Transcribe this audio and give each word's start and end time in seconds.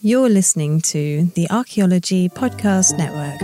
You're 0.00 0.28
listening 0.28 0.82
to 0.92 1.24
the 1.34 1.48
Archaeology 1.48 2.28
Podcast 2.28 2.98
Network. 2.98 3.40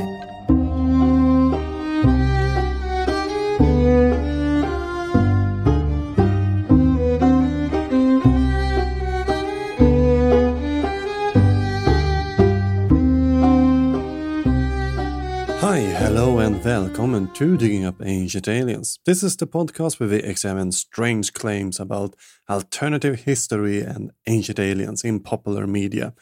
Hi, 15.62 15.79
hello, 15.79 16.39
and 16.41 16.62
welcome 16.62 17.33
to 17.33 17.57
Digging 17.57 17.87
Up 17.87 17.95
Ancient 18.05 18.47
Aliens. 18.47 18.98
This 19.07 19.23
is 19.23 19.39
the 19.39 19.47
podcast 19.47 19.98
where 19.98 20.09
we 20.11 20.17
examine 20.17 20.73
strange 20.73 21.33
claims 21.33 21.81
about 21.81 22.15
alternative 22.51 23.21
history 23.21 23.81
and 23.81 24.11
ancient 24.27 24.59
aliens 24.59 25.03
in 25.03 25.21
popular 25.21 25.67
media. 25.67 26.12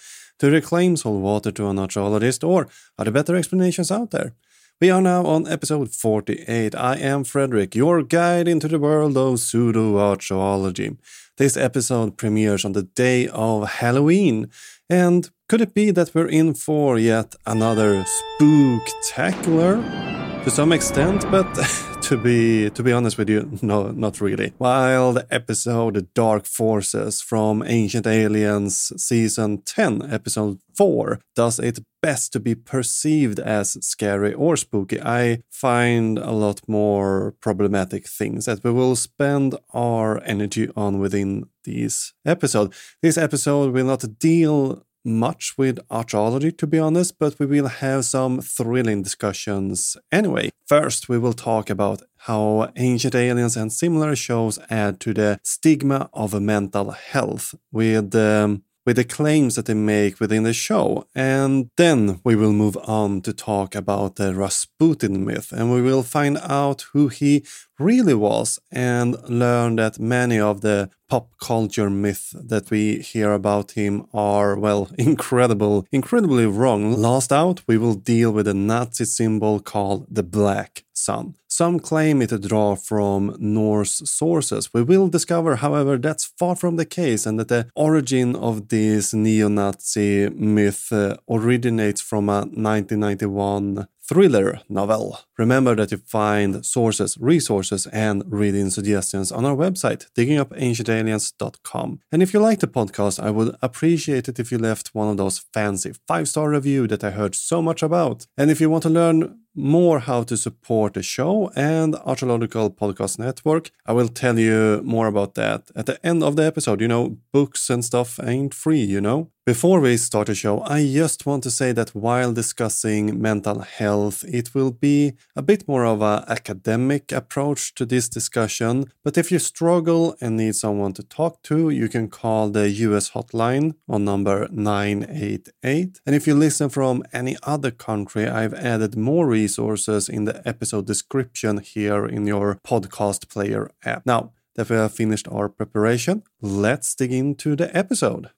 Do 0.40 0.50
reclaim 0.50 0.96
hold 0.96 1.22
water 1.22 1.52
to 1.52 1.68
a 1.68 1.74
naturalist, 1.74 2.42
or 2.42 2.66
are 2.96 3.04
there 3.04 3.12
better 3.12 3.36
explanations 3.36 3.92
out 3.92 4.10
there? 4.10 4.32
We 4.80 4.88
are 4.88 5.02
now 5.02 5.26
on 5.26 5.46
episode 5.46 5.92
48. 5.92 6.74
I 6.74 6.96
am 6.96 7.24
Fredrik, 7.24 7.74
your 7.74 8.02
guide 8.02 8.48
into 8.48 8.66
the 8.66 8.78
world 8.78 9.18
of 9.18 9.38
pseudo 9.38 9.98
archaeology. 9.98 10.96
This 11.36 11.58
episode 11.58 12.16
premieres 12.16 12.64
on 12.64 12.72
the 12.72 12.84
day 12.84 13.28
of 13.28 13.68
Halloween, 13.68 14.48
and 14.88 15.28
could 15.46 15.60
it 15.60 15.74
be 15.74 15.90
that 15.90 16.14
we're 16.14 16.26
in 16.26 16.54
for 16.54 16.98
yet 16.98 17.34
another 17.44 18.02
spooktacular? 18.40 20.29
To 20.50 20.56
some 20.56 20.72
extent, 20.72 21.30
but 21.30 21.46
to 22.02 22.16
be 22.16 22.70
to 22.70 22.82
be 22.82 22.90
honest 22.90 23.16
with 23.16 23.30
you, 23.30 23.56
no, 23.62 23.92
not 23.92 24.20
really. 24.20 24.52
While 24.58 25.12
the 25.12 25.24
episode 25.30 26.12
Dark 26.12 26.44
Forces 26.44 27.20
from 27.20 27.62
Ancient 27.64 28.04
Aliens 28.04 28.92
season 28.96 29.62
10, 29.62 30.10
episode 30.12 30.58
4, 30.76 31.20
does 31.36 31.60
its 31.60 31.80
best 32.02 32.32
to 32.32 32.40
be 32.40 32.56
perceived 32.56 33.38
as 33.38 33.78
scary 33.86 34.34
or 34.34 34.56
spooky, 34.56 35.00
I 35.00 35.42
find 35.50 36.18
a 36.18 36.32
lot 36.32 36.62
more 36.66 37.36
problematic 37.40 38.08
things 38.08 38.46
that 38.46 38.64
we 38.64 38.72
will 38.72 38.96
spend 38.96 39.54
our 39.72 40.20
energy 40.24 40.68
on 40.74 40.98
within 40.98 41.44
this 41.64 42.12
episode. 42.24 42.72
This 43.02 43.16
episode 43.16 43.72
will 43.72 43.86
not 43.86 44.18
deal 44.18 44.84
much 45.04 45.54
with 45.56 45.78
archaeology, 45.90 46.52
to 46.52 46.66
be 46.66 46.78
honest, 46.78 47.18
but 47.18 47.38
we 47.38 47.46
will 47.46 47.68
have 47.68 48.04
some 48.04 48.40
thrilling 48.40 49.02
discussions 49.02 49.96
anyway. 50.12 50.50
First, 50.66 51.08
we 51.08 51.18
will 51.18 51.32
talk 51.32 51.70
about 51.70 52.02
how 52.18 52.70
ancient 52.76 53.14
aliens 53.14 53.56
and 53.56 53.72
similar 53.72 54.14
shows 54.14 54.58
add 54.68 55.00
to 55.00 55.14
the 55.14 55.40
stigma 55.42 56.10
of 56.12 56.40
mental 56.40 56.90
health 56.90 57.54
with. 57.72 58.14
Um, 58.14 58.62
with 58.86 58.96
the 58.96 59.04
claims 59.04 59.56
that 59.56 59.66
they 59.66 59.74
make 59.74 60.18
within 60.20 60.42
the 60.42 60.52
show. 60.52 61.06
And 61.14 61.70
then 61.76 62.20
we 62.24 62.34
will 62.34 62.52
move 62.52 62.76
on 62.78 63.20
to 63.22 63.32
talk 63.32 63.74
about 63.74 64.16
the 64.16 64.34
Rasputin 64.34 65.24
myth 65.24 65.52
and 65.52 65.70
we 65.72 65.82
will 65.82 66.02
find 66.02 66.38
out 66.38 66.86
who 66.92 67.08
he 67.08 67.44
really 67.80 68.14
was 68.14 68.60
and 68.70 69.16
learn 69.28 69.76
that 69.76 69.98
many 69.98 70.38
of 70.38 70.60
the 70.60 70.90
pop 71.08 71.30
culture 71.40 71.90
myths 71.90 72.30
that 72.38 72.70
we 72.70 73.00
hear 73.00 73.32
about 73.32 73.72
him 73.72 74.06
are, 74.14 74.56
well, 74.56 74.88
incredible, 74.98 75.86
incredibly 75.90 76.46
wrong. 76.46 76.92
Last 76.92 77.32
out, 77.32 77.62
we 77.66 77.76
will 77.78 77.94
deal 77.94 78.30
with 78.30 78.46
a 78.46 78.54
Nazi 78.54 79.04
symbol 79.04 79.58
called 79.58 80.06
the 80.08 80.22
Black 80.22 80.84
Sun. 80.92 81.34
Some 81.48 81.80
claim 81.80 82.22
it 82.22 82.28
to 82.28 82.38
draw 82.38 82.76
from 82.76 83.36
Norse 83.40 84.02
sources. 84.08 84.72
We 84.72 84.82
will 84.82 85.08
discover, 85.08 85.56
however, 85.56 85.98
that's 85.98 86.24
far 86.24 86.54
from 86.54 86.76
the 86.76 86.86
case 86.86 87.26
and 87.26 87.40
that 87.40 87.48
the 87.48 87.66
origin 87.74 88.36
of 88.36 88.68
this 88.68 89.12
neo 89.12 89.48
Nazi 89.48 90.28
myth 90.30 90.92
uh, 90.92 91.16
originates 91.28 92.00
from 92.00 92.28
a 92.28 92.42
1991 92.42 93.88
thriller 94.10 94.60
novel. 94.68 95.20
Remember 95.38 95.76
that 95.76 95.92
you 95.92 95.98
find 95.98 96.66
sources, 96.66 97.16
resources, 97.20 97.86
and 97.86 98.24
reading 98.26 98.68
suggestions 98.68 99.30
on 99.30 99.44
our 99.44 99.54
website, 99.54 100.10
diggingupancientaliens.com. 100.16 102.00
And 102.10 102.20
if 102.20 102.34
you 102.34 102.40
like 102.40 102.58
the 102.58 102.66
podcast, 102.66 103.22
I 103.22 103.30
would 103.30 103.54
appreciate 103.62 104.28
it 104.28 104.40
if 104.40 104.50
you 104.50 104.58
left 104.58 104.94
one 104.94 105.08
of 105.08 105.16
those 105.16 105.38
fancy 105.54 105.92
five 106.08 106.26
star 106.28 106.50
review 106.50 106.88
that 106.88 107.04
I 107.04 107.12
heard 107.12 107.36
so 107.36 107.62
much 107.62 107.84
about. 107.84 108.26
And 108.36 108.50
if 108.50 108.60
you 108.60 108.68
want 108.68 108.82
to 108.82 108.90
learn 108.90 109.38
more 109.54 109.98
how 110.00 110.22
to 110.22 110.36
support 110.36 110.94
the 110.94 111.02
show 111.02 111.50
and 111.56 111.96
Archaeological 111.96 112.70
Podcast 112.70 113.18
Network. 113.18 113.70
I 113.84 113.92
will 113.92 114.08
tell 114.08 114.38
you 114.38 114.80
more 114.84 115.06
about 115.08 115.34
that 115.34 115.70
at 115.74 115.86
the 115.86 116.04
end 116.06 116.22
of 116.22 116.36
the 116.36 116.44
episode. 116.44 116.80
You 116.80 116.88
know, 116.88 117.18
books 117.32 117.68
and 117.70 117.84
stuff 117.84 118.20
ain't 118.22 118.54
free, 118.54 118.82
you 118.82 119.00
know? 119.00 119.30
Before 119.50 119.80
we 119.80 119.96
start 119.96 120.28
the 120.28 120.34
show, 120.36 120.60
I 120.60 120.86
just 120.86 121.26
want 121.26 121.42
to 121.42 121.50
say 121.50 121.72
that 121.72 121.92
while 121.92 122.32
discussing 122.32 123.20
mental 123.20 123.62
health, 123.62 124.22
it 124.28 124.54
will 124.54 124.70
be 124.70 125.14
a 125.34 125.42
bit 125.42 125.66
more 125.66 125.84
of 125.86 126.02
an 126.02 126.22
academic 126.28 127.10
approach 127.10 127.74
to 127.74 127.84
this 127.84 128.08
discussion. 128.08 128.92
But 129.02 129.18
if 129.18 129.32
you 129.32 129.40
struggle 129.40 130.14
and 130.20 130.36
need 130.36 130.54
someone 130.54 130.92
to 130.92 131.02
talk 131.02 131.42
to, 131.48 131.68
you 131.68 131.88
can 131.88 132.06
call 132.08 132.50
the 132.50 132.70
US 132.86 133.10
hotline 133.10 133.74
on 133.88 134.04
number 134.04 134.46
988. 134.52 136.00
And 136.06 136.14
if 136.14 136.28
you 136.28 136.36
listen 136.36 136.68
from 136.68 137.02
any 137.12 137.36
other 137.42 137.72
country, 137.72 138.28
I've 138.28 138.54
added 138.54 138.96
more 138.96 139.26
resources 139.26 140.08
in 140.08 140.26
the 140.26 140.46
episode 140.46 140.86
description 140.86 141.58
here 141.58 142.06
in 142.06 142.24
your 142.24 142.60
podcast 142.64 143.28
player 143.28 143.68
app. 143.84 144.06
Now, 144.06 144.30
that 144.54 144.70
we 144.70 144.76
have 144.76 144.94
finished 144.94 145.26
our 145.26 145.48
preparation, 145.48 146.22
let's 146.40 146.94
dig 146.94 147.12
into 147.12 147.56
the 147.56 147.76
episode. 147.76 148.30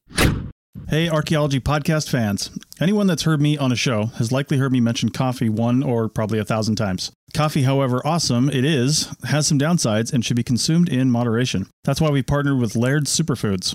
Hey, 0.88 1.08
archaeology 1.08 1.60
podcast 1.60 2.08
fans. 2.10 2.50
Anyone 2.80 3.06
that's 3.06 3.24
heard 3.24 3.40
me 3.42 3.58
on 3.58 3.72
a 3.72 3.76
show 3.76 4.06
has 4.16 4.32
likely 4.32 4.56
heard 4.56 4.72
me 4.72 4.80
mention 4.80 5.10
coffee 5.10 5.50
one 5.50 5.82
or 5.82 6.08
probably 6.08 6.38
a 6.38 6.44
thousand 6.44 6.76
times. 6.76 7.12
Coffee, 7.34 7.62
however 7.62 8.00
awesome 8.06 8.48
it 8.48 8.64
is, 8.64 9.14
has 9.24 9.46
some 9.46 9.58
downsides 9.58 10.12
and 10.12 10.24
should 10.24 10.36
be 10.36 10.42
consumed 10.42 10.88
in 10.88 11.10
moderation. 11.10 11.66
That's 11.84 12.00
why 12.00 12.10
we 12.10 12.22
partnered 12.22 12.58
with 12.58 12.76
Laird 12.76 13.04
Superfoods. 13.04 13.74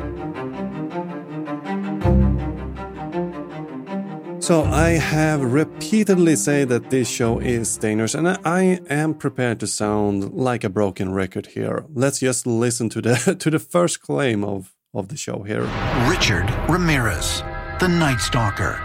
So 4.41 4.63
I 4.63 4.93
have 4.93 5.53
repeatedly 5.53 6.35
said 6.35 6.69
that 6.69 6.89
this 6.89 7.07
show 7.07 7.37
is 7.37 7.77
dangerous, 7.77 8.15
and 8.15 8.27
I 8.27 8.79
am 8.89 9.13
prepared 9.13 9.59
to 9.59 9.67
sound 9.67 10.33
like 10.33 10.63
a 10.63 10.69
broken 10.69 11.13
record 11.13 11.45
here. 11.45 11.85
Let's 11.93 12.21
just 12.21 12.47
listen 12.47 12.89
to 12.89 13.01
the 13.01 13.35
to 13.39 13.51
the 13.51 13.59
first 13.59 14.01
claim 14.01 14.43
of 14.43 14.73
of 14.95 15.09
the 15.09 15.15
show 15.15 15.43
here. 15.43 15.69
Richard 16.09 16.49
Ramirez, 16.67 17.43
the 17.79 17.87
Night 17.87 18.19
Stalker, 18.19 18.81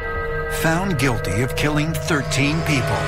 found 0.60 0.98
guilty 0.98 1.40
of 1.40 1.56
killing 1.56 1.94
13 1.94 2.60
people. 2.62 3.02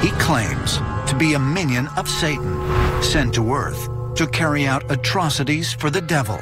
He 0.00 0.10
claims 0.18 0.78
to 1.10 1.16
be 1.18 1.34
a 1.34 1.38
minion 1.38 1.88
of 1.98 2.08
Satan, 2.08 3.02
sent 3.02 3.34
to 3.34 3.52
Earth 3.52 3.86
to 4.14 4.26
carry 4.26 4.66
out 4.66 4.90
atrocities 4.90 5.74
for 5.74 5.90
the 5.90 6.00
devil. 6.00 6.40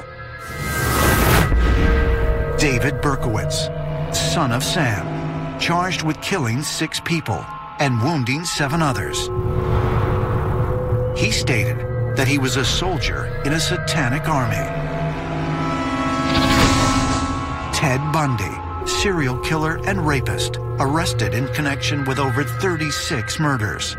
David 2.56 3.02
Berkowitz, 3.02 3.68
son 4.16 4.52
of 4.52 4.64
Sam, 4.64 5.58
charged 5.60 6.02
with 6.02 6.20
killing 6.20 6.62
six 6.62 7.00
people 7.00 7.44
and 7.78 8.02
wounding 8.02 8.44
seven 8.44 8.82
others. 8.82 9.28
He 11.18 11.30
stated 11.30 11.78
that 12.16 12.26
he 12.26 12.38
was 12.38 12.56
a 12.56 12.64
soldier 12.64 13.26
in 13.44 13.52
a 13.52 13.60
satanic 13.60 14.28
army. 14.28 14.56
Ted 17.74 18.00
Bundy, 18.12 18.56
serial 18.86 19.38
killer 19.40 19.78
and 19.86 20.06
rapist, 20.06 20.56
arrested 20.78 21.34
in 21.34 21.46
connection 21.48 22.04
with 22.04 22.18
over 22.18 22.44
36 22.44 23.38
murders. 23.38 23.96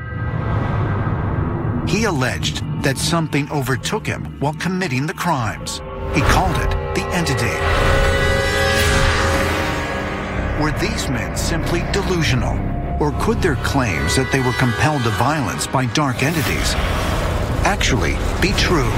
He 1.87 2.03
alleged 2.03 2.63
that 2.83 2.97
something 2.97 3.49
overtook 3.51 4.05
him 4.05 4.39
while 4.39 4.53
committing 4.55 5.05
the 5.07 5.13
crimes. 5.13 5.77
He 6.13 6.21
called 6.21 6.55
it 6.57 6.71
the 6.95 7.05
entity. 7.13 8.16
Were 10.59 10.71
these 10.79 11.07
men 11.07 11.37
simply 11.37 11.83
delusional? 11.93 12.57
Or 12.99 13.11
could 13.19 13.43
their 13.43 13.57
claims 13.57 14.15
that 14.15 14.31
they 14.31 14.39
were 14.39 14.53
compelled 14.53 15.03
to 15.03 15.11
violence 15.11 15.67
by 15.67 15.85
dark 15.93 16.23
entities 16.23 16.73
actually 17.63 18.15
be 18.41 18.53
true? 18.57 18.91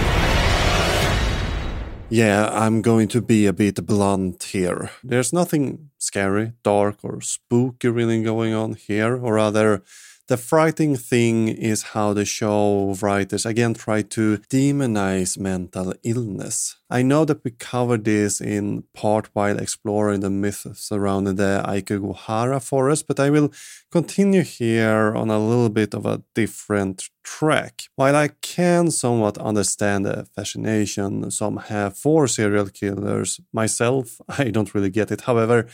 Yeah, 2.09 2.49
I'm 2.53 2.81
going 2.81 3.09
to 3.09 3.21
be 3.21 3.45
a 3.45 3.51
bit 3.51 3.85
blunt 3.85 4.41
here. 4.43 4.89
There's 5.03 5.33
nothing 5.33 5.89
scary, 5.97 6.53
dark, 6.63 6.99
or 7.03 7.19
spooky 7.19 7.89
really 7.89 8.23
going 8.23 8.53
on 8.53 8.75
here, 8.75 9.17
or 9.17 9.33
rather, 9.33 9.83
the 10.29 10.37
frightening 10.37 10.95
thing 10.95 11.47
is 11.47 11.81
how 11.93 12.13
the 12.13 12.23
show 12.23 12.95
writers 13.01 13.47
again 13.47 13.73
try 13.73 14.03
to 14.03 14.37
demonize 14.47 15.39
mental 15.39 15.91
illness. 16.03 16.75
I 16.87 17.01
know 17.01 17.25
that 17.25 17.43
we 17.43 17.49
covered 17.49 18.05
this 18.05 18.39
in 18.39 18.83
part 18.93 19.31
while 19.33 19.57
exploring 19.57 20.19
the 20.19 20.29
myth 20.29 20.67
surrounding 20.75 21.37
the 21.37 21.63
Aokigahara 21.65 22.61
forest, 22.61 23.07
but 23.07 23.19
I 23.19 23.31
will 23.31 23.51
continue 23.91 24.43
here 24.43 25.15
on 25.15 25.31
a 25.31 25.39
little 25.39 25.69
bit 25.69 25.95
of 25.95 26.05
a 26.05 26.21
different 26.35 27.09
track. 27.23 27.85
While 27.95 28.15
I 28.15 28.29
can 28.43 28.91
somewhat 28.91 29.39
understand 29.39 30.05
the 30.05 30.27
fascination 30.35 31.31
some 31.31 31.57
have 31.57 31.97
for 31.97 32.27
serial 32.27 32.67
killers, 32.67 33.39
myself, 33.51 34.21
I 34.29 34.51
don't 34.51 34.75
really 34.75 34.91
get 34.91 35.11
it. 35.11 35.21
However, 35.21 35.65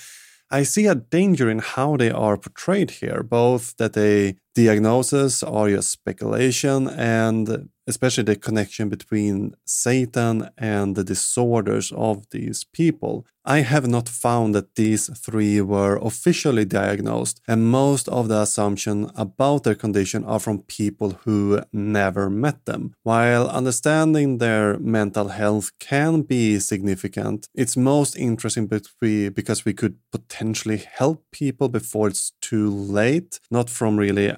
I 0.50 0.64
see 0.64 0.86
a 0.86 0.96
danger 0.96 1.50
in 1.50 1.60
how 1.60 1.98
they 1.98 2.12
are 2.12 2.38
portrayed 2.38 2.92
here, 2.92 3.22
both 3.22 3.76
that 3.78 3.94
the 3.94 4.36
diagnosis 4.56 5.44
are 5.44 5.70
just 5.70 5.92
speculation 5.92 6.88
and 6.90 7.70
especially 7.88 8.24
the 8.24 8.36
connection 8.36 8.90
between 8.90 9.56
Satan 9.66 10.50
and 10.58 10.96
the 10.96 11.04
disorders 11.04 11.92
of 11.96 12.28
these 12.32 12.64
people. 12.64 13.26
I 13.48 13.60
have 13.60 13.88
not 13.88 14.10
found 14.10 14.56
that 14.56 14.74
these 14.74 15.08
three 15.20 15.62
were 15.62 15.98
officially 15.98 16.66
diagnosed, 16.66 17.42
and 17.48 17.70
most 17.70 18.10
of 18.10 18.28
the 18.28 18.42
assumptions 18.42 19.12
about 19.16 19.64
their 19.64 19.76
condition 19.76 20.26
are 20.26 20.40
from 20.40 20.64
people 20.64 21.20
who 21.24 21.62
never 21.72 22.28
met 22.28 22.66
them. 22.66 22.96
While 23.04 23.48
understanding 23.48 24.40
their 24.40 24.80
mental 24.80 25.28
health 25.28 25.72
can 25.80 26.24
be 26.24 26.60
significant, 26.60 27.48
it's 27.54 27.78
most 27.78 28.18
interesting 28.18 28.66
because 28.66 29.64
we 29.64 29.74
could 29.74 29.98
potentially 30.12 30.78
help 30.78 31.24
people 31.32 31.70
before 31.70 32.08
it's 32.08 32.32
too 32.42 32.72
late, 32.72 33.40
not 33.52 33.70
from 33.70 33.98
really 33.98 34.32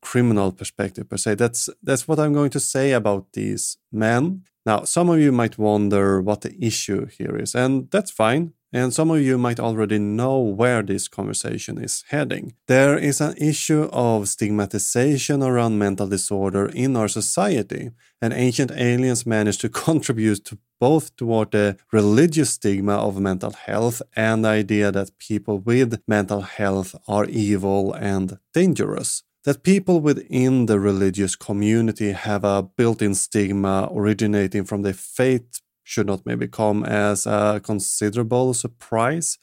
criminal 0.00 0.52
perspective 0.52 1.08
per 1.08 1.16
se. 1.16 1.34
That's 1.34 1.68
that's 1.82 2.06
what 2.08 2.18
I'm 2.18 2.32
going 2.32 2.50
to 2.50 2.60
say 2.60 2.92
about 2.92 3.32
these 3.32 3.78
men. 3.90 4.44
Now, 4.64 4.84
some 4.84 5.10
of 5.10 5.18
you 5.18 5.32
might 5.32 5.58
wonder 5.58 6.22
what 6.22 6.42
the 6.42 6.54
issue 6.64 7.06
here 7.06 7.36
is, 7.36 7.54
and 7.54 7.90
that's 7.90 8.10
fine. 8.10 8.52
And 8.74 8.94
some 8.94 9.10
of 9.10 9.20
you 9.20 9.36
might 9.36 9.60
already 9.60 9.98
know 9.98 10.38
where 10.38 10.82
this 10.82 11.06
conversation 11.06 11.76
is 11.78 12.04
heading. 12.08 12.54
There 12.68 12.96
is 12.96 13.20
an 13.20 13.34
issue 13.36 13.90
of 13.92 14.28
stigmatization 14.28 15.42
around 15.42 15.78
mental 15.78 16.06
disorder 16.06 16.66
in 16.68 16.96
our 16.96 17.08
society, 17.08 17.90
and 18.22 18.32
ancient 18.32 18.70
aliens 18.70 19.26
managed 19.26 19.60
to 19.60 19.68
contribute 19.86 20.44
to 20.46 20.58
both 20.80 21.14
toward 21.16 21.50
the 21.50 21.76
religious 21.92 22.50
stigma 22.50 22.96
of 22.96 23.20
mental 23.20 23.52
health 23.52 24.00
and 24.16 24.44
the 24.44 24.48
idea 24.48 24.90
that 24.90 25.18
people 25.18 25.58
with 25.58 26.00
mental 26.08 26.40
health 26.40 26.94
are 27.06 27.26
evil 27.26 27.92
and 27.92 28.38
dangerous 28.54 29.22
that 29.44 29.62
people 29.62 30.00
within 30.00 30.66
the 30.66 30.78
religious 30.78 31.34
community 31.36 32.12
have 32.12 32.44
a 32.44 32.62
built 32.62 33.02
in 33.02 33.14
stigma 33.14 33.88
originating 33.92 34.64
from 34.64 34.82
their 34.82 34.92
faith 34.92 35.60
should 35.84 36.06
not 36.06 36.24
maybe 36.24 36.46
come 36.46 36.84
as 36.84 37.26
a 37.26 37.60
considerable 37.62 38.54
surprise 38.54 39.38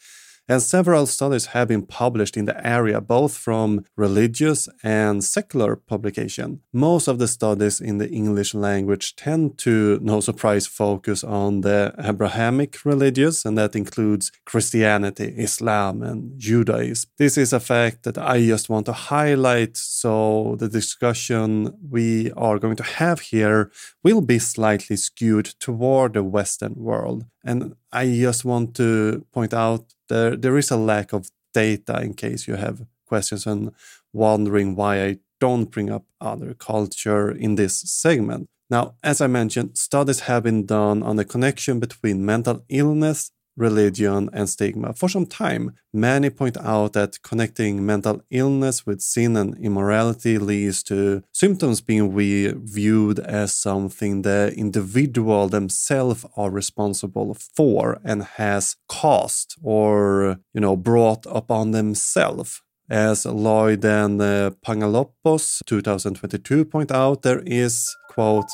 and 0.49 0.61
several 0.63 1.05
studies 1.05 1.45
have 1.47 1.67
been 1.67 1.85
published 1.85 2.35
in 2.35 2.45
the 2.45 2.67
area, 2.67 2.99
both 2.99 3.37
from 3.37 3.85
religious 3.95 4.67
and 4.83 5.23
secular 5.23 5.75
publication. 5.75 6.61
Most 6.73 7.07
of 7.07 7.19
the 7.19 7.27
studies 7.27 7.79
in 7.79 7.99
the 7.99 8.09
English 8.09 8.55
language 8.55 9.15
tend 9.15 9.59
to, 9.59 9.99
no 10.01 10.19
surprise, 10.19 10.65
focus 10.65 11.23
on 11.23 11.61
the 11.61 11.93
Abrahamic 11.99 12.83
religions, 12.83 13.45
and 13.45 13.55
that 13.59 13.75
includes 13.75 14.31
Christianity, 14.45 15.35
Islam, 15.37 16.01
and 16.01 16.37
Judaism. 16.39 17.11
This 17.17 17.37
is 17.37 17.53
a 17.53 17.59
fact 17.59 18.03
that 18.03 18.17
I 18.17 18.43
just 18.45 18.69
want 18.69 18.87
to 18.87 18.93
highlight 18.93 19.77
so 19.77 20.55
the 20.57 20.67
discussion 20.67 21.77
we 21.87 22.31
are 22.31 22.57
going 22.57 22.75
to 22.77 22.83
have 22.83 23.19
here 23.19 23.71
will 24.03 24.21
be 24.21 24.39
slightly 24.39 24.95
skewed 24.95 25.45
toward 25.59 26.13
the 26.13 26.23
Western 26.23 26.73
world. 26.75 27.25
And 27.43 27.75
I 27.91 28.05
just 28.07 28.43
want 28.45 28.75
to 28.77 29.25
point 29.31 29.53
out 29.53 29.93
there 30.09 30.35
there 30.35 30.57
is 30.57 30.71
a 30.71 30.77
lack 30.77 31.13
of 31.13 31.29
data 31.53 32.01
in 32.01 32.13
case 32.13 32.47
you 32.47 32.55
have 32.55 32.85
questions 33.07 33.47
and 33.47 33.71
wondering 34.13 34.75
why 34.75 35.03
I 35.03 35.17
don't 35.39 35.71
bring 35.71 35.89
up 35.89 36.05
other 36.21 36.53
culture 36.53 37.31
in 37.31 37.55
this 37.55 37.79
segment. 37.79 38.49
Now, 38.69 38.95
as 39.03 39.19
I 39.21 39.27
mentioned, 39.27 39.77
studies 39.77 40.21
have 40.21 40.43
been 40.43 40.65
done 40.65 41.01
on 41.01 41.15
the 41.15 41.25
connection 41.25 41.79
between 41.79 42.25
mental 42.25 42.63
illness 42.69 43.31
religion, 43.59 44.29
and 44.33 44.49
stigma. 44.49 44.93
For 44.93 45.09
some 45.09 45.25
time, 45.25 45.73
many 45.93 46.29
point 46.29 46.57
out 46.57 46.93
that 46.93 47.21
connecting 47.21 47.85
mental 47.85 48.21
illness 48.31 48.85
with 48.85 49.01
sin 49.01 49.35
and 49.35 49.57
immorality 49.57 50.37
leads 50.37 50.81
to 50.83 51.23
symptoms 51.31 51.81
being 51.81 52.11
viewed 52.15 53.19
as 53.19 53.55
something 53.55 54.21
the 54.21 54.53
individual 54.55 55.49
themselves 55.49 56.25
are 56.35 56.49
responsible 56.49 57.35
for 57.55 57.99
and 58.03 58.23
has 58.23 58.75
caused 58.87 59.55
or, 59.61 60.37
you 60.53 60.61
know, 60.61 60.75
brought 60.75 61.25
upon 61.25 61.71
themselves. 61.71 62.61
As 62.89 63.23
Lloyd 63.25 63.85
and 63.85 64.19
uh, 64.19 64.49
Panagopoulos 64.65 65.59
2022 65.67 66.65
point 66.65 66.91
out, 66.91 67.21
there 67.21 67.43
is, 67.45 67.95
quote, 68.09 68.49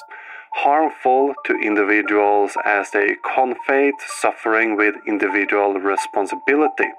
harmful 0.55 1.33
to 1.45 1.53
individuals 1.57 2.53
as 2.63 2.89
they 2.91 3.09
conflate 3.35 3.99
suffering 4.07 4.77
with 4.77 4.95
individual 5.05 5.73
responsibility, 5.73 6.89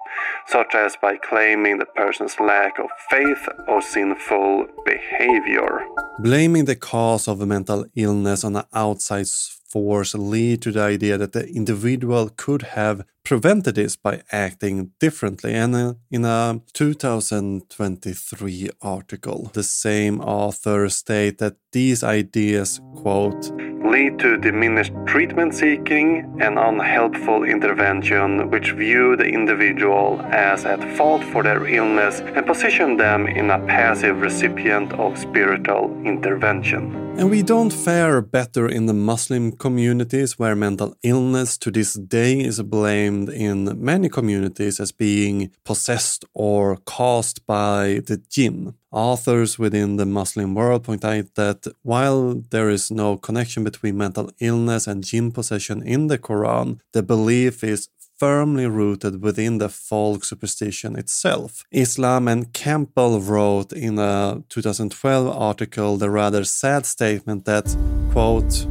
such 0.47 0.75
as 0.75 0.94
by 1.00 1.17
claiming 1.17 1.79
the 1.79 1.87
person's 1.87 2.38
lack 2.38 2.79
of 2.79 2.91
faith 3.11 3.49
or 3.67 3.81
sinful 3.81 4.67
behavior. 4.85 5.81
Blaming 6.19 6.67
the 6.67 6.76
cause 6.76 7.26
of 7.26 7.40
a 7.40 7.47
mental 7.47 7.87
illness 7.95 8.45
on 8.45 8.57
an 8.57 8.64
outside 8.75 9.26
force 9.26 10.14
lead 10.14 10.61
to 10.62 10.71
the 10.73 10.83
idea 10.83 11.16
that 11.16 11.33
the 11.33 11.49
individual 11.49 12.31
could 12.37 12.62
have 12.62 13.04
prevented 13.26 13.75
this 13.75 13.97
by 13.97 14.23
acting 14.30 14.92
differently. 15.00 15.52
And 15.52 15.75
uh, 15.75 15.95
in 16.12 16.25
a 16.25 16.61
2023 16.73 18.71
article, 18.80 19.50
the 19.52 19.64
same 19.64 20.21
author 20.21 20.88
state 20.88 21.38
that 21.38 21.56
these 21.73 22.04
ideas, 22.04 22.80
quote, 22.95 23.50
lead 23.85 24.18
to 24.21 24.37
diminished 24.37 24.92
treatment 25.06 25.54
seeking 25.54 26.06
and 26.40 26.59
unhelpful 26.59 27.42
intervention, 27.45 28.50
which 28.50 28.73
view 28.73 29.16
the 29.16 29.28
individual 29.40 30.21
as 30.30 30.64
at 30.64 30.83
fault 30.97 31.23
for 31.33 31.42
their 31.42 31.66
illness 31.66 32.21
and 32.21 32.47
position 32.47 32.97
them 32.97 33.26
in 33.26 33.50
a 33.50 33.59
passive 33.66 34.21
recipient 34.21 34.92
of 34.95 35.18
spiritual 35.18 35.85
intervention. 36.04 37.06
And 37.18 37.30
we 37.30 37.42
don't 37.42 37.73
fare 37.73 38.21
better 38.21 38.68
in 38.68 38.85
the 38.85 38.92
Muslim 39.11 39.52
communities 39.52 40.38
where 40.38 40.54
mental 40.54 40.95
illness 41.02 41.56
to 41.59 41.71
this 41.71 41.95
day 41.95 42.40
is 42.40 42.61
blamed 42.61 43.15
in 43.28 43.82
many 43.82 44.08
communities 44.08 44.80
as 44.80 44.92
being 44.92 45.50
possessed 45.64 46.25
or 46.35 46.76
caused 46.85 47.44
by 47.46 48.00
the 48.06 48.18
jinn. 48.28 48.75
Authors 48.92 49.58
within 49.58 49.96
the 49.96 50.06
Muslim 50.06 50.54
world 50.54 50.85
point 50.85 51.04
out 51.04 51.35
that 51.35 51.66
while 51.82 52.42
there 52.50 52.70
is 52.70 52.90
no 52.90 53.16
connection 53.16 53.64
between 53.64 53.99
mental 53.99 54.30
illness 54.40 54.87
and 54.87 55.04
jinn 55.04 55.32
possession 55.32 55.82
in 55.82 56.06
the 56.06 56.18
Quran, 56.18 56.78
the 56.92 57.02
belief 57.02 57.62
is 57.62 57.88
firmly 58.18 58.66
rooted 58.66 59.23
within 59.23 59.58
the 59.58 59.68
folk 59.68 60.25
superstition 60.25 60.96
itself. 60.96 61.64
Islam 61.70 62.28
and 62.28 62.52
Campbell 62.52 63.20
wrote 63.20 63.73
in 63.73 63.99
a 63.99 64.42
2012 64.49 65.37
article 65.37 65.96
the 65.96 66.11
rather 66.11 66.44
sad 66.44 66.87
statement 66.87 67.44
that, 67.44 67.76
quote, 68.12 68.66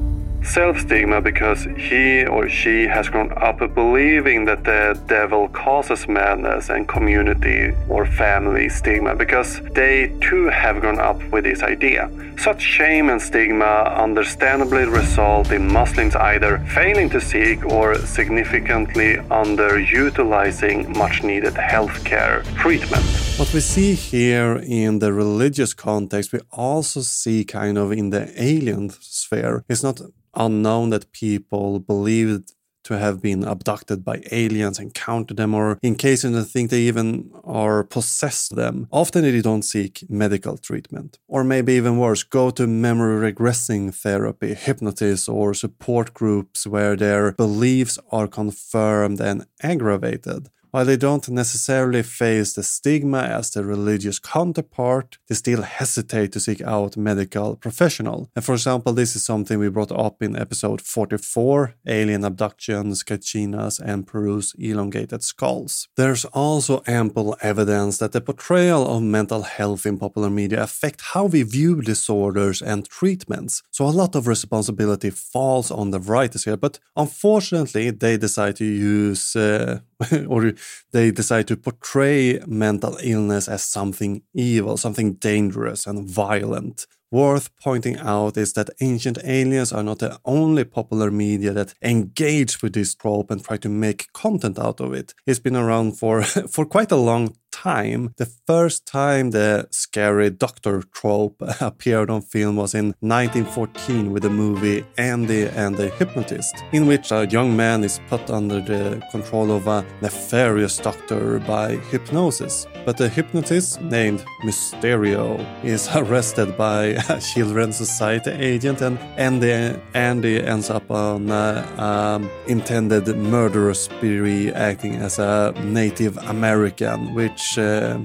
self 0.45 0.79
stigma 0.79 1.21
because 1.21 1.63
he 1.77 2.25
or 2.25 2.47
she 2.47 2.83
has 2.83 3.09
grown 3.09 3.31
up 3.37 3.57
believing 3.73 4.45
that 4.45 4.63
the 4.63 4.99
devil 5.07 5.47
causes 5.49 6.07
madness 6.07 6.69
and 6.69 6.87
community 6.87 7.73
or 7.89 8.05
family 8.05 8.69
stigma 8.69 9.15
because 9.15 9.59
they 9.73 10.15
too 10.21 10.45
have 10.47 10.79
grown 10.81 10.99
up 10.99 11.21
with 11.31 11.43
this 11.43 11.63
idea. 11.63 12.09
Such 12.37 12.61
shame 12.61 13.09
and 13.09 13.21
stigma 13.21 13.95
understandably 13.97 14.85
result 14.85 15.51
in 15.51 15.71
Muslims 15.71 16.15
either 16.15 16.59
failing 16.73 17.09
to 17.09 17.21
seek 17.21 17.65
or 17.65 17.95
significantly 17.95 19.15
underutilizing 19.31 20.95
much 20.95 21.23
needed 21.23 21.53
healthcare 21.53 22.43
treatment. 22.55 23.03
What 23.37 23.53
we 23.53 23.61
see 23.61 23.95
here 23.95 24.61
in 24.63 24.99
the 24.99 25.11
religious 25.11 25.73
context, 25.73 26.31
we 26.31 26.39
also 26.51 27.01
see 27.01 27.43
kind 27.45 27.77
of 27.77 27.91
in 27.91 28.09
the 28.11 28.31
alien 28.41 28.89
sphere. 28.89 29.63
It's 29.67 29.83
not 29.83 29.99
unknown 30.36 30.89
that 30.92 31.12
people 31.12 31.80
believed 31.80 32.54
to 32.86 32.98
have 33.00 33.22
been 33.22 33.44
abducted 33.44 34.06
by 34.06 34.22
aliens, 34.32 34.80
encounter 34.80 35.34
them, 35.34 35.54
or 35.54 35.80
in 35.82 35.96
cases 35.96 36.32
they 36.34 36.44
think 36.44 36.70
they 36.70 36.82
even 36.82 37.32
are 37.44 37.84
possessed 37.84 38.56
them. 38.56 38.88
Often 38.92 39.24
they 39.24 39.42
don't 39.42 39.63
seek 39.63 40.04
medical 40.08 40.56
treatment. 40.58 41.18
Or 41.27 41.44
maybe 41.44 41.74
even 41.74 41.98
worse, 41.98 42.24
go 42.24 42.51
to 42.51 42.68
memory 42.68 43.34
regressing 43.34 43.94
therapy, 43.94 44.54
hypnosis, 44.54 45.27
or 45.27 45.54
support 45.56 46.13
groups 46.13 46.68
where 46.68 46.96
their 46.96 47.32
beliefs 47.32 47.98
are 48.12 48.27
confirmed 48.27 49.20
and 49.20 49.48
aggravated. 49.63 50.50
While 50.75 50.84
they 50.84 50.98
don't 50.98 51.29
necessarily 51.29 52.03
face 52.03 52.51
the 52.51 52.62
stigma 52.62 53.20
as 53.20 53.50
their 53.50 53.63
religious 53.63 54.20
counterpart, 54.20 55.17
they 55.29 55.36
still 55.36 55.62
hesitate 55.62 56.34
to 56.34 56.41
seek 56.41 56.62
out 56.62 56.98
medical 56.98 57.55
professional. 57.55 58.29
And 58.36 58.44
for 58.44 58.55
example, 58.55 58.91
this 58.91 59.15
is 59.15 59.24
something 59.24 59.58
we 59.58 59.70
brought 59.70 59.94
up 59.94 60.22
in 60.22 60.36
episode 60.36 60.82
44, 60.82 61.75
Alien 61.88 62.25
Abductions, 62.25 63.05
Kachinas, 63.05 63.79
and 63.79 64.05
Peru's 64.05 64.53
Elongated 64.60 65.24
Skulls. 65.24 65.88
There's 65.96 66.25
also 66.25 66.84
ample 66.88 67.38
evidence 67.41 68.00
that 68.00 68.12
the 68.12 68.20
portrayal 68.20 68.86
of 68.86 69.01
mental 69.01 69.44
health 69.44 69.86
in 69.86 69.98
popular 69.98 70.29
media 70.29 70.62
affect 70.63 71.00
how 71.13 71.27
we 71.27 71.44
view 71.44 71.82
disorders 71.82 72.62
and 72.62 72.86
treatments. 72.86 73.63
So 73.72 73.86
a 73.86 73.96
lot 74.01 74.13
of 74.13 74.27
responsibility 74.27 75.10
falls 75.10 75.72
on 75.72 75.91
the 75.91 76.01
writers 76.01 76.44
here, 76.44 76.58
but 76.58 76.79
unfortunately 76.98 77.91
they 77.91 78.17
decide 78.17 78.58
to 78.58 78.65
use 78.65 79.38
uh, 79.38 79.79
or 80.27 80.53
they 80.91 81.11
decide 81.11 81.47
to 81.47 81.57
portray 81.57 82.39
mental 82.45 82.97
illness 83.01 83.47
as 83.47 83.63
something 83.63 84.23
evil, 84.33 84.77
something 84.77 85.13
dangerous 85.13 85.85
and 85.85 86.09
violent. 86.09 86.85
Worth 87.11 87.49
pointing 87.61 87.97
out 87.97 88.35
is 88.35 88.53
that 88.53 88.71
Ancient 88.81 89.19
Aliens 89.23 89.71
are 89.71 89.83
not 89.83 89.99
the 89.99 90.19
only 90.25 90.65
popular 90.65 91.11
media 91.11 91.53
that 91.53 91.73
engage 91.81 92.61
with 92.61 92.73
this 92.73 92.93
trope 92.95 93.31
and 93.31 93.43
try 93.43 93.57
to 93.57 93.69
make 93.69 94.11
content 94.11 94.59
out 94.59 94.81
of 94.81 94.93
it. 94.93 95.13
It's 95.25 95.39
been 95.39 95.55
around 95.55 95.97
for, 95.97 96.23
for 96.23 96.65
quite 96.65 96.91
a 96.91 96.97
long 96.97 97.35
time. 97.55 98.13
The 98.17 98.29
first 98.47 98.85
time 98.85 99.31
the 99.31 99.67
scary 99.71 100.29
doctor 100.29 100.83
trope 100.93 101.38
appeared 101.62 102.09
on 102.09 102.21
film 102.21 102.57
was 102.57 102.75
in 102.75 102.88
1914 103.00 104.12
with 104.12 104.24
the 104.24 104.29
movie 104.29 104.85
Andy 104.97 105.43
and 105.47 105.77
the 105.77 105.89
Hypnotist, 105.89 106.55
in 106.74 106.85
which 106.85 107.12
a 107.12 107.27
young 107.27 107.55
man 107.55 107.83
is 107.83 108.00
put 108.09 108.29
under 108.29 108.59
the 108.59 109.01
control 109.12 109.51
of 109.51 109.67
a 109.67 109.85
nefarious 110.01 110.77
doctor 110.77 111.39
by 111.39 111.77
hypnosis. 111.91 112.67
But 112.85 112.97
the 112.97 113.09
hypnotist, 113.09 113.81
named 113.81 114.24
Mysterio, 114.43 115.25
is 115.63 115.88
arrested 115.95 116.57
by 116.57 116.97
a 117.09 117.19
Children's 117.21 117.77
Society 117.77 118.31
agent, 118.31 118.81
and 118.81 119.00
Andy, 119.17 119.79
Andy 119.93 120.43
ends 120.43 120.69
up 120.69 120.91
on 120.91 121.31
an 121.31 121.79
um, 121.79 122.29
intended 122.47 123.07
murder 123.17 123.74
spree 123.74 124.51
acting 124.51 124.95
as 124.95 125.19
a 125.19 125.53
Native 125.63 126.17
American, 126.17 127.13
which 127.13 127.44
which 127.45 127.57
uh, 127.57 127.99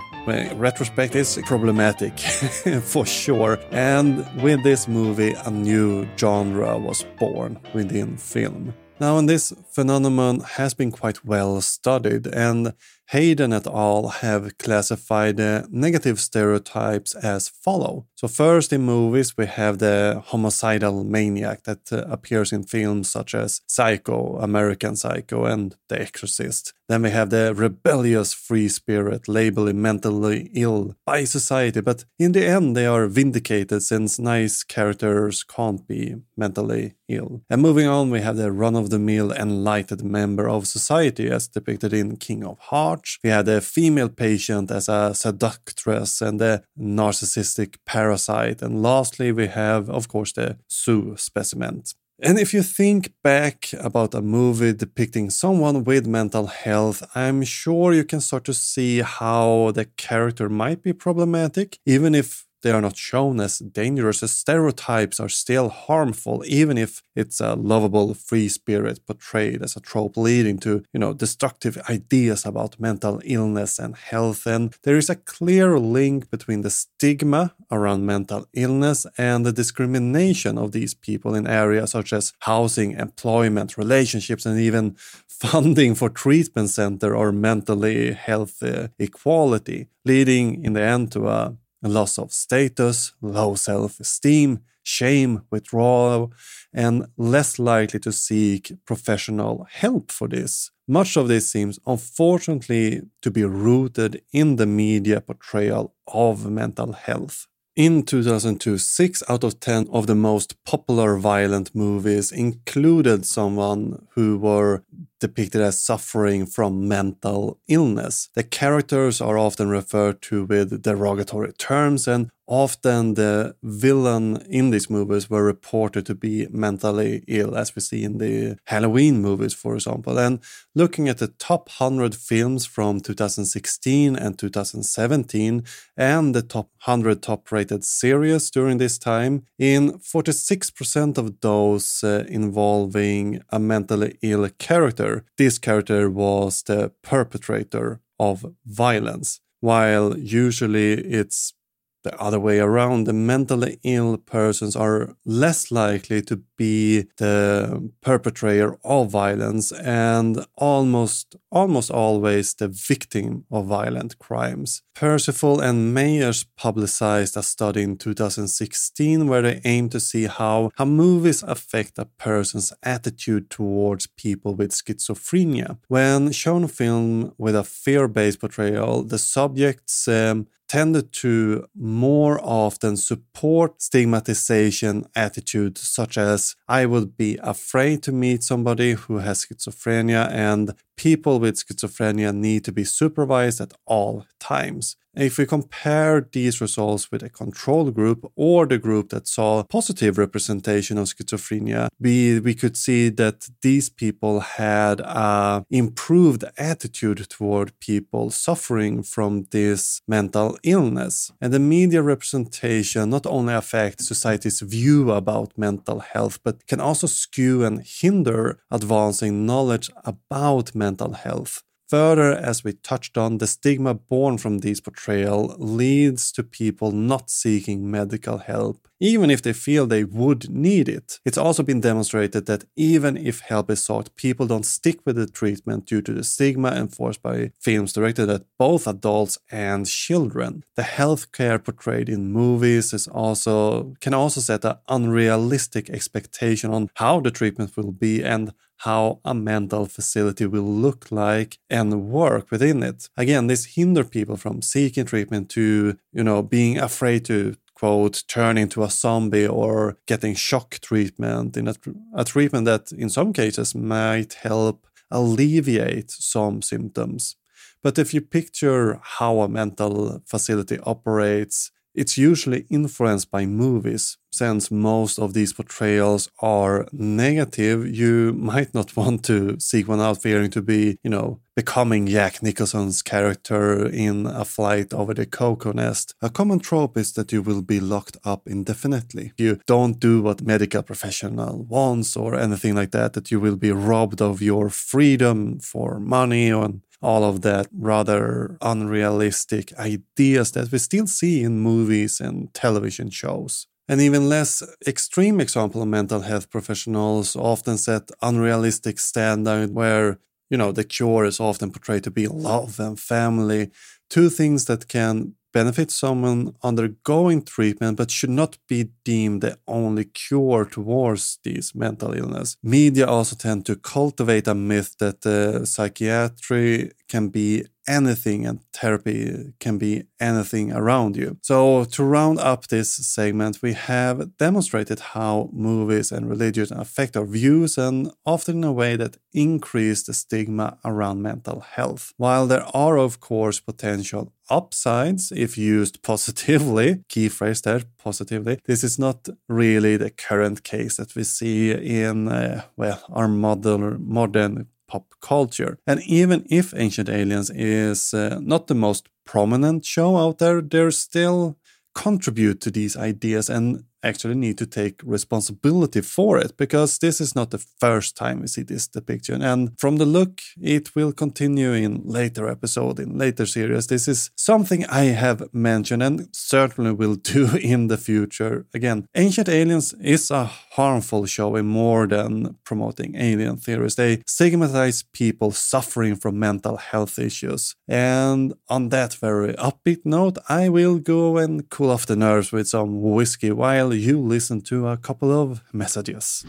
retrospect 0.55 1.15
is 1.15 1.39
problematic 1.47 2.19
for 2.83 3.07
sure. 3.07 3.59
And 3.71 4.27
with 4.43 4.63
this 4.63 4.89
movie, 4.89 5.35
a 5.47 5.51
new 5.51 6.07
genre 6.17 6.79
was 6.79 7.05
born 7.19 7.59
within 7.73 8.17
film. 8.17 8.75
Now, 9.01 9.17
and 9.17 9.29
this 9.29 9.53
phenomenon 9.73 10.41
has 10.41 10.75
been 10.75 10.93
quite 10.93 11.25
well 11.25 11.61
studied, 11.63 12.27
and 12.27 12.75
Hyler 13.13 13.53
et 13.53 13.67
al. 13.67 14.09
have 14.09 14.57
classified 14.59 15.37
the 15.37 15.67
negative 15.71 16.21
stereotypes 16.21 17.17
as 17.17 17.49
follow. 17.49 18.07
So 18.15 18.29
first 18.29 18.73
in 18.73 18.83
movies 18.83 19.37
we 19.37 19.47
have 19.47 19.79
the 19.79 20.23
homicidal 20.27 21.03
maniac 21.03 21.65
that 21.65 21.93
uh, 21.93 22.05
appears 22.09 22.53
in 22.53 22.63
films 22.65 23.09
such 23.09 23.35
as 23.35 23.63
Psycho, 23.67 24.37
American 24.37 24.95
Psycho 24.95 25.45
and 25.45 25.75
The 25.89 26.01
Exorcist. 26.01 26.73
Then 26.89 27.03
we 27.03 27.11
have 27.11 27.31
the 27.31 27.55
rebellious 27.55 28.33
free 28.33 28.69
spirit 28.69 29.27
labeled 29.27 29.75
mentally 29.75 30.51
ill 30.55 30.95
by 31.07 31.25
society, 31.25 31.81
but 31.81 32.05
in 32.19 32.33
the 32.33 32.47
end 32.47 32.77
they 32.77 32.87
are 32.87 33.07
vindicated 33.07 33.83
since 33.83 34.19
nice 34.19 34.63
characters 34.63 35.43
can't 35.45 35.87
be 35.87 36.17
mentally 36.37 36.95
ill. 37.09 37.43
And 37.49 37.63
moving 37.63 37.87
on 37.87 38.11
we 38.11 38.21
have 38.21 38.37
the 38.37 38.53
run-of-the-mill 38.53 39.33
enlightened 39.33 40.05
member 40.05 40.49
of 40.49 40.67
society 40.67 41.29
as 41.29 41.49
depicted 41.49 41.93
in 41.93 42.17
King 42.17 42.45
of 42.45 42.59
Hearts. 42.59 43.00
We 43.25 43.31
had 43.31 43.49
a 43.49 43.61
female 43.61 44.09
patient 44.09 44.71
as 44.71 44.89
a 44.89 45.15
seductress 45.15 46.21
and 46.21 46.41
a 46.41 46.63
narcissistic 46.79 47.77
parasite. 47.87 48.63
And 48.63 48.83
lastly, 48.83 49.33
we 49.33 49.47
have, 49.47 49.89
of 49.91 50.09
course, 50.09 50.33
the 50.33 50.59
zoo 50.73 51.15
specimen. 51.17 51.83
And 52.23 52.39
if 52.39 52.53
you 52.53 52.63
think 52.63 53.13
back 53.25 53.71
about 53.81 54.15
a 54.15 54.21
movie 54.21 54.75
depicting 54.75 55.31
someone 55.31 55.85
with 55.85 56.07
mental 56.07 56.49
health, 56.49 57.03
I'm 57.15 57.43
sure 57.43 57.95
you 57.95 58.05
can 58.05 58.21
start 58.21 58.45
to 58.45 58.55
see 58.55 59.01
how 59.01 59.73
the 59.75 59.87
character 59.97 60.51
might 60.51 60.83
be 60.83 60.93
problematic, 60.93 61.79
even 61.87 62.15
if 62.15 62.45
they 62.63 62.71
are 62.71 62.81
not 62.81 62.97
shown 62.97 63.41
as 63.41 63.59
dangerous 63.59 64.23
as 64.23 64.33
stereotypes 64.33 65.21
are 65.21 65.29
still 65.29 65.69
harmful 65.69 66.43
even 66.47 66.77
if 66.79 67.03
it's 67.15 67.41
a 67.41 67.55
lovable 67.55 68.15
free 68.15 68.49
spirit 68.49 69.05
portrayed 69.07 69.63
as 69.63 69.77
a 69.77 69.81
trope 69.81 70.17
leading 70.17 70.59
to 70.59 70.83
you 70.93 71.01
know 71.01 71.13
destructive 71.13 71.77
ideas 71.89 72.47
about 72.47 72.81
mental 72.81 73.21
illness 73.25 73.79
and 73.79 73.97
health. 73.97 74.47
And 74.47 74.75
there 74.83 74.97
is 74.97 75.11
a 75.11 75.17
clear 75.17 75.79
link 75.79 76.31
between 76.31 76.63
the 76.63 76.71
stigma 76.71 77.55
around 77.71 78.07
mental 78.07 78.47
illness 78.55 79.07
and 79.19 79.45
the 79.45 79.53
discrimination 79.53 80.59
of 80.59 80.73
these 80.73 80.95
people 80.95 81.35
in 81.35 81.47
areas 81.47 81.91
such 81.91 82.13
as 82.13 82.33
housing 82.41 82.93
employment 82.93 83.77
relationships 83.77 84.47
and 84.47 84.59
even 84.59 84.97
funding 85.29 85.95
for 85.95 86.11
treatment 86.11 86.71
center 86.71 87.17
or 87.17 87.33
mentally 87.33 88.13
health 88.13 88.63
uh, 88.63 88.89
equality 88.99 89.89
leading 90.05 90.63
in 90.65 90.73
the 90.75 90.83
end 90.83 91.11
to 91.13 91.29
a 91.29 91.57
loss 91.83 92.19
of 92.19 92.33
status, 92.33 93.13
low 93.21 93.55
self 93.55 94.01
esteem, 94.01 94.61
shame, 94.83 95.43
withdrawal, 95.51 96.33
and 96.73 97.07
less 97.17 97.59
likely 97.59 98.01
to 98.01 98.13
seek 98.13 98.73
professional 98.85 99.67
help 99.71 100.11
for 100.11 100.29
this. 100.29 100.71
Much 100.89 101.17
of 101.17 101.29
this 101.29 101.51
seems 101.51 101.79
unfortunately 101.87 103.03
to 103.23 103.31
be 103.31 103.45
rooted 103.45 104.23
in 104.33 104.57
the 104.57 104.67
media 104.67 105.21
portrayal 105.21 105.95
of 106.09 106.51
mental 106.51 106.93
health. 106.93 107.47
In 107.77 108.03
2002, 108.03 108.79
6 108.79 109.23
out 109.29 109.45
of 109.45 109.61
10 109.61 109.89
of 109.93 110.07
the 110.07 110.17
most 110.17 110.63
popular 110.65 111.17
violent 111.17 111.75
movies 111.75 112.33
included 112.33 113.25
someone 113.25 114.07
who 114.15 114.39
were 114.39 114.83
depicted 115.21 115.61
as 115.61 115.81
suffering 115.81 116.47
from 116.47 116.89
mental 116.89 117.59
illness. 117.69 118.29
The 118.35 118.43
characters 118.43 119.21
are 119.21 119.39
often 119.39 119.69
referred 119.69 120.23
to 120.23 120.45
with 120.45 120.83
derogatory 120.83 121.53
terms, 121.53 122.09
and 122.09 122.31
often 122.51 123.15
the 123.15 123.55
villain 123.63 124.43
in 124.49 124.71
these 124.71 124.91
movies 124.91 125.31
were 125.31 125.45
reported 125.45 126.05
to 126.05 126.15
be 126.15 126.49
mentally 126.51 127.23
ill, 127.29 127.57
as 127.57 127.77
we 127.77 127.81
see 127.81 128.03
in 128.03 128.19
the 128.19 128.59
Halloween 128.65 129.23
movies, 129.23 129.55
for 129.55 129.75
example. 129.77 130.19
And 130.19 130.41
looking 130.75 131.09
at 131.09 131.19
the 131.19 131.29
top 131.29 131.71
100 131.79 132.15
films 132.15 132.67
from 132.67 133.01
2016 133.01 134.17
and 134.17 134.37
2017, 134.37 135.63
and 135.97 136.35
the 136.35 136.43
top 136.43 136.71
100 136.85 137.23
top 137.23 137.53
rated 137.53 137.85
series 137.85 138.51
during 138.51 138.79
this 138.79 138.99
time, 138.99 139.45
in 139.59 139.93
46% 140.01 141.19
of 141.19 141.41
those 141.41 142.03
uh, 142.03 142.25
involving 142.29 143.41
a 143.51 143.61
mentally 143.61 144.19
ill 144.23 144.49
character, 144.59 145.10
character, 145.11 145.25
this 145.37 145.59
character 145.59 146.11
was 146.11 146.63
the 146.63 146.93
perpetrator 147.03 148.01
of 148.19 148.45
violence, 148.67 149.41
while 149.61 150.17
usually 150.19 150.93
it's 150.93 151.55
the 152.03 152.19
other 152.21 152.41
way 152.41 152.59
around. 152.59 153.05
The 153.05 153.13
mentally 153.13 153.79
ill 153.83 154.17
persons 154.17 154.77
are 154.77 155.17
less 155.25 155.71
likely 155.71 156.23
to 156.23 156.37
be 156.57 157.07
the 157.17 157.91
perpetrator 158.01 158.79
of 158.85 159.11
violence 159.11 159.73
and 159.73 160.45
almost 160.57 161.37
almost 161.51 161.91
always 161.91 162.55
the 162.55 162.69
victim 162.69 163.45
of 163.51 163.67
violent 163.67 164.19
crimes. 164.19 164.83
Percival 164.95 165.61
and 165.61 165.97
Mayers 165.97 166.45
publicized 166.57 167.37
a 167.37 167.43
study 167.43 167.83
in 167.83 167.97
2016 167.97 169.27
where 169.27 169.43
they 169.43 169.61
aimed 169.65 169.93
to 169.93 170.01
see 170.01 170.27
how, 170.27 170.71
how 170.77 170.85
movies 170.85 171.43
affect 171.43 171.99
a 171.99 172.05
person's 172.05 172.73
attitude 172.83 173.51
towards 173.51 174.07
people 174.07 174.55
with 174.55 174.73
schizophrenia. 174.73 175.79
When 175.89 176.33
shown 176.33 176.65
a 176.65 176.69
film 176.69 177.33
with 177.39 177.57
a 177.57 177.65
fear-based 177.65 178.41
portrayal, 178.41 179.03
the 179.03 179.19
subjects 179.19 180.07
um, 180.07 180.47
tended 180.71 181.13
to 181.13 181.67
more 181.75 182.41
often 182.45 182.97
support 182.97 183.83
stigmatization 183.83 185.05
attitudes 185.17 185.81
such 185.81 186.17
as 186.17 186.55
I 186.69 186.87
would 186.87 187.17
be 187.17 187.41
afraid 187.43 188.05
to 188.05 188.13
meet 188.13 188.45
somebody 188.45 188.93
who 188.93 189.19
has 189.19 189.45
schizophrenia 189.45 190.31
and 190.31 190.75
people 191.01 191.41
with 191.41 191.57
schizophrenia 191.57 192.31
need 192.35 192.63
to 192.63 192.73
be 192.73 192.85
supervised 192.85 193.59
at 193.59 193.73
all 193.87 194.27
times. 194.39 194.97
If 195.17 195.39
we 195.39 195.47
compare 195.47 196.29
these 196.33 196.61
results 196.61 197.11
with 197.11 197.23
a 197.25 197.29
control 197.29 197.91
group 197.91 198.31
or 198.37 198.65
the 198.65 198.79
group 198.79 199.09
that 199.09 199.27
saw 199.27 199.65
positive 199.65 200.19
representation 200.19 200.99
of 200.99 201.09
schizophrenia, 201.09 201.89
we, 201.99 202.39
we 202.39 202.55
could 202.55 202.77
see 202.77 203.09
that 203.09 203.49
these 203.61 203.89
people 203.89 204.39
had 204.41 205.01
an 205.05 205.65
improved 205.69 206.45
attitude 206.57 207.29
toward 207.29 207.79
people 207.81 208.31
suffering 208.31 209.03
from 209.03 209.47
this 209.51 210.01
mental 210.07 210.57
illness. 210.63 211.33
And 211.41 211.53
the 211.53 211.59
media 211.59 212.03
representation 212.03 213.11
not 213.11 213.27
only 213.27 213.55
affects 213.55 214.07
society's 214.07 214.61
view 214.61 215.11
about 215.11 215.59
mental 215.59 216.01
health, 216.01 216.39
but 216.45 216.69
can 216.69 216.81
also 216.81 217.09
skew 217.09 217.65
and 217.65 217.83
hinder 217.85 218.61
advancing 218.71 219.45
knowledge 219.45 219.91
about 220.05 220.73
mental 220.75 220.90
health. 220.99 221.63
Further, 221.91 222.31
as 222.31 222.63
we 222.63 222.75
touched 222.75 223.19
on, 223.19 223.39
the 223.39 223.49
stigma 223.49 223.95
born 223.95 224.39
from 224.39 224.59
these 224.59 224.81
portrayal 224.81 225.57
leads 225.59 226.31
to 226.33 226.45
people 226.45 226.93
not 226.93 227.29
seeking 227.29 227.91
medical 227.91 228.39
help, 228.39 228.87
even 229.01 229.29
if 229.29 229.43
they 229.43 229.53
feel 229.53 229.87
they 229.87 230.05
would 230.05 230.49
need 230.49 230.89
it. 230.89 231.19
It's 231.25 231.37
also 231.37 231.65
been 231.65 231.81
demonstrated 231.81 232.47
that 232.47 232.63
even 232.77 233.17
if 233.17 233.41
help 233.41 233.73
is 233.73 233.83
sought, 233.83 234.15
people 234.15 234.47
don't 234.47 234.65
stick 234.65 235.01
with 235.05 235.17
the 235.17 235.27
treatment 235.27 235.87
due 235.87 236.01
to 236.03 236.13
the 236.13 236.23
stigma 236.23 236.69
enforced 236.69 237.23
by 237.23 237.51
films 237.59 237.93
directed 237.93 238.31
at 238.31 238.45
both 238.57 238.87
adults 238.87 239.39
and 239.51 239.85
children. 239.85 240.63
The 240.77 240.83
healthcare 240.83 241.59
portrayed 241.59 242.09
in 242.09 242.31
movies 242.31 242.93
is 242.93 243.09
also 243.09 243.95
can 244.01 244.15
also 244.15 244.41
set 244.41 244.65
an 244.65 244.77
unrealistic 244.89 245.91
expectation 245.91 246.71
on 246.71 246.89
how 246.95 247.19
the 247.19 247.33
treatment 247.33 247.77
will 247.77 247.91
be 247.91 248.23
and 248.23 248.53
how 248.81 249.21
a 249.27 249.35
mental 249.35 249.85
facility 249.85 250.47
will 250.47 250.63
look 250.87 251.13
like 251.13 251.59
and 251.69 252.09
work 252.09 252.51
within 252.51 252.83
it. 252.83 253.11
Again, 253.17 253.47
this 253.47 253.77
hinder 253.77 254.05
people 254.05 254.39
from 254.39 254.63
seeking 254.63 255.05
treatment 255.05 255.51
to, 255.51 255.97
you 256.13 256.25
know, 256.25 256.43
being 256.43 256.79
afraid 256.79 257.27
to 257.27 257.57
quote 257.75 258.23
turn 258.27 258.57
into 258.57 258.83
a 258.83 258.91
zombie 258.91 259.47
or 259.47 259.99
getting 260.07 260.35
shock 260.35 260.79
treatment 260.81 261.57
in 261.59 261.69
a, 261.69 261.75
a 262.15 262.25
treatment 262.25 262.65
that 262.65 262.91
in 262.93 263.11
some 263.11 263.33
cases 263.35 263.75
might 263.75 264.33
help 264.35 264.87
alleviate 265.11 266.11
some 266.11 266.63
symptoms. 266.63 267.37
But 267.83 267.99
if 267.99 268.15
you 268.15 268.23
picture 268.23 268.99
how 269.03 269.41
a 269.41 269.49
mental 269.49 270.23
facility 270.27 270.79
operates, 270.85 271.71
it's 271.95 272.17
usually 272.17 272.67
influenced 272.71 273.31
by 273.31 273.47
movies. 273.47 274.17
Since 274.33 274.71
most 274.71 275.19
of 275.19 275.35
these 275.35 275.53
portrayals 275.53 276.31
are 276.41 276.87
negative, 276.93 277.87
you 277.89 278.33
might 278.33 278.73
not 278.75 278.97
want 279.01 279.25
to 279.25 279.59
seek 279.59 279.89
one 279.89 280.01
out 280.01 280.23
fearing 280.23 280.51
to 280.53 280.63
be, 280.63 280.99
you 281.03 281.11
know, 281.11 281.41
becoming 281.57 282.07
Jack 282.07 282.43
Nicholson's 282.43 283.03
character 283.03 283.87
in 283.87 284.27
A 284.27 284.45
Flight 284.45 284.95
Over 284.95 285.15
the 285.15 285.27
Cuckoo's 285.27 285.75
Nest. 285.75 286.15
A 286.23 286.31
common 286.31 286.61
trope 286.61 286.97
is 286.97 287.13
that 287.15 287.33
you 287.33 287.43
will 287.43 287.61
be 287.61 287.81
locked 287.81 288.17
up 288.25 288.43
indefinitely. 288.47 289.33
You 289.37 289.61
don't 289.67 289.99
do 289.99 290.23
what 290.23 290.43
medical 290.43 290.83
professional 290.83 291.65
wants 291.65 292.17
or 292.17 292.37
anything 292.37 292.77
like 292.77 292.93
that, 292.93 293.15
that 293.15 293.31
you 293.31 293.41
will 293.41 293.57
be 293.57 293.73
robbed 293.73 294.23
of 294.23 294.41
your 294.41 294.71
freedom 294.71 295.59
for 295.59 295.99
money 295.99 296.51
and 296.51 296.83
all 297.03 297.25
of 297.25 297.41
that 297.43 297.67
rather 297.73 298.59
unrealistic 298.61 299.73
ideas 299.79 300.53
that 300.53 300.71
we 300.71 300.79
still 300.79 301.07
see 301.07 301.43
in 301.43 301.61
movies 301.61 302.21
and 302.21 302.53
television 302.55 303.11
shows. 303.11 303.67
An 303.89 304.01
even 304.01 304.29
less 304.29 304.63
extreme 304.87 305.41
example 305.41 305.83
of 305.83 305.89
mental 305.89 306.21
health 306.21 306.51
professionals 306.51 307.35
often 307.35 307.77
set 307.77 308.11
unrealistic 308.23 308.99
standard 309.01 309.75
where, 309.75 310.19
you 310.49 310.57
know, 310.57 310.73
the 310.73 310.85
cure 310.85 311.25
is 311.25 311.41
often 311.41 311.73
portrayed 311.73 312.05
to 312.05 312.11
be 312.11 312.29
love 312.29 312.79
and 312.79 313.01
family, 313.01 313.71
two 314.09 314.31
things 314.31 314.67
that 314.67 314.87
can 314.87 315.35
benefit 315.53 315.91
someone 315.91 316.55
undergoing 316.63 317.43
treatment 317.43 317.97
but 317.97 318.11
should 318.11 318.31
not 318.31 318.59
be 318.69 318.91
deemed 319.05 319.43
the 319.43 319.57
only 319.67 320.05
cure 320.05 320.65
towards 320.65 321.39
these 321.45 321.75
mental 321.75 322.13
illness. 322.13 322.57
Media 322.63 323.07
also 323.07 323.37
tend 323.37 323.67
to 323.67 323.77
cultivate 323.77 324.47
a 324.47 324.55
myth 324.55 324.97
that 324.99 325.25
uh, 325.27 325.65
psychiatry 325.65 326.93
can 327.09 327.29
be 327.29 327.65
anything 327.89 328.47
and 328.47 328.61
therapy 328.73 329.53
can 329.59 329.79
be 329.79 330.05
anything 330.19 330.73
around 330.73 331.17
you. 331.17 331.39
So, 331.43 331.85
to 331.85 332.05
round 332.05 332.39
up 332.39 332.69
this 332.69 332.91
segment, 332.93 333.63
we 333.63 333.73
have 333.73 334.37
demonstrated 334.37 335.01
how 335.01 335.49
movies 335.53 336.13
and 336.13 336.29
religion 336.29 336.69
affect 336.79 337.17
our 337.17 337.27
views 337.27 337.79
and 337.79 338.11
often 338.25 338.59
in 338.59 338.65
a 338.65 338.73
way 338.73 338.97
that 338.97 339.17
increase 339.33 340.03
the 340.03 340.15
stigma 340.15 340.79
around 340.85 341.23
mental 341.23 341.61
health. 341.61 342.13
While 342.17 342.47
there 342.47 342.67
are, 342.75 342.99
of 342.99 343.21
course, 343.21 343.61
potential 343.61 344.33
upsides 344.51 345.33
if 345.33 345.57
used 345.57 346.03
positively, 346.11 347.03
key 347.09 347.29
phrase 347.29 347.63
there, 347.63 347.83
positively, 347.99 348.59
this 348.65 348.85
is 348.85 348.99
not 348.99 349.29
really 349.49 349.97
the 349.97 350.11
current 350.11 350.63
case 350.65 350.97
that 350.97 351.15
we 351.15 351.25
see 351.25 351.71
in, 351.71 352.29
uh, 352.29 352.63
well, 352.77 353.03
our 353.11 353.29
modern, 353.29 354.05
modern 354.07 354.67
pop 354.91 355.15
culture. 355.21 355.79
And 355.87 356.03
even 356.03 356.45
if 356.51 356.75
Ancient 356.75 357.09
Aliens 357.09 357.51
is 357.51 358.13
uh, 358.13 358.39
not 358.43 358.67
the 358.67 358.75
most 358.75 359.09
prominent 359.25 359.85
show 359.85 360.17
out 360.17 360.39
there, 360.39 360.61
they 360.61 360.91
still 360.91 361.57
contribute 361.95 362.61
to 362.61 362.71
these 362.71 362.97
ideas 362.97 363.49
and 363.49 363.85
actually 364.03 364.35
need 364.35 364.59
to 364.59 364.67
take 364.67 365.01
responsibility 365.05 366.01
for 366.01 366.39
it 366.39 366.57
because 366.57 366.99
this 366.99 367.21
is 367.21 367.35
not 367.35 367.51
the 367.51 367.59
first 367.59 368.17
time 368.17 368.41
we 368.41 368.47
see 368.47 368.63
this 368.63 368.87
depiction. 368.89 369.43
And 369.43 369.73
from 369.79 369.99
the 369.99 370.07
look 370.07 370.41
it 370.61 370.95
will 370.95 371.13
continue 371.13 371.73
in 371.73 372.03
later 372.05 372.49
episode 372.49 372.99
in 373.01 373.19
later 373.19 373.47
series. 373.47 373.87
This 373.87 374.09
is 374.09 374.31
something 374.37 374.87
i 374.87 375.05
have 375.05 375.53
mentioned 375.53 376.03
and 376.03 376.29
certainly 376.33 376.93
will 376.93 377.15
do 377.35 377.57
in 377.57 377.89
the 377.89 377.99
future. 377.99 378.67
Again 378.75 379.07
ancient 379.15 379.49
aliens 379.49 379.95
is 380.01 380.31
a 380.31 380.45
harmful 380.45 381.27
show 381.27 381.57
in 381.57 381.67
more 381.67 382.07
than 382.07 382.57
promoting 382.65 383.15
alien 383.17 383.57
theories. 383.57 383.97
They 383.97 384.23
stigmatize 384.27 385.03
people 385.13 385.51
suffering 385.53 386.17
from 386.17 386.39
mental 386.39 386.77
health 386.77 387.19
issues. 387.19 387.77
And 387.89 388.55
on 388.69 388.89
that 388.91 389.15
very 389.15 389.53
upbeat 389.55 390.05
note 390.05 390.39
i 390.49 390.69
will 390.69 390.99
go 390.99 391.37
and 391.37 391.69
cool 391.71 391.91
off 391.91 392.07
the 392.07 392.17
nerves 392.17 392.53
with 392.53 392.69
some 392.69 393.01
whiskey 393.01 393.51
while 393.51 393.90
while 393.91 393.99
you 393.99 394.21
listen 394.21 394.61
to 394.61 394.87
a 394.87 394.97
couple 394.97 395.33
of 395.33 395.63
messages. 395.73 396.45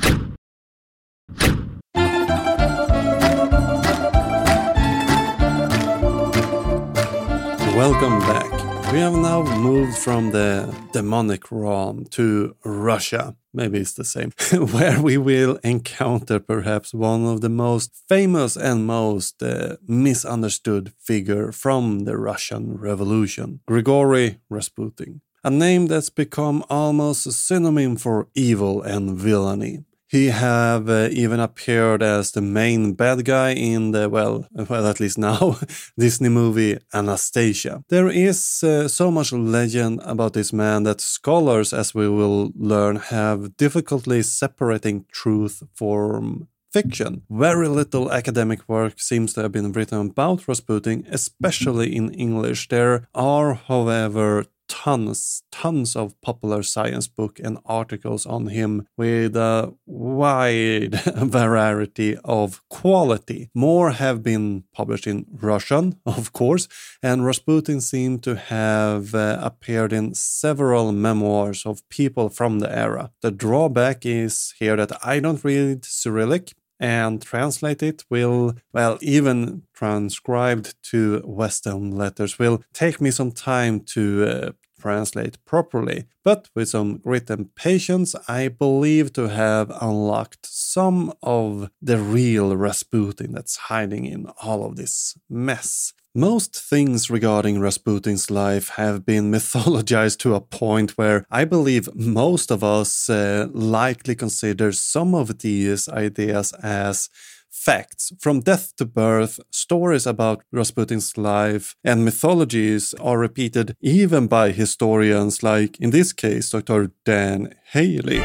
Welcome 7.75 8.19
back. 8.19 8.51
We 8.93 8.99
have 8.99 9.13
now 9.13 9.41
moved 9.57 9.97
from 9.97 10.31
the 10.31 10.71
demonic 10.93 11.51
realm 11.51 12.05
to 12.11 12.55
Russia. 12.63 13.35
Maybe 13.53 13.79
it's 13.79 13.93
the 13.93 14.05
same, 14.05 14.31
where 14.73 15.01
we 15.01 15.17
will 15.17 15.57
encounter 15.63 16.39
perhaps 16.39 16.93
one 16.93 17.25
of 17.25 17.41
the 17.41 17.49
most 17.49 17.89
famous 18.07 18.55
and 18.55 18.85
most 18.85 19.41
uh, 19.41 19.77
misunderstood 19.87 20.93
figure 20.99 21.51
from 21.51 22.05
the 22.05 22.17
Russian 22.17 22.77
Revolution, 22.77 23.61
Grigory 23.65 24.37
Rasputin 24.47 25.21
a 25.43 25.49
name 25.49 25.87
that's 25.87 26.09
become 26.09 26.63
almost 26.69 27.25
a 27.25 27.31
synonym 27.31 27.95
for 27.95 28.27
evil 28.35 28.81
and 28.81 29.17
villainy. 29.17 29.83
He 30.07 30.27
have 30.27 30.89
uh, 30.89 31.07
even 31.11 31.39
appeared 31.39 32.03
as 32.03 32.31
the 32.31 32.41
main 32.41 32.95
bad 32.95 33.23
guy 33.23 33.53
in 33.53 33.91
the 33.91 34.09
well, 34.09 34.45
well 34.69 34.85
at 34.85 34.99
least 34.99 35.17
now, 35.17 35.57
Disney 35.97 36.27
movie 36.27 36.77
Anastasia. 36.93 37.83
There 37.87 38.09
is 38.09 38.61
uh, 38.61 38.89
so 38.89 39.09
much 39.09 39.31
legend 39.31 40.01
about 40.03 40.33
this 40.33 40.51
man 40.51 40.83
that 40.83 40.99
scholars, 40.99 41.71
as 41.71 41.95
we 41.95 42.09
will 42.09 42.51
learn, 42.55 42.97
have 42.97 43.55
difficulty 43.55 44.21
separating 44.21 45.05
truth 45.13 45.63
from 45.73 46.49
fiction. 46.73 47.21
Very 47.29 47.69
little 47.69 48.11
academic 48.11 48.67
work 48.67 48.99
seems 48.99 49.33
to 49.33 49.41
have 49.43 49.51
been 49.53 49.71
written 49.71 49.99
about 50.09 50.47
Rasputin, 50.47 51.05
especially 51.09 51.95
in 51.95 52.13
English. 52.13 52.67
There 52.67 53.07
are, 53.15 53.53
however, 53.53 54.45
tons, 54.71 55.43
tons 55.51 55.95
of 55.97 56.19
popular 56.21 56.63
science 56.63 57.07
book 57.07 57.39
and 57.43 57.57
articles 57.65 58.25
on 58.25 58.47
him 58.47 58.87
with 58.95 59.35
a 59.35 59.73
wide 59.85 60.95
variety 61.15 62.17
of 62.23 62.61
quality. 62.69 63.49
More 63.53 63.91
have 63.91 64.23
been 64.23 64.63
published 64.73 65.07
in 65.07 65.25
Russian, 65.29 65.99
of 66.05 66.31
course, 66.31 66.69
and 67.03 67.25
Rasputin 67.25 67.81
seemed 67.81 68.23
to 68.23 68.35
have 68.35 69.13
uh, 69.13 69.37
appeared 69.41 69.91
in 69.91 70.13
several 70.13 70.93
memoirs 70.93 71.65
of 71.65 71.87
people 71.89 72.29
from 72.29 72.59
the 72.59 72.71
era. 72.73 73.11
The 73.21 73.31
drawback 73.31 74.05
is 74.05 74.53
here 74.57 74.77
that 74.77 75.05
I 75.05 75.19
don't 75.19 75.43
read 75.43 75.83
Cyrillic, 75.83 76.53
and 76.81 77.21
translate 77.21 77.83
it 77.83 78.03
will, 78.09 78.55
well, 78.73 78.97
even 79.01 79.61
transcribed 79.71 80.73
to 80.81 81.21
Western 81.23 81.91
letters 81.91 82.39
will 82.39 82.63
take 82.73 82.99
me 82.99 83.11
some 83.11 83.31
time 83.31 83.79
to 83.79 84.25
uh, 84.27 84.51
translate 84.81 85.43
properly. 85.45 86.05
But 86.23 86.49
with 86.55 86.69
some 86.69 86.97
grit 86.97 87.29
and 87.29 87.53
patience, 87.55 88.15
I 88.27 88.47
believe 88.49 89.13
to 89.13 89.29
have 89.29 89.71
unlocked 89.81 90.45
some 90.45 91.13
of 91.23 91.69
the 91.81 91.97
real 91.97 92.55
Rasputin 92.55 93.31
that's 93.31 93.57
hiding 93.71 94.05
in 94.05 94.27
all 94.43 94.65
of 94.65 94.75
this 94.75 95.17
mess. 95.29 95.93
Most 96.13 96.53
things 96.55 97.09
regarding 97.09 97.61
Rasputin's 97.61 98.29
life 98.29 98.69
have 98.69 99.05
been 99.05 99.31
mythologized 99.35 100.17
to 100.19 100.35
a 100.35 100.41
point 100.41 100.97
where 100.97 101.25
I 101.31 101.45
believe 101.45 101.87
most 101.95 102.51
of 102.51 102.63
us 102.63 103.09
uh, 103.09 103.47
likely 103.53 104.15
consider 104.15 104.73
some 104.73 105.15
of 105.15 105.39
these 105.39 105.87
ideas 105.87 106.51
as 106.61 107.09
facts. 107.51 108.11
From 108.19 108.39
death 108.39 108.75
to 108.77 108.85
birth, 108.85 109.39
stories 109.51 110.07
about 110.07 110.43
Rasputin's 110.51 111.17
life 111.17 111.75
and 111.83 112.03
mythologies 112.05 112.93
are 112.95 113.19
repeated 113.19 113.75
even 113.81 114.27
by 114.27 114.51
historians 114.51 115.43
like, 115.43 115.79
in 115.79 115.91
this 115.91 116.13
case, 116.13 116.49
Dr. 116.49 116.91
Dan 117.05 117.53
Healey. 117.73 118.21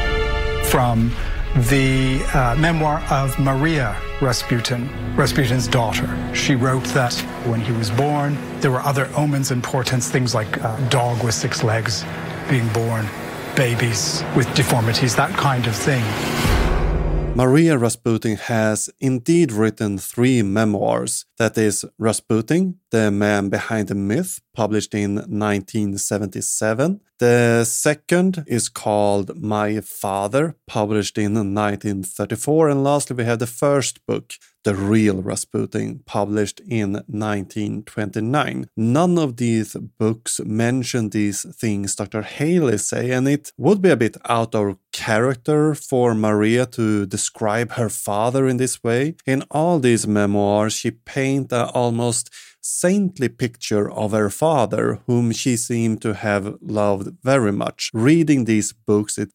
From 0.65 1.11
the 1.69 2.21
uh, 2.33 2.55
memoir 2.59 3.01
of 3.09 3.37
Maria 3.39 3.99
Rasputin, 4.21 4.89
Rasputin's 5.15 5.67
daughter. 5.67 6.07
She 6.33 6.55
wrote 6.55 6.83
that 6.93 7.13
when 7.45 7.61
he 7.61 7.71
was 7.71 7.89
born, 7.89 8.37
there 8.59 8.71
were 8.71 8.81
other 8.81 9.09
omens 9.15 9.51
and 9.51 9.63
portents, 9.63 10.09
things 10.09 10.35
like 10.35 10.57
a 10.57 10.87
dog 10.89 11.23
with 11.23 11.33
six 11.33 11.63
legs 11.63 12.05
being 12.49 12.67
born, 12.69 13.07
babies 13.55 14.23
with 14.35 14.51
deformities, 14.53 15.15
that 15.15 15.31
kind 15.31 15.65
of 15.67 15.75
thing. 15.75 16.03
Maria 17.37 17.77
Rasputin 17.77 18.35
has 18.35 18.89
indeed 18.99 19.51
written 19.51 19.99
three 19.99 20.41
memoirs. 20.41 21.25
That 21.37 21.55
is 21.55 21.85
Rasputin, 21.99 22.79
the 22.89 23.11
man 23.11 23.49
behind 23.49 23.89
the 23.89 23.93
myth, 23.93 24.41
published 24.55 24.95
in 24.95 25.17
1977. 25.17 26.99
The 27.19 27.63
second 27.63 28.43
is 28.47 28.69
called 28.69 29.39
My 29.39 29.81
Father, 29.81 30.55
published 30.65 31.19
in 31.19 31.35
1934. 31.35 32.69
And 32.69 32.83
lastly, 32.83 33.15
we 33.15 33.25
have 33.25 33.37
the 33.37 33.45
first 33.45 34.03
book, 34.07 34.33
The 34.67 34.75
Real 34.75 35.21
Rasputin, 35.21 36.01
published 36.05 36.59
in 36.59 36.91
1929. 37.07 38.67
None 38.75 39.17
of 39.17 39.37
these 39.37 39.77
books 39.97 40.41
mention 40.43 41.11
these 41.11 41.45
things 41.55 41.95
Dr. 41.95 42.21
Healey 42.21 42.77
say, 42.77 43.11
and 43.11 43.29
it 43.29 43.53
would 43.57 43.81
be 43.81 43.91
a 43.91 43.95
bit 43.95 44.17
out 44.27 44.53
of 44.53 44.75
character 44.91 45.73
for 45.73 46.13
Maria 46.13 46.65
to 46.65 47.05
describe 47.05 47.71
her 47.79 47.87
father 47.87 48.45
in 48.45 48.57
this 48.57 48.83
way. 48.83 49.15
In 49.25 49.45
all 49.51 49.79
these 49.79 50.05
memoirs, 50.05 50.73
she 50.73 50.91
paints 50.91 51.53
a 51.53 51.67
almost 51.67 52.29
saintly 52.59 53.29
picture 53.29 53.89
of 53.89 54.11
her 54.11 54.29
father, 54.29 54.99
whom 55.07 55.31
she 55.31 55.55
seemed 55.55 56.01
to 56.01 56.13
have 56.13 56.57
loved 56.59 57.07
very 57.23 57.53
much. 57.53 57.89
Reading 57.93 58.43
these 58.43 58.73
books, 58.73 59.17
it 59.17 59.33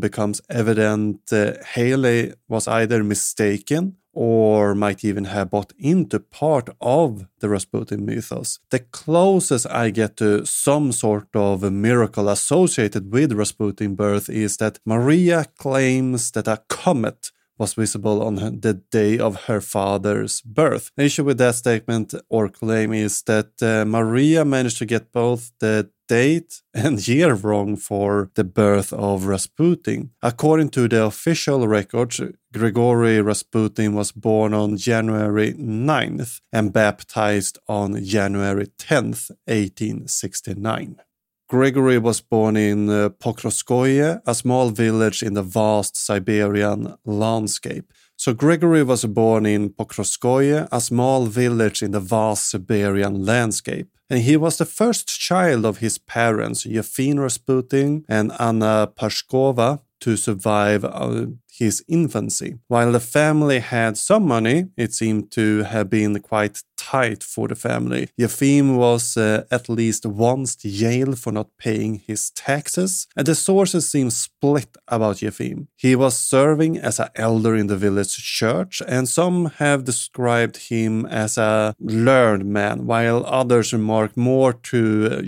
becomes 0.00 0.40
evident 0.48 1.20
uh, 1.30 1.52
Healey 1.74 2.32
was 2.48 2.66
either 2.66 3.04
mistaken 3.04 3.96
or 4.12 4.74
might 4.74 5.04
even 5.04 5.24
have 5.24 5.50
bought 5.50 5.72
into 5.78 6.18
part 6.18 6.68
of 6.80 7.26
the 7.40 7.48
Rasputin 7.48 8.04
mythos. 8.04 8.58
The 8.70 8.80
closest 8.80 9.66
I 9.68 9.90
get 9.90 10.16
to 10.18 10.44
some 10.44 10.92
sort 10.92 11.28
of 11.34 11.62
a 11.62 11.70
miracle 11.70 12.28
associated 12.28 13.12
with 13.12 13.32
Rasputin 13.32 13.94
birth 13.94 14.28
is 14.28 14.56
that 14.56 14.78
Maria 14.84 15.46
claims 15.58 16.30
that 16.32 16.48
a 16.48 16.62
comet 16.68 17.30
was 17.60 17.74
visible 17.74 18.22
on 18.22 18.36
the 18.36 18.82
day 18.90 19.18
of 19.18 19.44
her 19.44 19.60
father's 19.60 20.40
birth. 20.40 20.90
The 20.96 21.04
issue 21.04 21.24
with 21.24 21.36
that 21.38 21.56
statement 21.56 22.14
or 22.30 22.48
claim 22.48 22.94
is 22.94 23.22
that 23.24 23.50
uh, 23.62 23.84
Maria 23.84 24.46
managed 24.46 24.78
to 24.78 24.86
get 24.86 25.12
both 25.12 25.52
the 25.60 25.90
date 26.10 26.62
and 26.74 27.06
year 27.12 27.34
wrong 27.34 27.76
for 27.76 28.30
the 28.34 28.42
birth 28.42 28.92
of 28.92 29.26
Rasputin. 29.26 30.10
According 30.22 30.70
to 30.70 30.88
the 30.88 31.04
official 31.04 31.68
records, 31.68 32.20
Grigory 32.52 33.20
Rasputin 33.22 33.94
was 33.94 34.10
born 34.10 34.52
on 34.52 34.76
January 34.76 35.52
9th 35.54 36.40
and 36.52 36.72
baptized 36.72 37.58
on 37.68 38.04
January 38.04 38.66
10th, 38.76 39.30
1869. 39.46 40.96
Gregory 41.48 41.98
was 41.98 42.20
born 42.20 42.56
in 42.56 42.88
uh, 42.88 43.08
Pokrovskoye, 43.08 44.20
a 44.26 44.34
small 44.34 44.70
village 44.70 45.22
in 45.22 45.34
the 45.34 45.42
vast 45.42 45.96
Siberian 45.96 46.94
landscape. 47.04 47.92
So 48.20 48.34
Gregory 48.34 48.82
was 48.82 49.06
born 49.06 49.46
in 49.46 49.70
Pokrovskoye, 49.70 50.68
a 50.70 50.80
small 50.82 51.24
village 51.24 51.82
in 51.82 51.92
the 51.92 52.00
vast 52.00 52.50
Siberian 52.50 53.24
landscape. 53.24 53.88
And 54.10 54.20
he 54.20 54.36
was 54.36 54.58
the 54.58 54.66
first 54.66 55.08
child 55.08 55.64
of 55.64 55.78
his 55.78 55.96
parents, 55.96 56.66
Yefim 56.66 57.18
Rasputin 57.18 58.04
and 58.10 58.30
Anna 58.38 58.92
Pashkova, 58.94 59.80
to 60.00 60.18
survive 60.18 60.84
uh, 60.84 61.28
his 61.50 61.82
infancy. 61.88 62.58
While 62.68 62.92
the 62.92 63.00
family 63.00 63.60
had 63.60 63.96
some 63.96 64.26
money, 64.26 64.66
it 64.76 64.92
seemed 64.92 65.30
to 65.32 65.62
have 65.62 65.88
been 65.88 66.20
quite 66.20 66.62
tight 66.80 67.22
for 67.22 67.48
the 67.48 67.54
family. 67.54 68.08
Yefim 68.18 68.76
was 68.76 69.16
uh, 69.16 69.44
at 69.50 69.68
least 69.68 70.06
once 70.06 70.56
jailed 70.56 71.18
for 71.18 71.32
not 71.32 71.48
paying 71.58 71.94
his 72.06 72.30
taxes, 72.30 73.06
and 73.16 73.26
the 73.26 73.34
sources 73.34 73.90
seem 73.90 74.10
split 74.10 74.76
about 74.88 75.16
Yefim. 75.16 75.66
He 75.76 75.94
was 75.96 76.16
serving 76.16 76.78
as 76.78 76.98
an 77.00 77.10
elder 77.14 77.54
in 77.56 77.66
the 77.68 77.76
village 77.76 78.16
church, 78.16 78.82
and 78.86 79.08
some 79.08 79.38
have 79.62 79.84
described 79.84 80.56
him 80.70 81.06
as 81.06 81.38
a 81.38 81.74
learned 81.78 82.46
man, 82.46 82.86
while 82.86 83.24
others 83.26 83.72
remark 83.72 84.16
more 84.16 84.52
to 84.70 84.78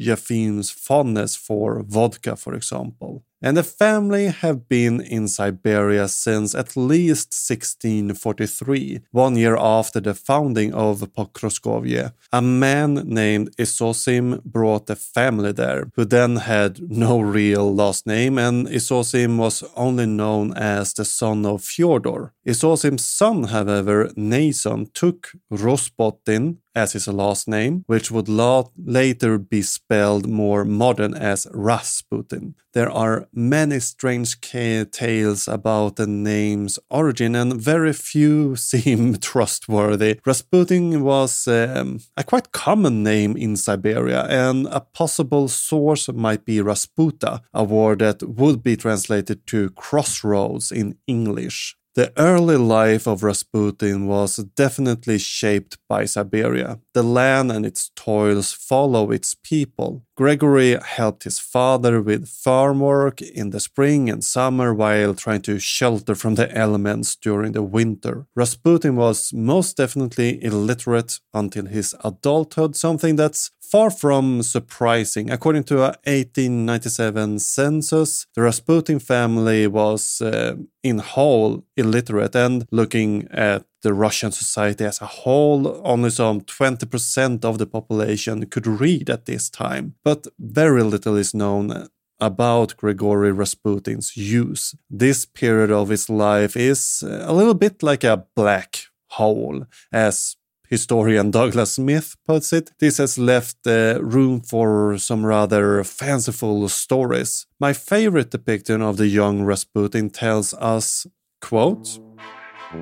Yefim's 0.08 0.70
fondness 0.70 1.36
for 1.36 1.82
vodka, 1.82 2.36
for 2.36 2.54
example 2.54 3.24
and 3.42 3.56
the 3.56 3.64
family 3.64 4.26
have 4.26 4.68
been 4.68 5.00
in 5.00 5.26
Siberia 5.26 6.06
since 6.08 6.54
at 6.54 6.76
least 6.76 7.32
1643, 7.32 9.00
one 9.10 9.36
year 9.36 9.56
after 9.56 10.00
the 10.00 10.14
founding 10.14 10.72
of 10.72 11.00
Pokrovskoye. 11.12 12.12
A 12.32 12.40
man 12.40 12.94
named 13.06 13.54
Isosim 13.56 14.42
brought 14.44 14.86
the 14.86 14.96
family 14.96 15.52
there, 15.52 15.90
who 15.94 16.04
then 16.04 16.36
had 16.36 16.80
no 16.88 17.20
real 17.20 17.74
last 17.74 18.06
name, 18.06 18.38
and 18.38 18.68
Isosim 18.68 19.36
was 19.38 19.64
only 19.76 20.06
known 20.06 20.52
as 20.54 20.92
the 20.94 21.04
son 21.04 21.44
of 21.44 21.64
Fyodor. 21.64 22.32
Isosim's 22.46 23.04
son, 23.04 23.44
however, 23.44 24.10
Nason, 24.16 24.86
took 24.94 25.32
Rospotin, 25.50 26.58
as 26.74 26.92
his 26.92 27.08
last 27.08 27.48
name, 27.48 27.84
which 27.86 28.10
would 28.10 28.28
later 28.28 29.38
be 29.38 29.62
spelled 29.62 30.28
more 30.28 30.64
modern 30.64 31.14
as 31.14 31.46
Rasputin. 31.52 32.54
There 32.72 32.90
are 32.90 33.28
many 33.34 33.80
strange 33.80 34.40
tales 34.40 35.46
about 35.46 35.96
the 35.96 36.06
name's 36.06 36.78
origin, 36.90 37.34
and 37.36 37.60
very 37.60 37.92
few 37.92 38.56
seem 38.70 39.16
trustworthy. 39.16 40.20
Rasputin 40.24 41.02
was 41.02 41.46
um, 41.46 42.00
a 42.16 42.24
quite 42.24 42.52
common 42.52 43.02
name 43.02 43.36
in 43.36 43.56
Siberia, 43.56 44.22
and 44.24 44.66
a 44.70 44.80
possible 44.80 45.48
source 45.48 46.08
might 46.08 46.44
be 46.44 46.58
Rasputa, 46.58 47.40
a 47.52 47.64
word 47.64 47.98
that 47.98 48.22
would 48.22 48.62
be 48.62 48.76
translated 48.76 49.46
to 49.48 49.70
crossroads 49.70 50.72
in 50.72 50.96
English. 51.06 51.76
The 51.94 52.10
early 52.16 52.56
life 52.56 53.06
of 53.06 53.22
Rasputin 53.22 54.06
was 54.06 54.36
definitely 54.36 55.18
shaped 55.18 55.76
by 55.90 56.06
Siberia. 56.06 56.80
The 56.94 57.02
land 57.02 57.52
and 57.52 57.66
its 57.66 57.90
toils 57.94 58.50
follow 58.50 59.10
its 59.10 59.34
people. 59.34 60.06
Gregory 60.16 60.78
helped 60.82 61.24
his 61.24 61.38
father 61.38 62.00
with 62.00 62.28
farm 62.28 62.80
work 62.80 63.20
in 63.20 63.50
the 63.50 63.60
spring 63.60 64.08
and 64.08 64.24
summer 64.24 64.72
while 64.72 65.14
trying 65.14 65.42
to 65.42 65.58
shelter 65.58 66.14
from 66.14 66.36
the 66.36 66.50
elements 66.56 67.14
during 67.14 67.52
the 67.52 67.62
winter. 67.62 68.26
Rasputin 68.34 68.96
was 68.96 69.30
most 69.34 69.76
definitely 69.76 70.42
illiterate 70.42 71.20
until 71.34 71.66
his 71.66 71.94
adulthood, 72.02 72.74
something 72.74 73.16
that's 73.16 73.50
far 73.72 73.90
from 73.90 74.42
surprising. 74.42 75.30
According 75.30 75.64
to 75.64 75.78
a 75.78 75.96
1897 76.04 77.38
census, 77.38 78.26
the 78.34 78.42
Rasputin 78.42 78.98
family 78.98 79.66
was 79.66 80.20
uh, 80.20 80.56
in 80.82 80.98
whole 80.98 81.64
illiterate 81.74 82.36
and 82.36 82.66
looking 82.70 83.26
at 83.30 83.64
the 83.80 83.94
Russian 83.94 84.30
society 84.30 84.84
as 84.84 85.00
a 85.00 85.06
whole, 85.06 85.80
only 85.84 86.10
some 86.10 86.42
20% 86.42 87.46
of 87.46 87.56
the 87.56 87.66
population 87.66 88.44
could 88.46 88.66
read 88.66 89.08
at 89.08 89.24
this 89.24 89.48
time. 89.48 89.94
But 90.04 90.26
very 90.38 90.82
little 90.82 91.16
is 91.16 91.32
known 91.32 91.88
about 92.20 92.76
Grigory 92.76 93.32
Rasputin's 93.32 94.18
use. 94.18 94.74
This 94.90 95.24
period 95.24 95.70
of 95.70 95.88
his 95.88 96.10
life 96.10 96.58
is 96.58 97.02
a 97.02 97.32
little 97.32 97.54
bit 97.54 97.82
like 97.82 98.04
a 98.04 98.26
black 98.36 98.82
hole, 99.12 99.64
as 99.90 100.36
historian 100.72 101.30
Douglas 101.30 101.72
Smith 101.74 102.16
puts 102.26 102.50
it. 102.50 102.70
This 102.78 102.96
has 102.96 103.18
left 103.18 103.58
uh, 103.66 104.00
room 104.00 104.40
for 104.40 104.96
some 104.96 105.26
rather 105.26 105.84
fanciful 105.84 106.66
stories. 106.70 107.46
My 107.60 107.74
favorite 107.74 108.30
depiction 108.30 108.80
of 108.80 108.96
the 108.96 109.06
young 109.06 109.42
Rasputin 109.42 110.08
tells 110.08 110.54
us, 110.54 111.06
quote, 111.42 112.00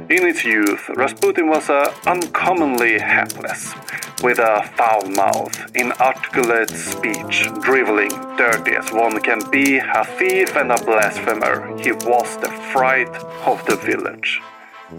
in 0.09 0.23
its 0.25 0.45
youth, 0.45 0.89
Rasputin 0.91 1.49
was 1.49 1.69
uh, 1.69 1.93
uncommonly 2.07 3.01
hapless, 3.01 3.75
with 4.23 4.39
a 4.39 4.63
foul 4.77 5.05
mouth, 5.11 5.55
inarticulate 5.75 6.71
speech, 6.71 7.49
driveling, 7.61 8.15
dirty 8.37 8.77
as 8.77 8.93
one 8.93 9.21
can 9.21 9.41
be, 9.51 9.79
a 9.79 10.05
thief 10.17 10.55
and 10.55 10.71
a 10.71 10.81
blasphemer. 10.85 11.77
He 11.83 11.91
was 11.91 12.37
the 12.37 12.53
fright 12.73 13.13
of 13.45 13.67
the 13.67 13.75
village. 13.75 14.41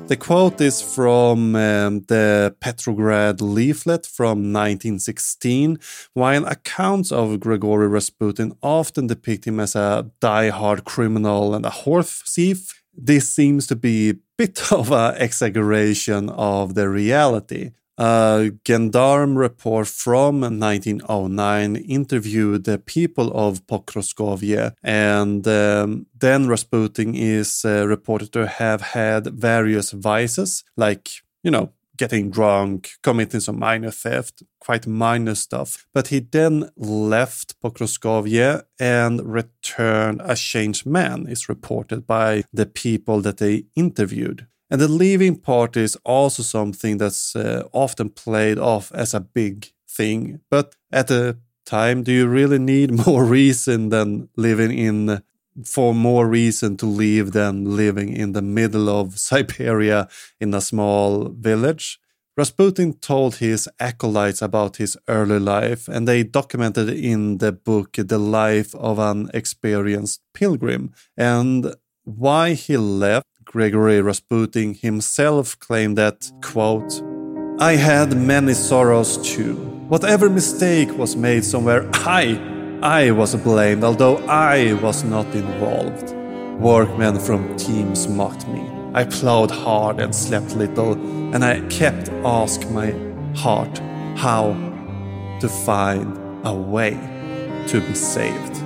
The 0.08 0.18
quote 0.18 0.60
is 0.62 0.82
from 0.82 1.56
um, 1.56 2.02
the 2.08 2.56
Petrograd 2.60 3.42
leaflet 3.42 4.06
from 4.06 4.54
1916, 4.54 5.80
while 6.14 6.46
accounts 6.46 7.12
of 7.12 7.40
Grigory 7.40 7.88
Rasputin 7.88 8.54
often 8.62 9.08
depict 9.08 9.46
him 9.46 9.60
as 9.60 9.76
a 9.76 10.10
die-hard 10.20 10.84
criminal 10.84 11.54
and 11.56 11.66
a 11.66 11.70
horse 11.70 12.22
thief 12.22 12.82
this 12.94 13.30
seems 13.30 13.68
to 13.68 13.76
be 13.76 14.10
a 14.10 14.16
bit 14.38 14.72
of 14.72 14.92
an 14.92 15.16
exaggeration 15.18 16.30
of 16.30 16.76
the 16.76 16.90
reality. 16.90 17.72
A 17.98 18.52
gendarme 18.68 19.38
report 19.38 19.88
from 19.88 20.42
1909 20.42 21.76
interviewed 21.76 22.64
the 22.64 22.78
people 22.78 23.32
of 23.34 23.66
Pokroskovye, 23.68 24.74
and 24.82 25.48
um, 25.48 26.08
then 26.18 26.48
Rasputin 26.48 27.14
is 27.14 27.64
uh, 27.66 27.88
reported 27.88 28.32
to 28.34 28.48
have 28.48 28.82
had 28.82 29.28
various 29.28 29.92
vices, 29.92 30.64
like, 30.78 31.10
you 31.44 31.52
know, 31.52 31.74
getting 32.02 32.32
drunk, 32.32 32.90
committing 33.04 33.40
some 33.40 33.60
minor 33.60 33.92
theft, 33.92 34.42
quite 34.60 34.88
minor 34.88 35.36
stuff. 35.36 35.86
But 35.94 36.08
he 36.08 36.20
then 36.20 36.72
left 36.76 37.62
Pokroskovye 37.62 38.64
and 38.80 39.22
returned 39.24 40.20
a 40.24 40.36
changed 40.36 40.86
man, 40.88 41.28
is 41.28 41.48
reported 41.48 42.08
by 42.08 42.44
the 42.52 42.66
people 42.66 43.22
that 43.22 43.38
they 43.38 43.66
interviewed. 43.76 44.48
And 44.72 44.80
the 44.80 44.88
leaving 44.88 45.36
part 45.36 45.76
is 45.76 45.98
also 46.06 46.44
something 46.44 46.98
that's 46.98 47.36
uh, 47.36 47.68
often 47.74 48.10
played 48.10 48.58
off 48.58 48.92
as 48.94 49.14
a 49.14 49.20
big 49.20 49.68
thing. 49.88 50.40
But 50.50 50.76
at 50.92 51.08
the 51.08 51.38
time, 51.66 52.04
do 52.04 52.12
you 52.12 52.28
really 52.28 52.58
need 52.58 52.92
more 53.06 53.26
reason 53.26 53.90
than 53.90 54.30
living 54.38 54.72
in 54.72 55.22
for 55.66 55.94
more 55.94 56.28
reason 56.28 56.78
to 56.78 56.86
leave 56.86 57.32
than 57.32 57.76
living 57.76 58.10
in 58.16 58.32
the 58.32 58.42
middle 58.42 58.90
of 58.90 59.20
Siberia 59.30 60.08
in 60.40 60.54
a 60.54 60.62
small 60.62 61.30
village. 61.30 62.00
Rasputin 62.38 62.94
told 62.94 63.36
his 63.36 63.70
acolytes 63.80 64.42
about 64.42 64.78
his 64.78 64.98
early 65.10 65.38
life, 65.38 65.90
and 65.90 66.08
they 66.08 66.24
documented 66.24 66.90
in 66.90 67.40
the 67.40 67.52
book 67.52 67.98
The 67.98 68.18
Life 68.18 68.74
of 68.76 69.00
an 69.00 69.30
Experienced 69.34 70.22
Pilgrim. 70.34 70.94
And 71.18 71.76
why 72.06 72.54
he 72.54 72.78
left, 72.78 73.28
Gregory 73.46 74.02
Rasputin 74.02 74.74
himself 74.74 75.58
claimed 75.60 75.98
that, 75.98 76.32
quote, 76.42 77.02
I 77.60 77.76
had 77.76 78.16
many 78.16 78.54
sorrows 78.54 79.18
too. 79.18 79.56
Whatever 79.88 80.30
mistake 80.30 80.98
was 80.98 81.16
made 81.16 81.44
somewhere, 81.44 81.90
I 81.94 82.40
I 82.82 83.12
was 83.12 83.36
blamed, 83.36 83.84
although 83.84 84.18
I 84.28 84.74
was 84.74 85.04
not 85.04 85.28
involved. 85.36 86.16
Workmen 86.60 87.20
from 87.20 87.56
teams 87.56 88.08
mocked 88.08 88.48
me. 88.48 88.68
I 88.96 89.04
plowed 89.04 89.52
hard 89.52 90.00
and 90.00 90.16
slept 90.16 90.56
little, 90.56 90.94
and 91.34 91.46
I 91.46 91.62
kept 91.68 92.10
asking 92.26 92.74
my 92.74 92.94
heart 93.36 93.78
how 94.18 94.54
to 95.40 95.48
find 95.48 96.18
a 96.44 96.54
way 96.54 96.94
to 97.68 97.80
be 97.82 97.94
saved. 97.94 98.58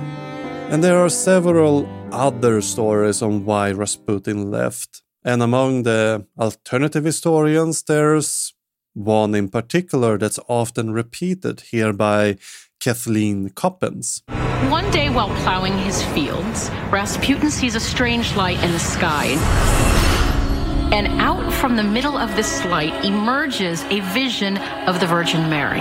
And 0.70 0.82
there 0.82 0.98
are 0.98 1.10
several 1.10 1.86
other 2.16 2.60
stories 2.60 3.22
on 3.22 3.44
why 3.44 3.70
Rasputin 3.70 4.50
left. 4.50 5.02
And 5.24 5.42
among 5.42 5.82
the 5.82 6.26
alternative 6.38 7.04
historians, 7.04 7.82
there's 7.82 8.54
one 8.94 9.34
in 9.34 9.48
particular 9.48 10.16
that's 10.16 10.40
often 10.48 10.92
repeated 10.92 11.60
here 11.60 11.92
by 11.92 12.38
Kathleen 12.80 13.50
Coppens. 13.50 14.22
One 14.70 14.90
day 14.90 15.10
while 15.10 15.28
plowing 15.42 15.76
his 15.78 16.02
fields, 16.14 16.70
Rasputin 16.90 17.50
sees 17.50 17.74
a 17.74 17.80
strange 17.80 18.34
light 18.36 18.62
in 18.64 18.72
the 18.72 18.78
sky. 18.78 19.26
And 20.92 21.20
out 21.20 21.52
from 21.52 21.76
the 21.76 21.82
middle 21.82 22.16
of 22.16 22.34
this 22.36 22.64
light 22.66 23.04
emerges 23.04 23.82
a 23.84 24.00
vision 24.14 24.56
of 24.86 25.00
the 25.00 25.06
Virgin 25.06 25.50
Mary. 25.50 25.80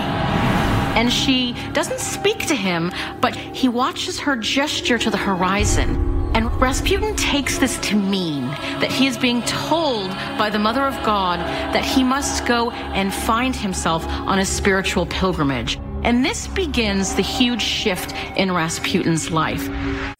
And 0.98 1.12
she 1.12 1.54
doesn't 1.74 2.00
speak 2.00 2.48
to 2.48 2.56
him, 2.56 2.92
but 3.22 3.36
he 3.36 3.70
watches 3.70 4.20
her 4.20 4.36
gesture 4.36 4.98
to 4.98 5.10
the 5.10 5.18
horizon. 5.18 6.15
And 6.36 6.52
Rasputin 6.60 7.16
takes 7.16 7.58
this 7.60 7.78
to 7.88 7.96
mean 7.96 8.48
that 8.82 8.92
he 8.92 9.08
is 9.08 9.18
being 9.18 9.42
told 9.44 10.10
by 10.38 10.50
the 10.50 10.60
Mother 10.60 10.82
of 10.82 10.94
God 11.06 11.40
that 11.40 11.86
he 11.86 12.04
must 12.04 12.46
go 12.46 12.72
and 12.72 13.14
find 13.14 13.56
himself 13.56 14.06
on 14.06 14.40
a 14.40 14.46
spiritual 14.46 15.06
pilgrimage. 15.06 15.80
And 16.04 16.26
this 16.26 16.48
begins 16.48 17.16
the 17.16 17.22
huge 17.22 17.62
shift 17.62 18.14
in 18.36 18.52
Rasputin's 18.52 19.32
life. 19.32 19.66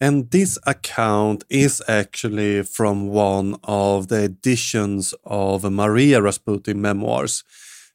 And 0.00 0.30
this 0.30 0.58
account 0.66 1.44
is 1.50 1.82
actually 1.86 2.62
from 2.62 3.08
one 3.08 3.56
of 3.64 4.08
the 4.08 4.24
editions 4.24 5.12
of 5.22 5.70
Maria 5.70 6.22
Rasputin 6.22 6.80
memoirs. 6.80 7.44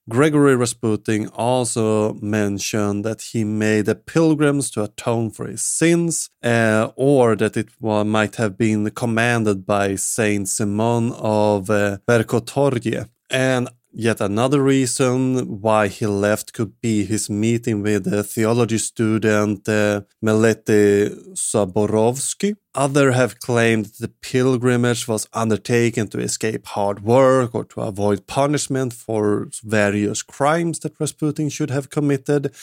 Gregory 0.10 0.56
Rasputin 0.56 1.28
also 1.28 2.14
mentioned 2.16 3.06
that 3.06 3.22
he 3.22 3.44
made 3.44 3.88
a 3.88 3.96
pilgrims 3.96 4.72
to 4.72 4.84
atone 4.84 5.30
for 5.30 5.48
his 5.48 5.62
sins, 5.62 6.30
uh, 6.44 6.90
or 6.96 7.36
that 7.36 7.56
it 7.56 7.70
might 7.80 8.36
have 8.38 8.58
been 8.58 8.90
commanded 8.92 9.66
by 9.66 9.96
Saint 9.96 10.50
Simon 10.50 11.12
of 11.14 11.70
uh, 11.70 11.98
Verkhoturye. 12.08 13.08
And 13.30 13.70
Yet 13.94 14.22
another 14.22 14.64
reason 14.64 15.60
why 15.60 15.90
he 15.90 16.06
left 16.06 16.54
could 16.54 16.80
be 16.80 17.04
his 17.04 17.30
meeting 17.30 17.82
with 17.82 18.06
the 18.06 18.24
theology 18.24 18.78
student 18.78 19.68
uh, 19.68 20.02
Meleti 20.24 21.10
Zaborovsky. 21.34 22.56
Others 22.74 23.16
have 23.16 23.40
claimed 23.40 23.88
the 24.00 24.08
pilgrimage 24.08 25.10
was 25.10 25.28
undertaken 25.34 26.08
to 26.08 26.20
escape 26.20 26.68
hard 26.68 27.04
work 27.04 27.54
or 27.54 27.66
to 27.66 27.82
avoid 27.82 28.28
punishment 28.28 28.94
for 28.94 29.50
various 29.62 30.24
crimes 30.24 30.80
that 30.80 30.98
Rasputin 30.98 31.50
should 31.50 31.70
have 31.70 31.90
committed. 31.90 32.54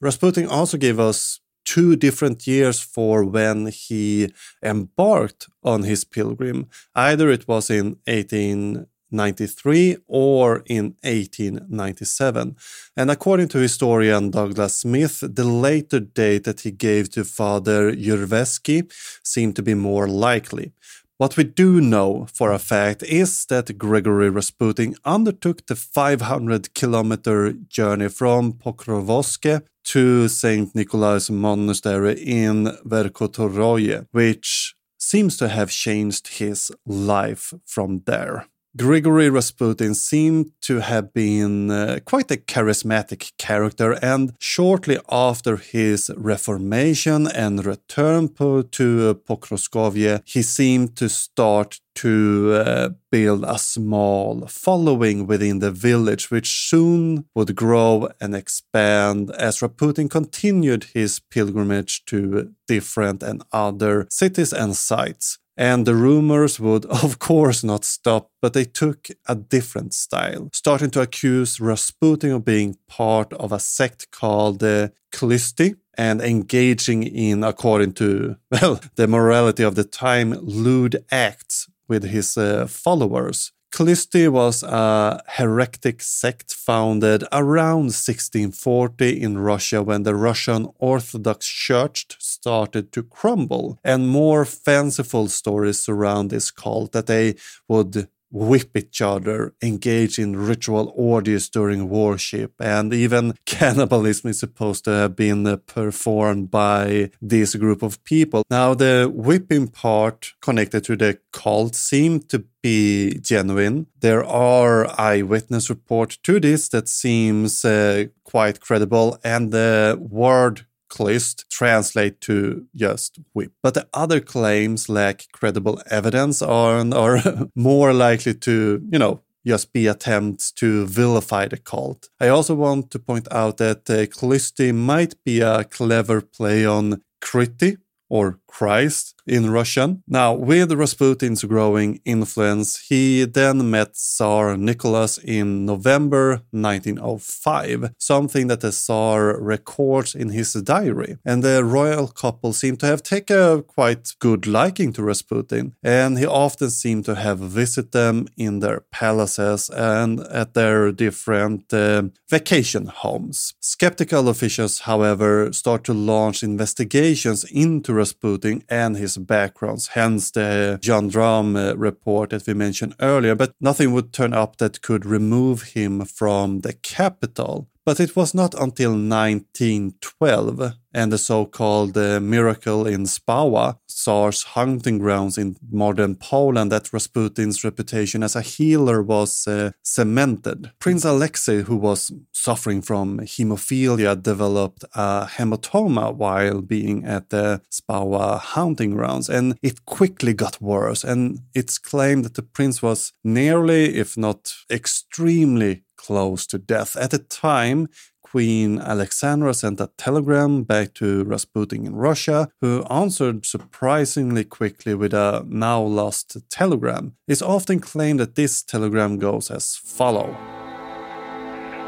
Rasputin 0.00 0.46
also 0.46 0.78
gave 0.78 0.98
us 0.98 1.40
two 1.66 1.96
different 1.96 2.46
years 2.46 2.80
for 2.80 3.24
when 3.24 3.66
he 3.66 4.32
embarked 4.62 5.50
on 5.62 5.82
his 5.82 6.02
pilgrim. 6.02 6.66
Either 6.94 7.28
it 7.28 7.46
was 7.46 7.68
in 7.68 7.98
18 8.06 8.86
1893 9.10 9.96
or 10.06 10.62
in 10.66 10.94
1897. 11.02 12.56
And 12.96 13.10
according 13.10 13.48
to 13.48 13.58
historian 13.58 14.30
Douglas 14.30 14.76
Smith, 14.76 15.22
the 15.22 15.44
later 15.44 16.00
date 16.00 16.44
that 16.44 16.60
he 16.60 16.70
gave 16.70 17.10
to 17.10 17.24
Father 17.24 17.92
Jurveski 17.92 18.90
seemed 19.22 19.56
to 19.56 19.62
be 19.62 19.74
more 19.74 20.08
likely. 20.08 20.72
What 21.18 21.36
we 21.36 21.42
do 21.42 21.80
know 21.80 22.28
for 22.32 22.52
a 22.52 22.60
fact 22.60 23.02
is 23.02 23.44
that 23.46 23.76
Gregory 23.76 24.30
Rasputin 24.30 24.94
undertook 25.04 25.66
the 25.66 25.74
500 25.74 26.74
kilometer 26.74 27.52
journey 27.52 28.08
from 28.08 28.52
Pokrovskoye 28.52 29.62
to 29.86 30.28
St. 30.28 30.74
Nicholas 30.76 31.28
Monastery 31.28 32.12
in 32.20 32.66
Verkhoturye, 32.86 34.06
which 34.12 34.76
seems 34.96 35.36
to 35.38 35.48
have 35.48 35.70
changed 35.70 36.28
his 36.38 36.70
life 36.86 37.52
from 37.64 38.02
there. 38.06 38.46
Grigory 38.76 39.30
Rasputin 39.30 39.94
seemed 39.94 40.52
to 40.60 40.80
have 40.80 41.12
been 41.14 41.70
uh, 41.70 42.00
quite 42.04 42.30
a 42.30 42.36
charismatic 42.36 43.32
character, 43.38 43.92
and 44.02 44.34
shortly 44.38 44.98
after 45.10 45.56
his 45.56 46.10
reformation 46.16 47.26
and 47.26 47.64
return 47.64 48.28
po- 48.28 48.62
to 48.62 49.20
Pokroskovye, 49.26 50.20
he 50.26 50.42
seemed 50.42 50.96
to 50.96 51.08
start 51.08 51.80
to 51.96 52.52
uh, 52.54 52.90
build 53.10 53.42
a 53.44 53.58
small 53.58 54.46
following 54.46 55.26
within 55.26 55.58
the 55.58 55.72
village, 55.72 56.30
which 56.30 56.68
soon 56.68 57.24
would 57.34 57.56
grow 57.56 58.08
and 58.20 58.36
expand 58.36 59.30
as 59.32 59.62
Rasputin 59.62 60.08
continued 60.08 60.84
his 60.94 61.18
pilgrimage 61.18 62.04
to 62.04 62.52
different 62.68 63.22
and 63.22 63.42
other 63.50 64.06
cities 64.10 64.52
and 64.52 64.76
sites. 64.76 65.38
And 65.58 65.86
the 65.86 65.96
rumors 65.96 66.60
would, 66.60 66.86
of 67.04 67.18
course, 67.18 67.64
not 67.64 67.84
stop, 67.84 68.30
but 68.40 68.52
they 68.52 68.64
took 68.64 69.08
a 69.26 69.34
different 69.34 69.92
style, 69.92 70.48
starting 70.52 70.90
to 70.90 71.00
accuse 71.00 71.60
Rasputin 71.60 72.30
of 72.30 72.44
being 72.44 72.78
part 72.86 73.32
of 73.32 73.50
a 73.50 73.58
sect 73.58 74.12
called 74.12 74.60
the 74.60 74.92
Khlysti 75.12 75.74
and 75.98 76.22
engaging 76.22 77.02
in, 77.02 77.42
according 77.42 77.94
to, 77.94 78.36
well, 78.52 78.80
the 78.94 79.08
morality 79.08 79.64
of 79.64 79.74
the 79.74 79.84
time, 79.84 80.30
lewd 80.40 81.04
acts 81.10 81.68
with 81.88 82.04
his 82.04 82.38
uh, 82.38 82.66
followers. 82.68 83.50
Khlysti 83.70 84.28
was 84.28 84.62
a 84.62 85.22
heretic 85.26 86.02
sect 86.02 86.54
founded 86.54 87.22
around 87.32 87.92
1640 87.92 89.20
in 89.20 89.38
Russia 89.38 89.82
when 89.82 90.02
the 90.02 90.14
Russian 90.14 90.68
Orthodox 90.78 91.46
Church 91.46 92.06
started 92.18 92.92
to 92.92 93.02
crumble. 93.02 93.78
And 93.84 94.08
more 94.08 94.44
fanciful 94.44 95.28
stories 95.28 95.80
surround 95.80 96.30
this 96.30 96.50
cult 96.50 96.92
that 96.92 97.06
they 97.06 97.34
would 97.68 98.08
whip 98.30 98.76
each 98.76 99.00
other, 99.00 99.54
engage 99.62 100.18
in 100.18 100.36
ritual 100.36 100.92
orgies 100.96 101.48
during 101.48 101.88
worship, 101.88 102.54
and 102.60 102.92
even 102.92 103.34
cannibalism 103.46 104.30
is 104.30 104.40
supposed 104.40 104.84
to 104.84 104.90
have 104.90 105.16
been 105.16 105.60
performed 105.66 106.50
by 106.50 107.10
this 107.20 107.54
group 107.54 107.82
of 107.82 108.02
people. 108.04 108.42
Now, 108.50 108.74
the 108.74 109.10
whipping 109.12 109.68
part 109.68 110.32
connected 110.40 110.84
to 110.84 110.96
the 110.96 111.18
cult 111.32 111.74
seemed 111.74 112.28
to 112.30 112.44
be 112.62 113.18
genuine. 113.20 113.86
There 114.00 114.24
are 114.24 115.00
eyewitness 115.00 115.70
reports 115.70 116.16
to 116.18 116.40
this 116.40 116.68
that 116.70 116.88
seems 116.88 117.64
uh, 117.64 118.06
quite 118.24 118.60
credible, 118.60 119.18
and 119.24 119.52
the 119.52 119.98
word 120.00 120.66
Khlyst 120.88 121.48
translate 121.50 122.20
to 122.22 122.66
just 122.74 123.18
whip. 123.32 123.52
But 123.62 123.74
the 123.74 123.88
other 123.92 124.20
claims 124.20 124.88
lack 124.88 125.26
credible 125.32 125.80
evidence 125.90 126.42
or 126.42 126.94
are 126.94 127.22
more 127.54 127.92
likely 127.92 128.34
to, 128.34 128.82
you 128.90 128.98
know, 128.98 129.22
just 129.46 129.72
be 129.72 129.86
attempts 129.86 130.52
to 130.52 130.86
vilify 130.86 131.48
the 131.48 131.56
cult. 131.56 132.10
I 132.20 132.28
also 132.28 132.54
want 132.54 132.90
to 132.90 132.98
point 132.98 133.28
out 133.30 133.56
that 133.58 133.88
uh, 133.88 134.72
might 134.72 135.14
be 135.24 135.40
a 135.40 135.64
clever 135.64 136.20
play 136.20 136.66
on 136.66 137.02
Kriti, 137.22 137.78
or 138.10 138.38
Christ 138.48 139.14
in 139.28 139.50
Russian. 139.50 140.02
Now, 140.08 140.32
with 140.32 140.72
Rasputin's 140.72 141.44
growing 141.44 142.00
influence, 142.04 142.78
he 142.88 143.24
then 143.24 143.70
met 143.70 143.94
Tsar 143.94 144.56
Nicholas 144.56 145.18
in 145.18 145.66
November 145.66 146.40
1905, 146.50 147.92
something 147.98 148.48
that 148.48 148.60
the 148.60 148.72
Tsar 148.72 149.40
records 149.40 150.14
in 150.14 150.30
his 150.30 150.54
diary. 150.54 151.18
And 151.24 151.42
the 151.42 151.62
royal 151.62 152.08
couple 152.08 152.52
seemed 152.52 152.80
to 152.80 152.86
have 152.86 153.02
taken 153.02 153.38
a 153.38 153.62
quite 153.62 154.14
good 154.18 154.46
liking 154.46 154.92
to 154.94 155.02
Rasputin, 155.02 155.74
and 155.82 156.18
he 156.18 156.26
often 156.26 156.70
seemed 156.70 157.04
to 157.04 157.14
have 157.14 157.38
visited 157.38 157.92
them 157.92 158.26
in 158.36 158.60
their 158.60 158.80
palaces 158.90 159.68
and 159.70 160.20
at 160.20 160.54
their 160.54 160.90
different 160.90 161.72
uh, 161.72 162.04
vacation 162.30 162.86
homes. 162.86 163.54
Skeptical 163.60 164.28
officials, 164.28 164.80
however, 164.80 165.52
start 165.52 165.84
to 165.84 165.92
launch 165.92 166.42
investigations 166.42 167.44
into 167.44 167.92
Rasputin 167.92 168.47
and 168.68 168.96
his 168.96 169.16
backgrounds, 169.18 169.88
hence 169.88 170.30
the 170.30 170.78
gendarme 170.82 171.56
uh, 171.56 171.74
report 171.74 172.30
that 172.30 172.46
we 172.46 172.54
mentioned 172.54 172.94
earlier. 173.00 173.34
But 173.34 173.52
nothing 173.60 173.92
would 173.92 174.12
turn 174.12 174.32
up 174.32 174.56
that 174.56 174.82
could 174.82 175.04
remove 175.06 175.74
him 175.74 176.04
from 176.04 176.60
the 176.60 176.72
capital. 176.72 177.68
But 177.88 178.00
it 178.00 178.14
was 178.14 178.34
not 178.34 178.52
until 178.52 178.90
1912 178.90 180.74
and 180.92 181.10
the 181.10 181.16
so-called 181.16 181.96
uh, 181.96 182.20
miracle 182.20 182.86
in 182.86 183.04
Spała, 183.04 183.78
Tsar's 183.88 184.42
hunting 184.42 184.98
grounds 184.98 185.38
in 185.38 185.56
modern 185.70 186.14
Poland, 186.16 186.70
that 186.70 186.92
Rasputin's 186.92 187.64
reputation 187.64 188.22
as 188.22 188.36
a 188.36 188.42
healer 188.42 189.02
was 189.02 189.46
uh, 189.46 189.70
cemented. 189.82 190.70
Prince 190.78 191.06
Alexei, 191.06 191.62
who 191.62 191.76
was 191.76 192.12
suffering 192.32 192.82
from 192.82 193.20
hemophilia, 193.20 194.22
developed 194.22 194.84
a 194.94 195.26
hematoma 195.26 196.14
while 196.14 196.60
being 196.60 197.06
at 197.06 197.30
the 197.30 197.62
Spała 197.70 198.38
hunting 198.38 198.90
grounds, 198.90 199.30
and 199.30 199.58
it 199.62 199.86
quickly 199.86 200.34
got 200.34 200.60
worse. 200.60 201.04
And 201.04 201.40
it's 201.54 201.78
claimed 201.78 202.26
that 202.26 202.34
the 202.34 202.42
prince 202.42 202.82
was 202.82 203.14
nearly, 203.24 203.96
if 203.96 204.18
not 204.18 204.52
extremely 204.70 205.84
close 205.98 206.46
to 206.46 206.58
death. 206.58 206.96
At 206.96 207.10
the 207.10 207.18
time, 207.18 207.88
Queen 208.22 208.78
Alexandra 208.78 209.54
sent 209.54 209.80
a 209.80 209.90
telegram 209.96 210.62
back 210.62 210.92
to 210.94 211.24
Rasputin 211.24 211.86
in 211.86 211.94
Russia, 211.94 212.48
who 212.60 212.84
answered 212.90 213.46
surprisingly 213.46 214.44
quickly 214.44 214.94
with 214.94 215.14
a 215.14 215.44
now 215.48 215.80
lost 215.80 216.36
telegram. 216.50 217.14
It's 217.26 217.42
often 217.42 217.80
claimed 217.80 218.20
that 218.20 218.34
this 218.34 218.62
telegram 218.62 219.18
goes 219.18 219.50
as 219.50 219.76
follow. 219.76 220.36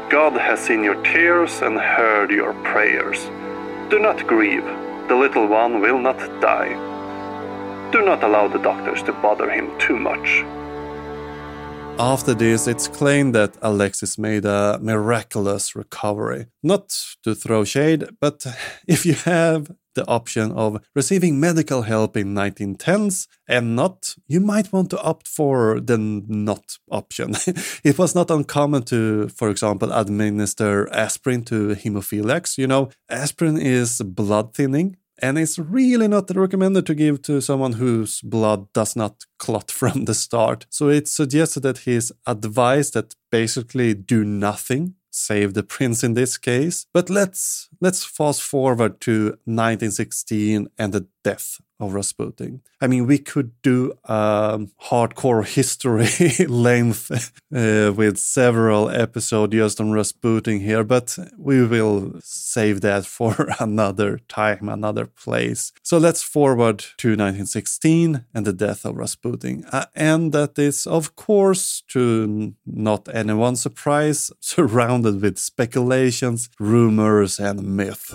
God 0.09 0.33
has 0.33 0.59
seen 0.59 0.83
your 0.83 1.01
tears 1.03 1.61
and 1.61 1.79
heard 1.79 2.31
your 2.31 2.53
prayers. 2.63 3.19
Do 3.91 3.99
not 3.99 4.27
grieve, 4.27 4.65
the 5.07 5.15
little 5.15 5.47
one 5.47 5.79
will 5.79 5.99
not 5.99 6.19
die. 6.41 6.73
Do 7.91 8.01
not 8.03 8.23
allow 8.23 8.47
the 8.47 8.59
doctors 8.59 9.03
to 9.03 9.13
bother 9.13 9.49
him 9.49 9.69
too 9.77 9.97
much. 9.97 10.43
After 11.99 12.33
this, 12.33 12.67
it's 12.67 12.87
claimed 12.87 13.35
that 13.35 13.57
Alexis 13.61 14.17
made 14.17 14.45
a 14.45 14.79
miraculous 14.81 15.75
recovery. 15.75 16.47
Not 16.63 16.89
to 17.23 17.35
throw 17.35 17.63
shade, 17.63 18.09
but 18.19 18.45
if 18.87 19.05
you 19.05 19.13
have 19.13 19.71
the 19.93 20.07
option 20.07 20.51
of 20.53 20.81
receiving 20.95 21.39
medical 21.39 21.83
help 21.83 22.15
in 22.15 22.33
1910s 22.33 23.27
and 23.47 23.75
not, 23.75 24.15
you 24.27 24.39
might 24.39 24.71
want 24.71 24.89
to 24.89 25.01
opt 25.01 25.27
for 25.27 25.79
the 25.79 25.97
not 25.97 26.77
option. 26.89 27.35
it 27.83 27.97
was 27.97 28.15
not 28.15 28.31
uncommon 28.31 28.83
to, 28.83 29.27
for 29.29 29.49
example, 29.49 29.91
administer 29.91 30.89
aspirin 30.93 31.43
to 31.43 31.75
hemophiliacs. 31.75 32.57
You 32.57 32.67
know, 32.67 32.89
aspirin 33.09 33.57
is 33.57 34.01
blood 34.01 34.53
thinning, 34.53 34.97
and 35.21 35.37
it's 35.37 35.59
really 35.59 36.07
not 36.07 36.29
recommended 36.35 36.85
to 36.87 36.95
give 36.95 37.21
to 37.23 37.41
someone 37.41 37.73
whose 37.73 38.21
blood 38.21 38.71
does 38.73 38.95
not 38.95 39.25
clot 39.37 39.71
from 39.79 40.05
the 40.05 40.13
start. 40.13 40.65
So 40.69 40.89
it's 40.89 41.11
suggested 41.11 41.61
that 41.61 41.79
he's 41.79 42.11
advised 42.25 42.93
that 42.93 43.15
basically 43.31 43.93
do 43.93 44.23
nothing 44.23 44.95
save 45.11 45.53
the 45.53 45.63
prince 45.63 46.03
in 46.03 46.13
this 46.13 46.37
case. 46.37 46.87
But 46.93 47.09
let's 47.09 47.69
let's 47.79 48.03
fast 48.03 48.41
forward 48.41 49.01
to 49.01 49.37
1916 49.45 50.69
and 50.77 50.93
the 50.93 51.07
death 51.23 51.59
of 51.81 51.93
Rasputin. 51.93 52.61
I 52.79 52.87
mean, 52.87 53.07
we 53.07 53.17
could 53.17 53.51
do 53.61 53.93
a 54.05 54.59
hardcore 54.83 55.45
history 55.45 56.45
length 56.47 57.11
uh, 57.11 57.93
with 57.95 58.17
several 58.17 58.89
episodes 58.89 59.53
just 59.53 59.81
on 59.81 59.91
Rasputin 59.91 60.59
here, 60.59 60.83
but 60.83 61.17
we 61.37 61.65
will 61.65 62.19
save 62.23 62.81
that 62.81 63.05
for 63.17 63.49
another 63.59 64.19
time, 64.27 64.69
another 64.69 65.05
place. 65.05 65.71
So 65.83 65.97
let's 65.97 66.23
forward 66.23 66.79
to 66.97 67.09
1916 67.09 68.25
and 68.33 68.45
the 68.45 68.53
death 68.53 68.85
of 68.85 68.95
Rasputin. 68.95 69.65
Uh, 69.71 69.85
and 69.95 70.31
that 70.31 70.57
is, 70.57 70.87
of 70.87 71.15
course, 71.15 71.83
to 71.89 72.55
not 72.65 73.07
anyone's 73.13 73.61
surprise, 73.61 74.31
surrounded 74.39 75.21
with 75.21 75.37
speculations, 75.37 76.49
rumors, 76.59 77.39
and 77.39 77.63
myth. 77.63 78.11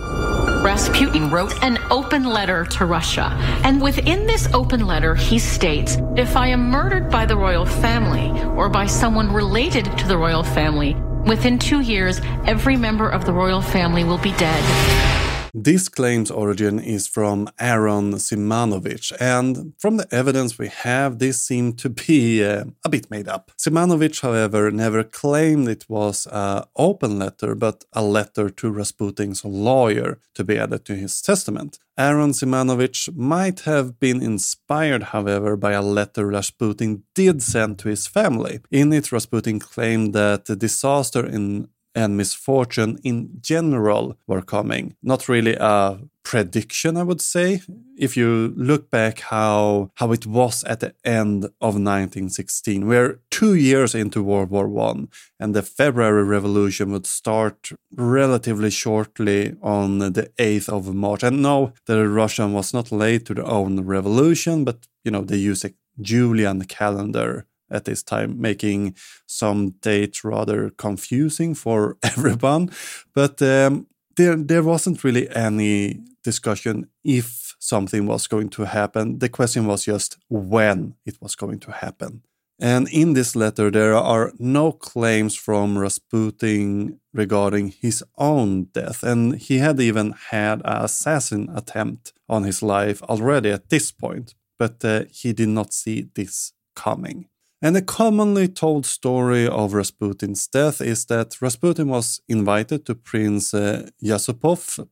Rasputin 0.66 1.30
wrote 1.30 1.62
an 1.62 1.78
open 1.90 2.24
letter 2.24 2.64
to 2.64 2.86
Russia. 2.86 3.30
And 3.64 3.82
within 3.82 4.26
this 4.26 4.52
open 4.52 4.86
letter, 4.86 5.14
he 5.14 5.38
states 5.38 5.98
If 6.16 6.36
I 6.36 6.48
am 6.48 6.70
murdered 6.70 7.10
by 7.10 7.26
the 7.26 7.36
royal 7.36 7.66
family 7.66 8.30
or 8.54 8.68
by 8.68 8.86
someone 8.86 9.32
related 9.32 9.84
to 9.98 10.06
the 10.06 10.16
royal 10.16 10.42
family, 10.42 10.94
within 11.26 11.58
two 11.58 11.80
years, 11.80 12.20
every 12.46 12.76
member 12.76 13.08
of 13.08 13.24
the 13.24 13.32
royal 13.32 13.60
family 13.60 14.04
will 14.04 14.18
be 14.18 14.32
dead. 14.32 15.15
This 15.58 15.88
claim's 15.88 16.30
origin 16.30 16.78
is 16.78 17.08
from 17.08 17.48
Aaron 17.58 18.12
Simanovich, 18.18 19.10
and 19.18 19.72
from 19.78 19.96
the 19.96 20.06
evidence 20.12 20.58
we 20.58 20.68
have, 20.68 21.18
this 21.18 21.40
seemed 21.40 21.78
to 21.78 21.88
be 21.88 22.44
uh, 22.44 22.64
a 22.84 22.90
bit 22.90 23.10
made 23.10 23.26
up. 23.26 23.50
Simanovich, 23.56 24.20
however, 24.20 24.70
never 24.70 25.02
claimed 25.02 25.66
it 25.66 25.86
was 25.88 26.26
an 26.30 26.64
open 26.76 27.18
letter, 27.18 27.54
but 27.54 27.86
a 27.94 28.02
letter 28.02 28.50
to 28.50 28.70
Rasputin's 28.70 29.46
lawyer 29.46 30.18
to 30.34 30.44
be 30.44 30.58
added 30.58 30.84
to 30.84 30.94
his 30.94 31.22
testament. 31.22 31.78
Aaron 31.96 32.32
Simanovich 32.32 33.16
might 33.16 33.60
have 33.60 33.98
been 33.98 34.20
inspired, 34.20 35.04
however, 35.04 35.56
by 35.56 35.72
a 35.72 35.80
letter 35.80 36.26
Rasputin 36.26 37.04
did 37.14 37.42
send 37.42 37.78
to 37.78 37.88
his 37.88 38.06
family. 38.06 38.60
In 38.70 38.92
it, 38.92 39.10
Rasputin 39.10 39.58
claimed 39.58 40.12
that 40.12 40.44
the 40.44 40.56
disaster 40.56 41.24
in 41.24 41.68
and 41.96 42.16
misfortune 42.16 42.98
in 43.02 43.30
general 43.40 44.16
were 44.26 44.42
coming. 44.42 44.94
Not 45.02 45.28
really 45.28 45.56
a 45.58 45.98
prediction, 46.22 46.96
I 46.96 47.02
would 47.02 47.22
say. 47.22 47.62
If 47.96 48.16
you 48.16 48.52
look 48.56 48.90
back 48.90 49.20
how 49.20 49.90
how 49.94 50.12
it 50.12 50.26
was 50.26 50.64
at 50.64 50.80
the 50.80 50.92
end 51.04 51.44
of 51.60 51.74
1916, 51.74 52.86
we're 52.86 53.20
two 53.30 53.54
years 53.54 53.94
into 53.94 54.22
World 54.22 54.50
War 54.50 54.68
One, 54.68 55.08
and 55.40 55.54
the 55.54 55.62
February 55.62 56.24
Revolution 56.24 56.92
would 56.92 57.06
start 57.06 57.70
relatively 57.96 58.70
shortly 58.70 59.56
on 59.62 59.98
the 59.98 60.30
8th 60.38 60.68
of 60.68 60.94
March. 60.94 61.22
And 61.22 61.40
no, 61.42 61.72
the 61.86 62.06
Russian 62.08 62.52
was 62.52 62.74
not 62.74 62.92
late 62.92 63.24
to 63.26 63.34
their 63.34 63.46
own 63.46 63.80
revolution, 63.80 64.64
but 64.64 64.86
you 65.04 65.10
know 65.10 65.22
they 65.22 65.50
use 65.50 65.64
a 65.64 65.74
Julian 66.00 66.64
calendar 66.64 67.46
at 67.70 67.84
this 67.84 68.02
time, 68.02 68.40
making 68.40 68.94
some 69.26 69.70
dates 69.80 70.24
rather 70.24 70.70
confusing 70.70 71.54
for 71.54 71.96
everyone. 72.02 72.70
But 73.14 73.40
um, 73.42 73.86
there, 74.16 74.36
there 74.36 74.62
wasn't 74.62 75.04
really 75.04 75.28
any 75.30 76.00
discussion 76.22 76.88
if 77.04 77.54
something 77.58 78.06
was 78.06 78.26
going 78.26 78.48
to 78.50 78.64
happen. 78.64 79.18
The 79.18 79.28
question 79.28 79.66
was 79.66 79.84
just 79.84 80.18
when 80.28 80.94
it 81.04 81.16
was 81.20 81.34
going 81.36 81.60
to 81.60 81.72
happen. 81.72 82.22
And 82.58 82.88
in 82.88 83.12
this 83.12 83.36
letter, 83.36 83.70
there 83.70 83.94
are 83.94 84.32
no 84.38 84.72
claims 84.72 85.36
from 85.36 85.76
Rasputin 85.76 87.00
regarding 87.12 87.68
his 87.68 88.02
own 88.16 88.64
death. 88.72 89.02
And 89.02 89.36
he 89.36 89.58
had 89.58 89.78
even 89.78 90.14
had 90.30 90.62
an 90.64 90.84
assassin 90.84 91.50
attempt 91.54 92.14
on 92.28 92.44
his 92.44 92.62
life 92.62 93.02
already 93.02 93.50
at 93.50 93.68
this 93.68 93.92
point, 93.92 94.34
but 94.58 94.82
uh, 94.84 95.04
he 95.10 95.32
did 95.34 95.48
not 95.48 95.74
see 95.74 96.08
this 96.14 96.52
coming. 96.74 97.28
And 97.66 97.76
a 97.76 97.82
commonly 97.82 98.46
told 98.46 98.86
story 98.86 99.48
of 99.48 99.74
Rasputin's 99.74 100.46
death 100.46 100.80
is 100.80 101.06
that 101.06 101.42
Rasputin 101.42 101.88
was 101.88 102.20
invited 102.28 102.86
to 102.86 102.94
Prince 102.94 103.52
uh, 103.52 103.88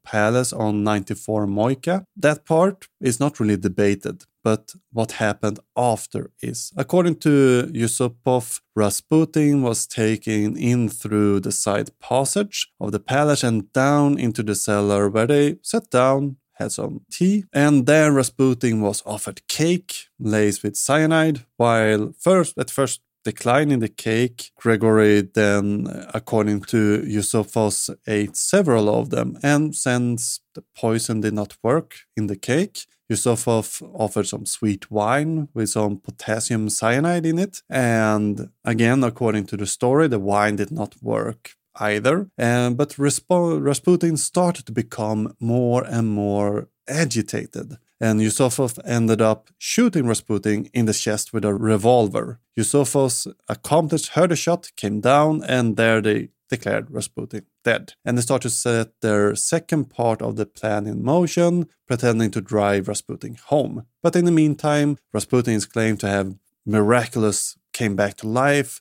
palace 0.02 0.52
on 0.52 0.82
94 0.82 1.46
Moika. 1.46 2.04
That 2.16 2.44
part 2.44 2.88
is 3.00 3.20
not 3.20 3.38
really 3.38 3.56
debated, 3.56 4.24
but 4.42 4.74
what 4.90 5.12
happened 5.12 5.60
after 5.76 6.32
is. 6.42 6.72
According 6.76 7.20
to 7.20 7.70
Yusupov, 7.72 8.60
Rasputin 8.74 9.62
was 9.62 9.86
taken 9.86 10.56
in 10.56 10.88
through 10.88 11.40
the 11.40 11.52
side 11.52 11.90
passage 12.00 12.72
of 12.80 12.90
the 12.90 12.98
palace 12.98 13.44
and 13.44 13.72
down 13.72 14.18
into 14.18 14.42
the 14.42 14.56
cellar 14.56 15.08
where 15.08 15.28
they 15.28 15.58
sat 15.62 15.90
down 15.90 16.38
had 16.54 16.72
some 16.72 17.00
tea, 17.10 17.44
and 17.52 17.86
there 17.86 18.12
Rasputin 18.12 18.80
was 18.80 19.02
offered 19.06 19.46
cake 19.48 20.08
laced 20.18 20.62
with 20.62 20.76
cyanide, 20.76 21.44
while 21.56 22.12
first 22.18 22.56
at 22.58 22.70
first 22.70 23.00
declining 23.24 23.78
the 23.78 23.88
cake, 23.88 24.52
Gregory 24.56 25.22
then, 25.22 25.86
uh, 25.86 26.10
according 26.12 26.60
to 26.60 27.02
Yusupov, 27.02 27.96
ate 28.06 28.36
several 28.36 28.88
of 28.88 29.10
them, 29.10 29.38
and 29.42 29.74
since 29.74 30.40
the 30.54 30.62
poison 30.76 31.20
did 31.22 31.32
not 31.32 31.56
work 31.62 32.00
in 32.16 32.26
the 32.26 32.36
cake, 32.36 32.86
Yusupov 33.10 33.82
offered 33.94 34.26
some 34.26 34.46
sweet 34.46 34.90
wine 34.90 35.48
with 35.54 35.70
some 35.70 35.98
potassium 35.98 36.68
cyanide 36.70 37.26
in 37.26 37.38
it, 37.38 37.62
and 37.68 38.50
again, 38.64 39.02
according 39.02 39.46
to 39.46 39.56
the 39.56 39.66
story, 39.66 40.06
the 40.08 40.18
wine 40.18 40.56
did 40.56 40.70
not 40.70 40.94
work 41.02 41.52
either. 41.76 42.28
Um, 42.38 42.74
but 42.74 42.98
Rasputin 42.98 44.16
started 44.16 44.66
to 44.66 44.72
become 44.72 45.34
more 45.40 45.84
and 45.84 46.08
more 46.08 46.68
agitated. 46.88 47.78
And 48.00 48.20
Yusupov 48.20 48.78
ended 48.84 49.22
up 49.22 49.50
shooting 49.58 50.06
Rasputin 50.06 50.66
in 50.74 50.86
the 50.86 50.92
chest 50.92 51.32
with 51.32 51.44
a 51.44 51.54
revolver. 51.54 52.40
Yusupov's 52.58 53.26
accomplice 53.48 54.08
heard 54.08 54.32
a 54.32 54.36
shot, 54.36 54.70
came 54.76 55.00
down, 55.00 55.42
and 55.44 55.76
there 55.76 56.00
they 56.00 56.30
declared 56.50 56.90
Rasputin 56.90 57.46
dead. 57.62 57.94
And 58.04 58.18
they 58.18 58.22
started 58.22 58.48
to 58.48 58.54
set 58.54 59.00
their 59.00 59.34
second 59.34 59.86
part 59.86 60.20
of 60.20 60.36
the 60.36 60.46
plan 60.46 60.86
in 60.86 61.02
motion, 61.02 61.68
pretending 61.86 62.30
to 62.32 62.40
drive 62.40 62.88
Rasputin 62.88 63.36
home. 63.46 63.86
But 64.02 64.16
in 64.16 64.24
the 64.24 64.30
meantime, 64.30 64.98
Rasputin 65.12 65.54
is 65.54 65.66
claimed 65.66 66.00
to 66.00 66.08
have 66.08 66.36
miraculous 66.66 67.56
came 67.72 67.96
back 67.96 68.16
to 68.16 68.28
life 68.28 68.80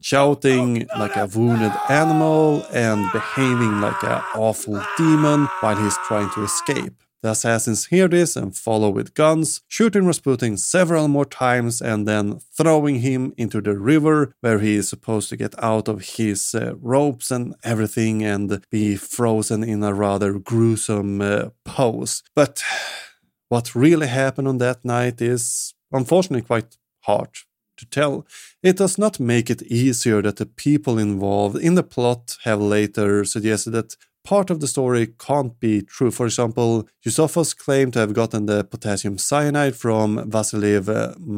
shouting 0.00 0.86
like 0.98 1.16
a 1.16 1.26
wounded 1.26 1.72
animal 1.88 2.64
and 2.72 3.10
behaving 3.12 3.80
like 3.80 4.02
an 4.02 4.22
awful 4.34 4.80
demon 4.96 5.48
while 5.60 5.76
he's 5.76 5.96
trying 6.06 6.30
to 6.30 6.44
escape. 6.44 7.02
The 7.22 7.30
assassins 7.30 7.86
hear 7.86 8.06
this 8.06 8.36
and 8.36 8.56
follow 8.56 8.90
with 8.90 9.14
guns, 9.14 9.62
shooting 9.66 10.06
Rasputin 10.06 10.56
several 10.58 11.08
more 11.08 11.24
times 11.24 11.80
and 11.80 12.06
then 12.06 12.40
throwing 12.56 13.00
him 13.00 13.32
into 13.36 13.60
the 13.60 13.76
river 13.76 14.34
where 14.42 14.60
he 14.60 14.76
is 14.76 14.88
supposed 14.88 15.30
to 15.30 15.36
get 15.36 15.54
out 15.62 15.88
of 15.88 16.16
his 16.16 16.54
uh, 16.54 16.74
ropes 16.76 17.30
and 17.30 17.54
everything 17.64 18.22
and 18.22 18.64
be 18.70 18.96
frozen 18.96 19.64
in 19.64 19.82
a 19.82 19.92
rather 19.92 20.38
gruesome 20.38 21.20
uh, 21.20 21.48
pose. 21.64 22.22
But 22.34 22.62
what 23.48 23.74
really 23.74 24.08
happened 24.08 24.46
on 24.46 24.58
that 24.58 24.84
night 24.84 25.20
is 25.20 25.74
unfortunately 25.90 26.46
quite 26.46 26.76
hard 27.00 27.30
to 27.76 27.86
tell. 27.86 28.26
It 28.62 28.76
does 28.76 28.98
not 28.98 29.20
make 29.20 29.50
it 29.50 29.62
easier 29.62 30.22
that 30.22 30.36
the 30.36 30.46
people 30.46 30.98
involved 30.98 31.56
in 31.56 31.74
the 31.74 31.82
plot 31.82 32.36
have 32.44 32.60
later 32.60 33.24
suggested 33.24 33.70
that 33.70 33.96
part 34.26 34.50
of 34.50 34.58
the 34.60 34.66
story 34.66 35.06
can't 35.06 35.58
be 35.60 35.82
true. 35.82 36.10
For 36.10 36.26
example, 36.26 36.88
Yusupov 37.06 37.56
claimed 37.56 37.92
to 37.92 38.00
have 38.00 38.12
gotten 38.12 38.46
the 38.46 38.64
potassium 38.64 39.18
cyanide 39.18 39.76
from 39.76 40.08
Vasily 40.28 40.74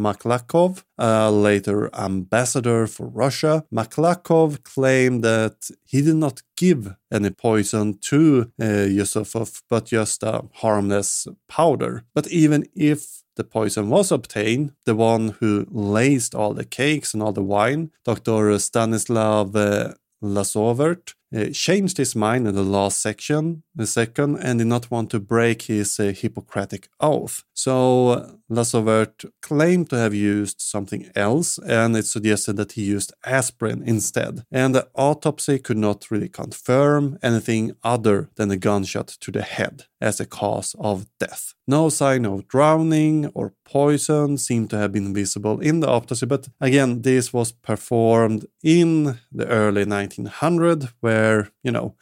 Maklakov, 0.04 0.82
a 0.96 1.30
later 1.30 1.94
ambassador 1.94 2.86
for 2.86 3.06
Russia. 3.06 3.64
Maklakov 3.72 4.62
claimed 4.62 5.22
that 5.22 5.70
he 5.84 6.00
did 6.00 6.16
not 6.16 6.42
give 6.56 6.96
any 7.12 7.30
poison 7.30 7.98
to 8.10 8.50
uh, 8.60 8.88
Yusupov, 8.98 9.62
but 9.68 9.84
just 9.84 10.22
a 10.22 10.44
harmless 10.54 11.28
powder. 11.48 12.04
But 12.14 12.26
even 12.28 12.64
if 12.74 13.22
the 13.38 13.44
poison 13.44 13.88
was 13.88 14.12
obtained, 14.12 14.72
the 14.84 14.94
one 14.94 15.28
who 15.40 15.66
laced 15.70 16.34
all 16.34 16.52
the 16.52 16.64
cakes 16.64 17.14
and 17.14 17.22
all 17.22 17.32
the 17.32 17.42
wine, 17.42 17.90
Dr. 18.04 18.58
Stanislav 18.58 19.56
uh, 19.56 19.94
Lazovert, 20.20 21.14
uh, 21.34 21.46
changed 21.52 21.96
his 21.98 22.16
mind 22.16 22.46
in 22.46 22.54
the 22.54 22.62
last 22.62 23.00
section, 23.00 23.62
the 23.74 23.86
second, 23.86 24.36
and 24.38 24.58
did 24.58 24.68
not 24.68 24.90
want 24.90 25.10
to 25.10 25.20
break 25.20 25.62
his 25.62 26.00
uh, 26.00 26.12
Hippocratic 26.14 26.88
oath. 27.00 27.44
So 27.54 28.08
uh, 28.08 28.32
Lazovert 28.50 29.24
claimed 29.42 29.90
to 29.90 29.96
have 29.96 30.14
used 30.14 30.60
something 30.60 31.10
else, 31.14 31.58
and 31.58 31.96
it 31.96 32.06
suggested 32.06 32.56
that 32.56 32.72
he 32.72 32.82
used 32.82 33.12
aspirin 33.24 33.82
instead. 33.82 34.44
And 34.50 34.74
the 34.74 34.88
autopsy 34.94 35.58
could 35.58 35.76
not 35.76 36.10
really 36.10 36.28
confirm 36.28 37.18
anything 37.22 37.72
other 37.82 38.30
than 38.36 38.50
a 38.50 38.56
gunshot 38.56 39.08
to 39.20 39.30
the 39.30 39.42
head 39.42 39.84
as 40.00 40.20
a 40.20 40.26
cause 40.26 40.74
of 40.78 41.06
death. 41.18 41.54
No 41.66 41.88
sign 41.88 42.24
of 42.24 42.48
drowning 42.48 43.26
or 43.34 43.52
poison 43.64 44.38
seemed 44.38 44.70
to 44.70 44.78
have 44.78 44.92
been 44.92 45.12
visible 45.12 45.60
in 45.60 45.80
the 45.80 45.88
autopsy, 45.88 46.26
but 46.26 46.48
again, 46.60 47.02
this 47.02 47.32
was 47.32 47.52
performed 47.52 48.46
in 48.62 49.18
the 49.30 49.46
early 49.46 49.84
1900s, 49.84 50.92
where, 51.00 51.17
you 51.62 51.72
know, 51.72 51.94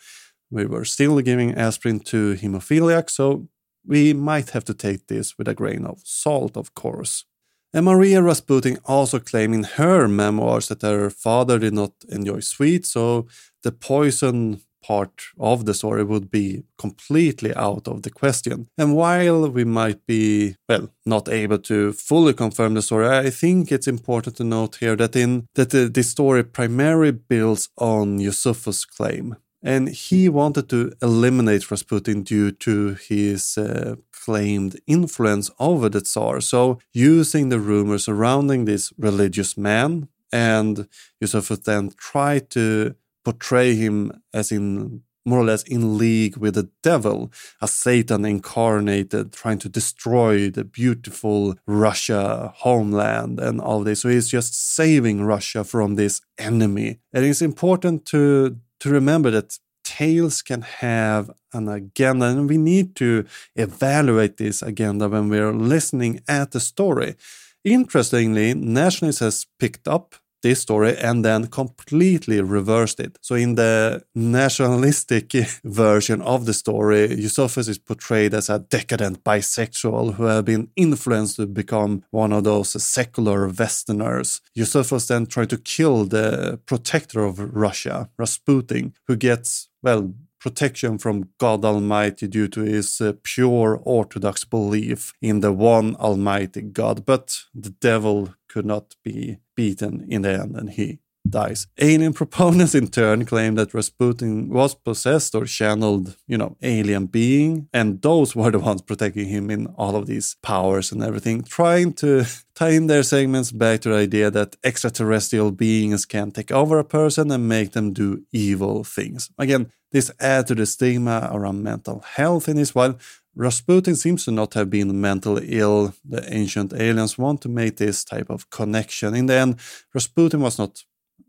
we 0.51 0.67
were 0.67 0.85
still 0.85 1.21
giving 1.21 1.55
aspirin 1.55 2.01
to 2.01 2.35
hemophiliacs, 2.35 3.11
so 3.11 3.49
we 3.87 4.13
might 4.13 4.51
have 4.51 4.65
to 4.65 4.75
take 4.75 5.07
this 5.07 5.39
with 5.39 5.49
a 5.49 5.55
grain 5.55 5.85
of 5.87 6.01
salt, 6.05 6.57
of 6.57 6.75
course. 6.75 7.25
And 7.73 7.85
Maria 7.85 8.23
Rasputin 8.23 8.79
also 8.85 9.19
claimed 9.19 9.55
in 9.55 9.65
her 9.65 10.09
memoirs 10.09 10.69
that 10.69 10.83
her 10.83 11.11
father 11.11 11.59
did 11.59 11.75
not 11.75 11.93
enjoy 12.09 12.41
sweets, 12.41 12.91
so 12.91 13.27
the 13.63 13.73
poison 13.73 14.63
part 14.87 15.23
of 15.39 15.65
the 15.65 15.75
story 15.75 16.05
would 16.05 16.31
be 16.31 16.63
completely 16.79 17.53
out 17.55 17.89
of 17.89 18.03
the 18.03 18.11
question. 18.11 18.69
And 18.79 18.95
while 18.95 19.49
we 19.51 19.65
might 19.65 20.07
be, 20.07 20.57
well, 20.69 20.89
not 21.05 21.29
able 21.29 21.59
to 21.59 21.93
fully 21.93 22.35
confirm 22.35 22.75
the 22.75 22.83
story, 22.83 23.09
I 23.09 23.31
think 23.31 23.73
it's 23.73 23.89
important 23.89 24.37
to 24.37 24.45
note 24.45 24.77
here 24.77 24.97
that 24.97 25.17
in 25.17 25.47
that 25.55 25.71
the, 25.71 25.89
the 25.89 26.03
story 26.03 26.45
primarily 26.45 27.13
builds 27.13 27.69
on 27.77 28.19
Yusupov's 28.19 28.85
claim. 28.85 29.37
And 29.63 29.89
he 29.89 30.29
wanted 30.29 30.69
to 30.69 30.93
eliminate 31.03 31.71
Rasputin 31.71 32.23
due 32.23 32.53
to 32.53 32.95
his 33.09 33.59
uh, 33.59 33.97
claimed 34.13 34.79
influence 34.87 35.51
over 35.59 35.89
the 35.89 36.01
Tsar. 36.01 36.41
So, 36.41 36.79
using 36.93 37.49
the 37.49 37.59
rumors 37.59 38.05
surrounding 38.05 38.65
this 38.65 38.93
religious 38.99 39.57
man, 39.57 40.09
and 40.33 40.89
Yusupov 41.21 41.65
then 41.65 41.91
tried 41.97 42.51
to 42.51 42.95
portray 43.27 43.75
him 43.75 44.13
as 44.33 44.53
in 44.53 45.03
more 45.25 45.41
or 45.41 45.45
less 45.45 45.65
in 45.65 45.99
league 45.99 46.37
with 46.37 46.55
the 46.55 46.71
devil, 46.85 47.33
a 47.61 47.67
Satan 47.67 48.25
incarnated, 48.25 49.33
trying 49.33 49.59
to 49.59 49.69
destroy 49.69 50.49
the 50.49 50.63
beautiful 50.63 51.57
Russia 51.67 52.53
homeland 52.59 53.41
and 53.41 53.61
all 53.61 53.83
this. 53.83 54.03
So 54.03 54.09
he's 54.09 54.29
just 54.29 54.55
saving 54.77 55.25
Russia 55.25 55.65
from 55.65 55.97
this 55.97 56.21
enemy. 56.39 57.01
And 57.13 57.25
it's 57.25 57.43
important 57.43 58.07
to 58.13 58.57
to 58.79 58.91
remember 58.91 59.31
that 59.33 59.59
tales 59.83 60.43
can 60.43 60.63
have 60.63 61.31
an 61.53 61.69
agenda, 61.69 62.27
and 62.27 62.49
we 62.49 62.59
need 62.59 62.95
to 62.95 63.25
evaluate 63.57 64.37
this 64.37 64.63
agenda 64.63 65.09
when 65.09 65.29
we're 65.29 65.53
listening 65.53 66.21
at 66.29 66.51
the 66.53 66.61
story. 66.61 67.17
Interestingly, 67.65 68.55
Nationalist 68.55 69.21
has 69.21 69.47
picked 69.59 69.89
up 69.89 70.15
this 70.47 70.61
story 70.61 70.97
and 71.09 71.25
then 71.25 71.49
completely 71.49 72.41
reversed 72.41 73.01
it. 73.01 73.19
So 73.21 73.35
in 73.35 73.57
the 73.57 74.05
nationalistic 74.15 75.33
version 75.65 76.23
of 76.23 76.47
the 76.47 76.55
story, 76.55 77.09
Yusupov 77.09 77.69
is 77.69 77.79
portrayed 77.79 78.33
as 78.35 78.49
a 78.49 78.61
decadent 78.61 79.25
bisexual 79.25 80.15
who 80.15 80.25
have 80.25 80.45
been 80.45 80.69
influenced 80.77 81.37
to 81.37 81.47
become 81.47 82.05
one 82.11 82.33
of 82.33 82.45
those 82.45 82.71
secular 82.83 83.49
Westerners. 83.49 84.41
Yusupov 84.57 85.07
then 85.09 85.27
tried 85.27 85.51
to 85.51 85.59
kill 85.59 86.05
the 86.05 86.61
protector 86.67 87.21
of 87.25 87.35
Russia, 87.67 88.09
Rasputin, 88.19 88.95
who 89.07 89.17
gets, 89.17 89.69
well, 89.83 90.13
protection 90.39 90.97
from 90.99 91.29
God 91.39 91.65
Almighty 91.65 92.29
due 92.29 92.49
to 92.49 92.61
his 92.61 93.01
uh, 93.01 93.15
pure 93.25 93.81
Orthodox 93.83 94.45
belief 94.45 95.13
in 95.21 95.41
the 95.41 95.53
one 95.53 95.97
Almighty 95.97 96.63
God. 96.63 97.05
But 97.05 97.43
the 97.53 97.71
devil 97.71 98.35
could 98.57 98.65
not 98.65 98.97
be 99.05 99.37
beaten 99.55 100.07
in 100.09 100.23
the 100.23 100.33
end, 100.33 100.57
and 100.57 100.71
he 100.71 100.99
dies. 101.29 101.67
Alien 101.79 102.15
proponents 102.15 102.75
in 102.75 102.87
turn 102.89 103.27
claim 103.27 103.55
that 103.57 103.75
Rasputin 103.75 104.49
was 104.49 104.75
possessed 104.75 105.35
or 105.35 105.45
channeled, 105.45 106.17
you 106.27 106.39
know, 106.39 106.57
alien 106.63 107.05
being, 107.05 107.69
and 107.75 108.01
those 108.01 108.35
were 108.35 108.51
the 108.51 108.59
ones 108.59 108.81
protecting 108.81 109.29
him 109.29 109.51
in 109.51 109.67
all 109.77 109.95
of 109.95 110.07
these 110.07 110.37
powers 110.43 110.91
and 110.91 111.03
everything, 111.03 111.43
trying 111.43 111.93
to 111.95 112.25
tie 112.55 112.71
in 112.71 112.87
their 112.87 113.03
segments 113.03 113.53
back 113.53 113.81
to 113.81 113.91
the 113.91 113.97
idea 113.97 114.31
that 114.31 114.57
extraterrestrial 114.65 115.51
beings 115.51 116.07
can 116.07 116.31
take 116.31 116.51
over 116.51 116.79
a 116.79 116.85
person 116.99 117.31
and 117.31 117.47
make 117.47 117.73
them 117.73 117.93
do 117.93 118.25
evil 118.33 118.85
things. 118.85 119.29
Again, 119.39 119.71
this 119.93 120.11
adds 120.19 120.49
to 120.49 120.55
the 120.55 120.65
stigma 120.65 121.29
around 121.31 121.63
mental 121.63 122.01
health 122.01 122.49
in 122.49 122.57
this, 122.57 122.75
while 122.75 122.97
Rasputin 123.37 123.97
seems 123.97 124.25
to 124.25 124.31
not 124.31 124.55
have 124.55 124.71
been 124.71 124.99
mentally 125.01 125.47
ill. 125.51 125.95
The 126.05 126.27
ancient 126.33 126.73
aliens 126.73 127.19
want 127.19 127.43
to 127.43 127.51
make 127.51 127.77
this 127.77 128.03
type 128.03 128.31
of 128.31 128.49
connection. 128.49 129.15
In 129.15 129.27
the 129.27 129.35
end, 129.35 129.61
Rasputin 129.95 130.41
was 130.41 130.59
not 130.59 130.83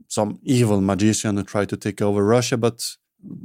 some 0.08 0.40
evil 0.42 0.80
magician 0.80 1.36
who 1.36 1.44
tried 1.44 1.70
to 1.70 1.78
take 1.78 2.02
over 2.02 2.24
Russia, 2.24 2.56
but 2.56 2.96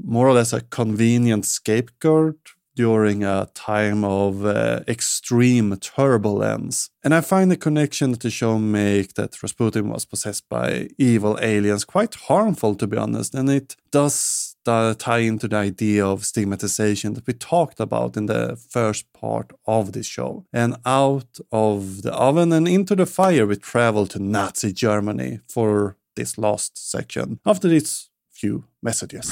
more 0.05 0.29
or 0.29 0.33
less 0.33 0.53
a 0.53 0.61
convenient 0.61 1.45
scapegoat 1.45 2.39
during 2.75 3.23
a 3.25 3.49
time 3.55 4.05
of 4.05 4.47
uh, 4.47 4.81
extreme 4.89 5.77
turbulence. 5.77 6.89
And 7.03 7.15
I 7.15 7.21
find 7.21 7.51
the 7.51 7.57
connection 7.57 8.13
that 8.13 8.21
the 8.21 8.31
show 8.31 8.59
make 8.59 9.15
that 9.15 9.43
Rasputin 9.43 9.89
was 9.89 10.05
possessed 10.05 10.49
by 10.49 10.89
evil 10.99 11.39
aliens 11.43 11.85
quite 11.85 12.15
harmful, 12.15 12.75
to 12.77 12.87
be 12.87 12.97
honest. 12.97 13.35
And 13.35 13.51
it 13.51 13.77
does 13.91 14.52
uh, 14.67 14.95
tie 14.95 15.19
into 15.19 15.49
the 15.49 15.57
idea 15.57 16.07
of 16.07 16.25
stigmatization 16.25 17.15
that 17.15 17.27
we 17.27 17.33
talked 17.33 17.81
about 17.81 18.17
in 18.17 18.27
the 18.27 18.57
first 18.57 19.13
part 19.13 19.53
of 19.67 19.93
this 19.93 20.07
show. 20.07 20.45
And 20.53 20.77
out 20.85 21.39
of 21.51 22.03
the 22.03 22.13
oven 22.13 22.53
and 22.53 22.69
into 22.69 22.95
the 22.95 23.07
fire, 23.07 23.47
we 23.47 23.57
travel 23.57 24.07
to 24.09 24.19
Nazi 24.19 24.73
Germany 24.73 25.41
for 25.49 25.97
this 26.17 26.39
last 26.39 26.79
section 26.79 27.41
after 27.47 27.69
these 27.69 28.11
few 28.31 28.65
messages. 28.83 29.31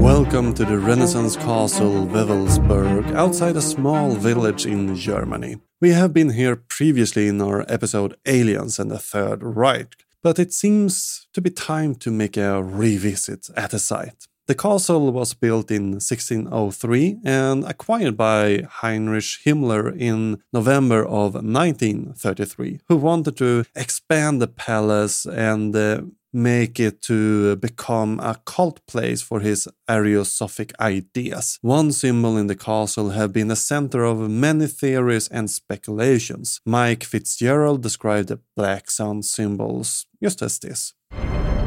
Welcome 0.00 0.54
to 0.54 0.64
the 0.64 0.78
Renaissance 0.78 1.36
Castle 1.36 2.06
Wewelsburg, 2.06 3.14
outside 3.14 3.56
a 3.56 3.62
small 3.62 4.14
village 4.14 4.64
in 4.64 4.96
Germany. 4.96 5.58
We 5.80 5.90
have 5.90 6.12
been 6.12 6.30
here 6.30 6.56
previously 6.56 7.28
in 7.28 7.40
our 7.40 7.64
episode 7.68 8.16
Aliens 8.26 8.78
and 8.78 8.90
the 8.90 8.98
Third 8.98 9.42
Reich, 9.42 10.04
but 10.22 10.38
it 10.38 10.52
seems 10.52 11.26
to 11.32 11.40
be 11.40 11.50
time 11.50 11.94
to 11.96 12.10
make 12.10 12.36
a 12.36 12.62
revisit 12.62 13.48
at 13.56 13.70
the 13.70 13.78
site. 13.78 14.26
The 14.50 14.54
castle 14.56 15.12
was 15.12 15.32
built 15.32 15.70
in 15.70 15.92
1603 15.92 17.20
and 17.24 17.64
acquired 17.64 18.16
by 18.16 18.64
Heinrich 18.68 19.38
Himmler 19.46 19.96
in 19.96 20.42
November 20.52 21.04
of 21.04 21.34
1933, 21.34 22.80
who 22.88 22.96
wanted 22.96 23.36
to 23.36 23.64
expand 23.76 24.42
the 24.42 24.48
palace 24.48 25.24
and 25.24 25.76
uh, 25.76 26.02
make 26.32 26.78
it 26.80 27.02
to 27.02 27.56
become 27.56 28.20
a 28.20 28.36
cult 28.44 28.84
place 28.86 29.22
for 29.22 29.40
his 29.40 29.68
Ariosophic 29.88 30.72
ideas. 30.80 31.58
One 31.62 31.92
symbol 31.92 32.36
in 32.36 32.46
the 32.46 32.56
castle 32.56 33.10
had 33.10 33.32
been 33.32 33.48
the 33.48 33.56
center 33.56 34.04
of 34.04 34.30
many 34.30 34.66
theories 34.66 35.28
and 35.28 35.50
speculations. 35.50 36.60
Mike 36.64 37.04
Fitzgerald 37.04 37.82
described 37.82 38.28
the 38.28 38.40
black 38.56 38.90
sun 38.90 39.22
symbols 39.22 40.06
just 40.22 40.42
as 40.42 40.58
this. 40.58 40.94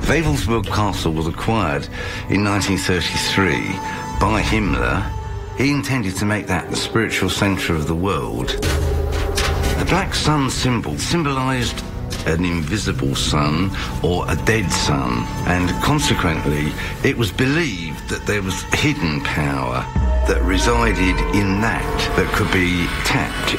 Wewelsburg 0.08 0.66
Castle 0.68 1.14
was 1.14 1.28
acquired 1.28 1.86
in 2.30 2.44
1933 2.44 3.56
by 4.20 4.42
Himmler. 4.42 5.10
He 5.58 5.72
intended 5.72 6.16
to 6.18 6.26
make 6.26 6.48
that 6.48 6.70
the 6.70 6.76
spiritual 6.76 7.30
centre 7.30 7.74
of 7.74 7.88
the 7.88 7.96
world. 7.96 8.50
The 8.50 9.86
black 9.88 10.14
sun 10.14 10.50
symbol 10.50 10.98
symbolised 10.98 11.84
an 12.26 12.46
invisible 12.46 13.16
sun 13.16 13.72
or 14.04 14.30
a 14.30 14.36
dead 14.46 14.70
sun, 14.72 15.26
and 15.48 15.70
consequently, 15.84 16.72
it 17.04 17.18
was 17.18 17.32
believed 17.32 18.10
that 18.10 18.26
there 18.26 18.42
was 18.42 18.62
hidden 18.74 19.22
power 19.22 19.86
that 20.28 20.42
resided 20.44 21.18
in 21.36 21.60
that 21.60 22.16
that 22.16 22.32
could 22.34 22.52
be 22.54 22.88
tapped. 23.06 23.54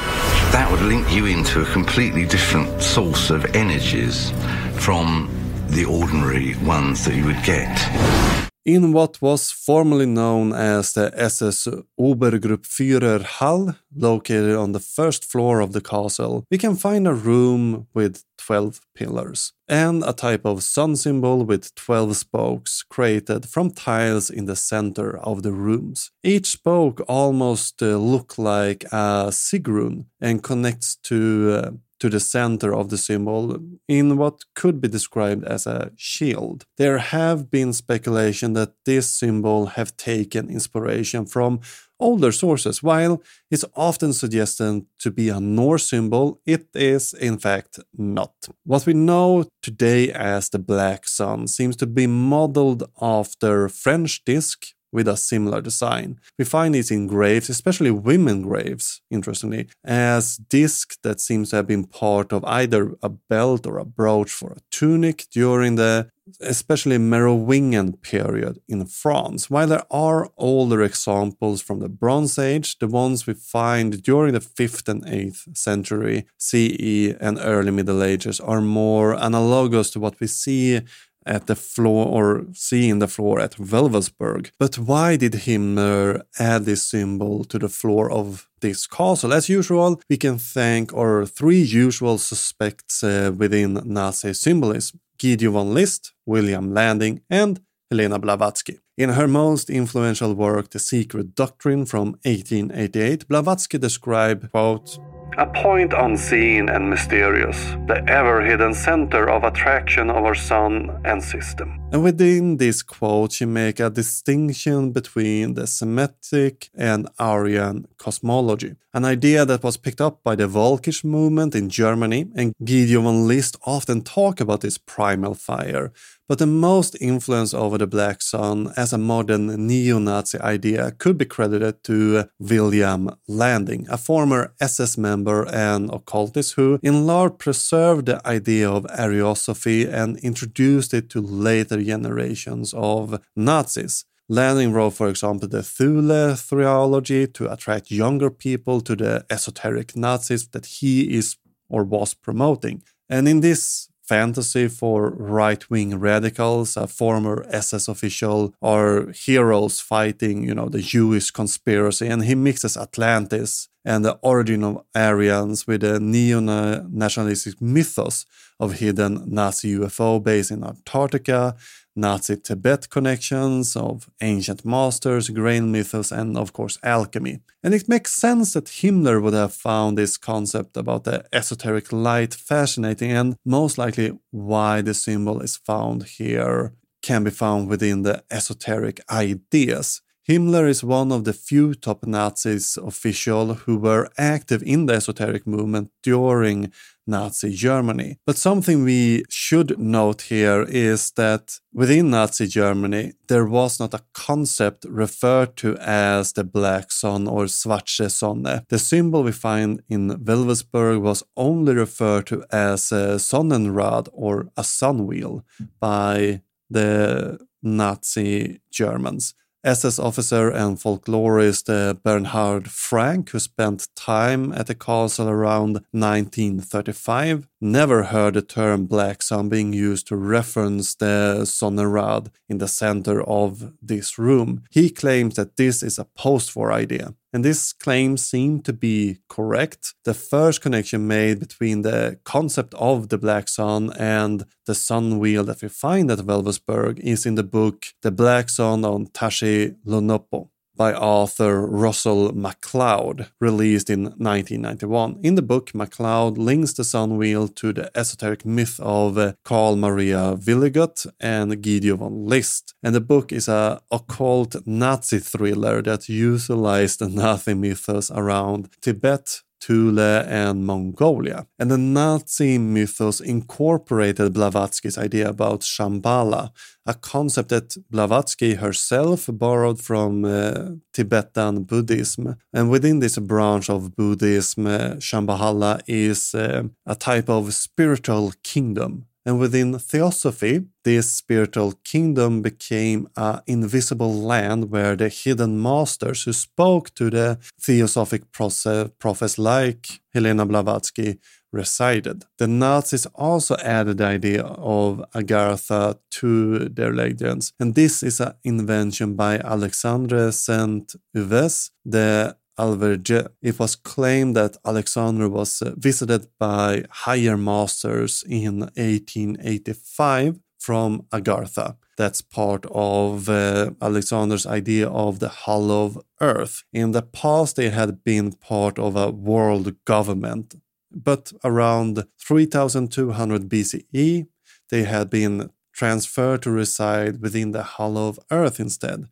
That 0.52 0.70
would 0.70 0.82
link 0.82 1.12
you 1.12 1.26
into 1.26 1.60
a 1.60 1.66
completely 1.66 2.26
different 2.26 2.82
source 2.82 3.30
of 3.30 3.44
energies 3.54 4.30
from 4.76 5.28
the 5.68 5.84
ordinary 5.84 6.56
ones 6.58 7.04
that 7.04 7.14
you 7.14 7.24
would 7.26 7.42
get. 7.42 8.43
In 8.64 8.92
what 8.92 9.20
was 9.20 9.50
formerly 9.50 10.06
known 10.06 10.54
as 10.54 10.94
the 10.94 11.12
SS 11.14 11.68
Obergruppenführer 12.00 13.22
Hall, 13.22 13.74
located 13.94 14.56
on 14.56 14.72
the 14.72 14.80
first 14.80 15.26
floor 15.26 15.60
of 15.60 15.72
the 15.74 15.82
castle, 15.82 16.44
we 16.50 16.56
can 16.56 16.74
find 16.74 17.06
a 17.06 17.12
room 17.12 17.88
with 17.92 18.24
12 18.38 18.80
pillars 18.94 19.52
and 19.68 20.02
a 20.02 20.14
type 20.14 20.46
of 20.46 20.62
sun 20.62 20.96
symbol 20.96 21.44
with 21.44 21.74
12 21.74 22.16
spokes 22.16 22.82
created 22.82 23.46
from 23.46 23.70
tiles 23.70 24.30
in 24.30 24.46
the 24.46 24.56
center 24.56 25.18
of 25.18 25.42
the 25.42 25.52
rooms. 25.52 26.10
Each 26.22 26.46
spoke 26.46 27.02
almost 27.06 27.82
uh, 27.82 27.98
look 27.98 28.38
like 28.38 28.84
a 28.84 29.28
sigrun 29.30 30.06
and 30.22 30.42
connects 30.42 30.96
to 31.04 31.50
uh, 31.52 31.70
to 32.04 32.10
the 32.10 32.20
center 32.20 32.74
of 32.74 32.90
the 32.90 32.98
symbol 32.98 33.56
in 33.88 34.18
what 34.18 34.44
could 34.54 34.78
be 34.78 34.88
described 34.88 35.42
as 35.44 35.66
a 35.66 35.90
shield. 35.96 36.66
There 36.76 36.98
have 36.98 37.50
been 37.50 37.72
speculation 37.72 38.52
that 38.52 38.74
this 38.84 39.10
symbol 39.10 39.60
have 39.76 39.96
taken 39.96 40.50
inspiration 40.50 41.24
from 41.24 41.60
older 41.98 42.30
sources. 42.30 42.82
While 42.82 43.22
it's 43.50 43.64
often 43.74 44.12
suggested 44.12 44.84
to 44.98 45.10
be 45.10 45.30
a 45.30 45.40
Norse 45.40 45.88
symbol, 45.88 46.42
it 46.44 46.66
is 46.74 47.14
in 47.14 47.38
fact 47.38 47.78
not. 47.96 48.34
What 48.64 48.84
we 48.84 48.92
know 48.92 49.46
today 49.62 50.12
as 50.12 50.50
the 50.50 50.58
black 50.58 51.08
sun 51.08 51.48
seems 51.48 51.74
to 51.76 51.86
be 51.86 52.06
modeled 52.06 52.82
after 53.00 53.70
French 53.70 54.22
disc 54.26 54.74
with 54.94 55.08
a 55.08 55.16
similar 55.16 55.60
design. 55.60 56.20
We 56.38 56.44
find 56.44 56.74
these 56.74 56.92
in 56.92 57.08
graves, 57.08 57.50
especially 57.50 57.90
women 57.90 58.42
graves, 58.42 59.02
interestingly, 59.10 59.68
as 59.84 60.36
discs 60.36 60.96
that 61.02 61.20
seems 61.20 61.50
to 61.50 61.56
have 61.56 61.66
been 61.66 61.84
part 61.84 62.32
of 62.32 62.44
either 62.44 62.94
a 63.02 63.08
belt 63.08 63.66
or 63.66 63.78
a 63.78 63.84
brooch 63.84 64.30
for 64.30 64.52
a 64.52 64.60
tunic 64.70 65.26
during 65.32 65.74
the 65.74 66.10
especially 66.40 66.98
Merovingian 66.98 67.94
period 67.94 68.58
in 68.68 68.86
France. 68.86 69.50
While 69.50 69.66
there 69.66 69.84
are 69.90 70.30
older 70.36 70.82
examples 70.82 71.60
from 71.60 71.80
the 71.80 71.88
Bronze 71.88 72.38
Age, 72.38 72.78
the 72.78 72.86
ones 72.86 73.26
we 73.26 73.34
find 73.34 74.02
during 74.02 74.32
the 74.32 74.40
5th 74.40 74.88
and 74.88 75.04
8th 75.04 75.56
century 75.56 76.26
CE 76.38 77.14
and 77.20 77.38
early 77.40 77.70
Middle 77.70 78.02
Ages 78.02 78.40
are 78.40 78.60
more 78.60 79.12
analogous 79.12 79.90
to 79.90 80.00
what 80.00 80.18
we 80.20 80.26
see 80.26 80.80
at 81.26 81.46
the 81.46 81.56
floor 81.56 82.06
or 82.06 82.46
seeing 82.52 82.98
the 82.98 83.08
floor 83.08 83.40
at 83.40 83.56
Wewelsburg. 83.56 84.50
But 84.58 84.78
why 84.78 85.16
did 85.16 85.32
Himmler 85.32 86.22
add 86.38 86.64
this 86.64 86.82
symbol 86.82 87.44
to 87.44 87.58
the 87.58 87.68
floor 87.68 88.10
of 88.10 88.48
this 88.60 88.86
castle? 88.86 89.32
As 89.32 89.48
usual, 89.48 90.00
we 90.08 90.16
can 90.16 90.38
thank 90.38 90.92
our 90.92 91.26
three 91.26 91.62
usual 91.62 92.18
suspects 92.18 93.02
uh, 93.02 93.32
within 93.36 93.80
Nazi 93.84 94.32
symbolism 94.34 95.00
Guido 95.18 95.52
von 95.52 95.72
List, 95.72 96.12
Wilhelm 96.26 96.74
Landig, 96.74 97.20
and 97.30 97.60
Helena 97.90 98.18
Blavatsky. 98.18 98.78
In 98.96 99.10
her 99.10 99.28
most 99.28 99.70
influential 99.70 100.34
work, 100.34 100.70
The 100.70 100.78
Secret 100.78 101.34
Doctrine 101.34 101.84
from 101.86 102.12
1888, 102.24 103.28
Blavatsky 103.28 103.78
described, 103.78 104.50
quote, 104.50 104.98
A 105.36 105.46
point 105.46 105.92
unseen 105.92 106.68
and 106.68 106.88
mysterious, 106.88 107.58
the 107.88 108.04
ever 108.06 108.40
hidden 108.40 108.72
center 108.72 109.28
of 109.28 109.42
attraction 109.42 110.08
of 110.08 110.24
our 110.24 110.34
sun 110.34 111.00
and 111.04 111.20
system. 111.20 111.80
And 111.92 112.04
within 112.04 112.58
this 112.58 112.84
quote, 112.84 113.32
she 113.32 113.44
make 113.44 113.80
a 113.80 113.90
distinction 113.90 114.92
between 114.92 115.54
the 115.54 115.66
Semitic 115.66 116.70
and 116.74 117.08
Aryan 117.18 117.86
cosmology, 117.98 118.76
an 118.94 119.04
idea 119.04 119.44
that 119.44 119.64
was 119.64 119.76
picked 119.76 120.00
up 120.00 120.22
by 120.22 120.36
the 120.36 120.46
Volkisch 120.46 121.02
movement 121.02 121.54
in 121.56 121.68
Germany, 121.68 122.26
and 122.36 122.54
Guido 122.64 123.02
von 123.02 123.26
List 123.26 123.56
often 123.66 124.02
talk 124.02 124.40
about 124.40 124.60
this 124.60 124.78
primal 124.78 125.34
fire, 125.34 125.92
but 126.28 126.38
the 126.38 126.46
most 126.46 126.96
influence 127.00 127.52
over 127.52 127.76
the 127.76 127.88
Black 127.88 128.22
Sun 128.22 128.72
as 128.76 128.92
a 128.92 128.98
modern 128.98 129.66
neo 129.66 129.98
Nazi 129.98 130.38
idea 130.38 130.92
could 130.92 131.18
be 131.18 131.24
credited 131.24 131.82
to 131.84 132.26
Wilhelm 132.38 133.10
Landig, 133.28 133.88
a 133.88 133.98
former 133.98 134.54
SS 134.60 134.96
member 134.96 135.44
and 135.52 135.92
occultist 135.92 136.54
who, 136.54 136.78
in 136.80 137.04
large, 137.04 137.38
preserved 137.38 138.06
the 138.06 138.24
idea 138.24 138.70
of 138.70 138.84
Ariosophy 138.84 139.92
and 139.92 140.18
introduced 140.18 140.94
it 140.94 141.10
to 141.10 141.20
later 141.20 141.82
generations 141.82 142.72
of 142.72 143.20
Nazis. 143.34 144.04
Landig 144.30 144.72
wrote, 144.72 144.94
for 144.94 145.08
example, 145.08 145.48
the 145.48 145.62
Thule 145.62 146.34
theology 146.34 147.26
to 147.26 147.52
attract 147.52 147.90
younger 147.90 148.30
people 148.30 148.80
to 148.80 148.96
the 148.96 149.26
esoteric 149.28 149.94
Nazis 149.94 150.48
that 150.48 150.66
he 150.66 151.14
is 151.14 151.36
or 151.68 151.84
was 151.84 152.14
promoting. 152.14 152.82
And 153.08 153.28
in 153.28 153.40
this 153.40 153.88
fantasy 154.04 154.68
for 154.68 155.10
right 155.10 155.68
wing 155.70 155.98
radicals, 155.98 156.76
a 156.76 156.86
former 156.86 157.44
SS 157.50 157.88
official, 157.88 158.54
or 158.60 159.12
heroes 159.14 159.80
fighting, 159.80 160.44
you 160.44 160.54
know, 160.54 160.68
the 160.68 160.80
Jewish 160.80 161.30
conspiracy. 161.30 162.06
And 162.06 162.24
he 162.24 162.34
mixes 162.34 162.76
Atlantis 162.76 163.68
and 163.84 164.04
the 164.04 164.18
origin 164.22 164.62
of 164.64 164.84
Aryans 164.94 165.66
with 165.66 165.80
the 165.82 166.00
neo 166.00 166.40
nationalistic 166.40 167.60
mythos 167.60 168.26
of 168.60 168.74
hidden 168.74 169.24
Nazi 169.26 169.74
UFO 169.76 170.22
base 170.22 170.50
in 170.50 170.64
Antarctica 170.64 171.56
Nazi 171.96 172.36
Tibet 172.36 172.90
connections, 172.90 173.76
of 173.76 174.10
ancient 174.20 174.64
masters, 174.64 175.28
grain 175.28 175.70
mythos, 175.70 176.10
and 176.10 176.36
of 176.36 176.52
course 176.52 176.78
alchemy. 176.82 177.40
And 177.62 177.74
it 177.74 177.88
makes 177.88 178.12
sense 178.12 178.52
that 178.52 178.66
Himmler 178.66 179.22
would 179.22 179.34
have 179.34 179.54
found 179.54 179.96
this 179.96 180.16
concept 180.16 180.76
about 180.76 181.04
the 181.04 181.24
esoteric 181.32 181.92
light 181.92 182.34
fascinating, 182.34 183.12
and 183.12 183.36
most 183.44 183.78
likely 183.78 184.18
why 184.30 184.82
the 184.82 184.94
symbol 184.94 185.40
is 185.40 185.56
found 185.56 186.04
here 186.04 186.74
can 187.02 187.24
be 187.24 187.30
found 187.30 187.68
within 187.68 188.02
the 188.02 188.24
esoteric 188.30 189.00
ideas. 189.10 190.00
Himmler 190.28 190.66
is 190.66 190.82
one 190.82 191.12
of 191.12 191.24
the 191.24 191.34
few 191.34 191.74
top 191.74 192.06
Nazis 192.06 192.78
official 192.78 193.54
who 193.54 193.76
were 193.76 194.08
active 194.16 194.62
in 194.62 194.86
the 194.86 194.94
esoteric 194.94 195.46
movement 195.46 195.90
during 196.02 196.72
Nazi 197.06 197.50
Germany. 197.54 198.18
But 198.26 198.36
something 198.36 198.84
we 198.84 199.24
should 199.28 199.78
note 199.78 200.22
here 200.22 200.62
is 200.68 201.10
that 201.12 201.58
within 201.72 202.10
Nazi 202.10 202.46
Germany, 202.46 203.12
there 203.28 203.44
was 203.44 203.78
not 203.78 203.94
a 203.94 204.04
concept 204.12 204.84
referred 204.88 205.56
to 205.56 205.76
as 205.78 206.32
the 206.32 206.44
Black 206.44 206.90
Sun 206.92 207.28
or 207.28 207.44
Schwarze 207.44 208.10
Sonne. 208.10 208.62
The 208.68 208.78
symbol 208.78 209.22
we 209.22 209.32
find 209.32 209.82
in 209.88 210.10
Wewelsburg 210.10 211.00
was 211.02 211.22
only 211.36 211.74
referred 211.74 212.26
to 212.26 212.44
as 212.50 212.92
a 212.92 213.18
Sonnenrad 213.18 214.08
or 214.12 214.48
a 214.56 214.64
sun 214.64 215.06
wheel 215.06 215.44
by 215.80 216.42
the 216.70 217.38
Nazi 217.62 218.60
Germans. 218.70 219.34
SS 219.64 219.98
officer 219.98 220.50
and 220.50 220.76
folklorist 220.76 221.70
uh, 221.72 221.94
Bernhard 221.94 222.70
Frank, 222.70 223.30
who 223.30 223.38
spent 223.38 223.88
time 223.96 224.52
at 224.52 224.66
the 224.66 224.74
castle 224.74 225.28
around 225.28 225.80
1935, 225.92 227.48
never 227.64 228.04
heard 228.04 228.34
the 228.34 228.42
term 228.42 228.86
Black 228.86 229.22
Sun 229.22 229.48
being 229.48 229.72
used 229.72 230.06
to 230.08 230.16
reference 230.16 230.94
the 230.94 231.40
Sonnenrad 231.44 232.28
in 232.48 232.58
the 232.58 232.68
center 232.68 233.22
of 233.22 233.72
this 233.80 234.18
room. 234.18 234.64
He 234.70 234.90
claims 234.90 235.36
that 235.36 235.56
this 235.56 235.82
is 235.82 235.98
a 235.98 236.04
post 236.04 236.54
war 236.54 236.70
idea. 236.70 237.14
And 237.32 237.44
this 237.44 237.72
claim 237.72 238.16
seemed 238.16 238.64
to 238.66 238.72
be 238.72 239.18
correct. 239.28 239.94
The 240.04 240.14
first 240.14 240.60
connection 240.60 241.08
made 241.08 241.40
between 241.40 241.82
the 241.82 242.20
concept 242.22 242.74
of 242.74 243.08
the 243.08 243.18
Black 243.18 243.48
Sun 243.48 243.92
and 243.98 244.44
the 244.66 244.74
sun 244.74 245.18
wheel 245.18 245.42
that 245.44 245.60
we 245.60 245.68
find 245.68 246.10
at 246.10 246.18
Wewelsburg 246.18 247.00
is 247.00 247.26
in 247.26 247.34
the 247.34 247.42
book 247.42 247.86
The 248.02 248.12
Black 248.12 248.50
Sun 248.50 248.84
on 248.84 249.06
Tashi 249.06 249.74
Lhunpo 249.84 250.50
by 250.76 250.92
author 250.92 251.66
Russell 251.66 252.32
McCloud, 252.32 253.28
released 253.40 253.90
in 253.90 254.04
1991. 254.04 255.20
In 255.22 255.34
the 255.34 255.42
book, 255.42 255.74
MacLeod 255.74 256.38
links 256.38 256.72
the 256.72 256.84
sun 256.84 257.16
wheel 257.16 257.48
to 257.48 257.72
the 257.72 257.90
esoteric 257.96 258.44
myth 258.44 258.80
of 258.80 259.18
uh, 259.18 259.32
Karl 259.44 259.76
Maria 259.76 260.36
Wiligut 260.36 261.06
and 261.20 261.62
Guido 261.62 261.96
von 261.96 262.26
List. 262.26 262.74
And 262.82 262.94
the 262.94 263.00
book 263.00 263.32
is 263.32 263.48
a 263.48 263.80
occult 263.90 264.56
Nazi 264.66 265.18
thriller 265.18 265.82
that 265.82 266.08
utilized 266.08 266.98
the 266.98 267.08
Nazi 267.08 267.54
mythos 267.54 268.10
around 268.10 268.70
Tibet, 268.80 269.42
Thule, 269.64 269.98
and 269.98 270.66
Mongolia. 270.66 271.46
And 271.58 271.70
the 271.70 271.78
Nazi 271.78 272.58
mythos 272.58 273.20
incorporated 273.20 274.34
Blavatsky's 274.34 274.98
idea 274.98 275.28
about 275.28 275.60
Shambhala, 275.60 276.50
a 276.86 276.94
concept 276.94 277.48
that 277.48 277.76
Blavatsky 277.90 278.54
herself 278.54 279.28
borrowed 279.32 279.80
from 279.80 280.24
uh, 280.24 280.72
Tibetan 280.92 281.64
Buddhism. 281.64 282.36
And 282.52 282.70
within 282.70 283.00
this 283.00 283.18
branch 283.18 283.70
of 283.70 283.96
Buddhism, 283.96 284.66
uh, 284.66 284.96
Shambhala 284.98 285.80
is 285.86 286.34
uh, 286.34 286.64
a 286.84 286.94
type 286.94 287.30
of 287.30 287.54
spiritual 287.54 288.32
kingdom 288.42 289.06
and 289.26 289.38
within 289.38 289.78
theosophy, 289.78 290.66
this 290.84 291.10
spiritual 291.12 291.72
kingdom 291.84 292.42
became 292.42 293.08
an 293.16 293.40
invisible 293.46 294.12
land 294.12 294.70
where 294.70 294.96
the 294.96 295.08
hidden 295.08 295.60
masters 295.60 296.24
who 296.24 296.32
spoke 296.32 296.94
to 296.94 297.10
the 297.10 297.38
theosophic 297.60 298.30
prophets 298.32 299.38
like 299.38 300.00
Helena 300.12 300.44
Blavatsky 300.44 301.18
resided. 301.52 302.24
The 302.38 302.48
Nazis 302.48 303.06
also 303.14 303.56
added 303.62 303.98
the 303.98 304.06
idea 304.06 304.42
of 304.42 305.04
Agartha 305.14 305.98
to 306.10 306.68
their 306.68 306.92
legends, 306.92 307.52
and 307.58 307.74
this 307.74 308.02
is 308.02 308.20
an 308.20 308.34
invention 308.42 309.14
by 309.14 309.38
Alexandre 309.38 310.32
Saint 310.32 310.94
Yves, 311.14 311.70
the 311.84 312.36
Alveydre, 312.58 313.28
it 313.42 313.58
was 313.58 313.76
claimed 313.76 314.36
that 314.36 314.56
Alexander 314.64 315.28
was 315.28 315.60
uh, 315.60 315.72
visited 315.76 316.28
by 316.38 316.84
higher 316.90 317.36
masters 317.36 318.24
in 318.28 318.60
1885 318.76 320.38
from 320.58 321.02
Agartha. 321.12 321.76
That's 321.96 322.20
part 322.20 322.64
of 322.70 323.28
uh, 323.28 323.70
Alexander's 323.80 324.46
idea 324.46 324.88
of 324.88 325.18
the 325.18 325.28
hollow 325.28 326.02
earth. 326.20 326.64
In 326.72 326.92
the 326.92 327.02
past, 327.02 327.56
they 327.56 327.70
had 327.70 328.02
been 328.02 328.32
part 328.32 328.78
of 328.78 328.96
a 328.96 329.10
world 329.10 329.72
government, 329.84 330.54
but 330.90 331.32
around 331.44 332.04
3200 332.18 333.48
BCE, 333.48 334.26
they 334.70 334.82
had 334.84 335.10
been 335.10 335.50
transferred 335.72 336.42
to 336.42 336.50
reside 336.50 337.20
within 337.20 337.50
the 337.52 337.62
hollow 337.62 338.08
of 338.08 338.18
earth 338.30 338.58
instead. 338.58 339.08